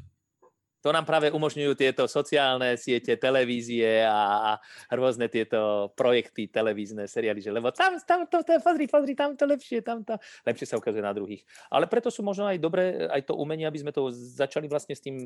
To 0.81 0.89
nám 0.89 1.05
práve 1.05 1.29
umožňujú 1.29 1.77
tieto 1.77 2.09
sociálne 2.09 2.73
siete, 2.73 3.13
televízie 3.13 4.01
a, 4.01 4.57
a 4.57 4.93
rôzne 4.93 5.29
tieto 5.29 5.93
projekty, 5.93 6.49
televízne 6.49 7.05
seriály, 7.05 7.37
že 7.37 7.53
lebo 7.53 7.69
tam, 7.69 8.01
tam 8.01 8.25
to, 8.25 8.41
to, 8.41 8.57
pozri, 8.57 8.89
pozri, 8.89 9.13
tam 9.13 9.37
to 9.37 9.45
lepšie, 9.45 9.85
tam 9.85 10.01
to 10.01 10.17
lepšie 10.41 10.65
sa 10.65 10.81
ukazuje 10.81 11.05
na 11.05 11.13
druhých. 11.13 11.45
Ale 11.69 11.85
preto 11.85 12.09
sú 12.09 12.25
možno 12.25 12.49
aj 12.49 12.57
dobré 12.57 13.05
aj 13.13 13.29
to 13.29 13.37
umenie, 13.37 13.69
aby 13.69 13.77
sme 13.77 13.93
to 13.93 14.09
začali 14.11 14.65
vlastne 14.65 14.97
s 14.97 15.01
tým, 15.05 15.17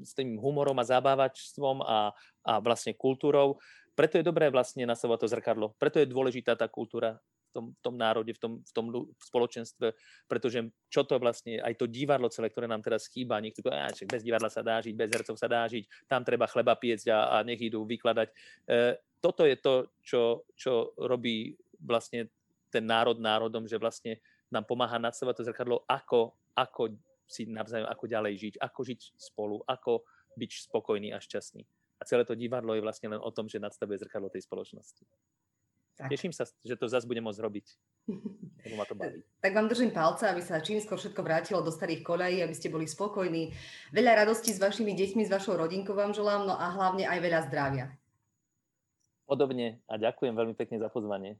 s 0.00 0.16
tým 0.16 0.40
humorom 0.40 0.76
a 0.80 0.88
zabávačstvom 0.88 1.84
a, 1.84 2.16
a 2.48 2.52
vlastne 2.64 2.96
kultúrou, 2.96 3.60
preto 3.92 4.16
je 4.16 4.24
dobré 4.24 4.48
vlastne 4.48 4.88
nastavovať 4.88 5.18
to 5.20 5.28
zrkadlo. 5.28 5.66
Preto 5.76 6.00
je 6.00 6.08
dôležitá 6.08 6.56
tá 6.56 6.64
kultúra 6.64 7.20
tom, 7.52 7.66
v 7.76 7.80
tom 7.84 7.94
národe, 7.94 8.32
v 8.32 8.40
tom, 8.40 8.52
v 8.64 8.72
tom 8.72 8.86
spoločenstve, 9.20 9.94
pretože 10.26 10.64
čo 10.88 11.04
to 11.04 11.20
vlastne, 11.20 11.60
aj 11.60 11.76
to 11.76 11.86
divadlo 11.86 12.32
celé, 12.32 12.48
ktoré 12.48 12.66
nám 12.66 12.80
teraz 12.80 13.06
chýba, 13.06 13.38
niekto 13.38 13.62
povie, 13.62 13.78
bez 14.08 14.22
divadla 14.24 14.48
sa 14.48 14.64
dá 14.64 14.80
žiť, 14.80 14.94
bez 14.96 15.10
hercov 15.12 15.36
sa 15.36 15.48
dá 15.48 15.68
žiť, 15.68 16.08
tam 16.08 16.24
treba 16.24 16.48
chleba 16.48 16.74
piecť 16.74 17.12
a, 17.12 17.18
a 17.34 17.46
nech 17.46 17.60
idú 17.60 17.84
vykladať. 17.84 18.28
E, 18.28 18.34
toto 19.22 19.46
je 19.46 19.56
to, 19.60 19.92
čo, 20.02 20.48
čo 20.56 20.96
robí 20.98 21.54
vlastne 21.78 22.32
ten 22.72 22.82
národ 22.82 23.20
národom, 23.20 23.68
že 23.68 23.76
vlastne 23.76 24.18
nám 24.48 24.64
pomáha 24.64 24.96
nastavovať 24.96 25.36
to 25.36 25.46
zrkadlo, 25.52 25.76
ako, 25.84 26.32
ako 26.56 26.96
si 27.28 27.48
navzájom, 27.48 27.88
ako 27.88 28.04
ďalej 28.04 28.32
žiť, 28.36 28.54
ako 28.60 28.80
žiť 28.84 29.00
spolu, 29.16 29.56
ako 29.64 30.04
byť 30.36 30.50
spokojný 30.68 31.12
a 31.12 31.20
šťastný. 31.20 31.64
A 32.00 32.08
celé 32.08 32.26
to 32.26 32.34
divadlo 32.34 32.74
je 32.74 32.82
vlastne 32.82 33.14
len 33.14 33.20
o 33.22 33.30
tom, 33.30 33.46
že 33.46 33.62
nadstavuje 33.62 34.00
zrkadlo 34.02 34.26
tej 34.26 34.42
spoločnosti. 34.42 35.06
Tak. 36.02 36.10
Teším 36.10 36.34
sa, 36.34 36.42
že 36.66 36.74
to 36.74 36.90
zase 36.90 37.06
budem 37.06 37.22
môcť 37.22 37.38
robiť. 37.38 37.66
Lebo 38.66 38.74
ma 38.74 38.82
to 38.90 38.98
baví. 38.98 39.22
Tak 39.42 39.54
vám 39.54 39.70
držím 39.70 39.94
palce, 39.94 40.26
aby 40.26 40.42
sa 40.42 40.58
čím 40.58 40.82
skôr 40.82 40.98
všetko 40.98 41.22
vrátilo 41.22 41.62
do 41.62 41.70
starých 41.70 42.02
koľají, 42.02 42.42
aby 42.42 42.54
ste 42.54 42.74
boli 42.74 42.90
spokojní. 42.90 43.54
Veľa 43.94 44.26
radosti 44.26 44.50
s 44.50 44.58
vašimi 44.58 44.98
deťmi, 44.98 45.22
s 45.22 45.30
vašou 45.30 45.58
rodinkou 45.58 45.94
vám 45.94 46.10
želám, 46.10 46.46
no 46.46 46.54
a 46.58 46.74
hlavne 46.74 47.06
aj 47.06 47.18
veľa 47.22 47.40
zdravia. 47.46 47.86
Podobne 49.26 49.78
a 49.86 49.94
ďakujem 49.94 50.34
veľmi 50.34 50.54
pekne 50.58 50.82
za 50.82 50.90
pozvanie. 50.90 51.38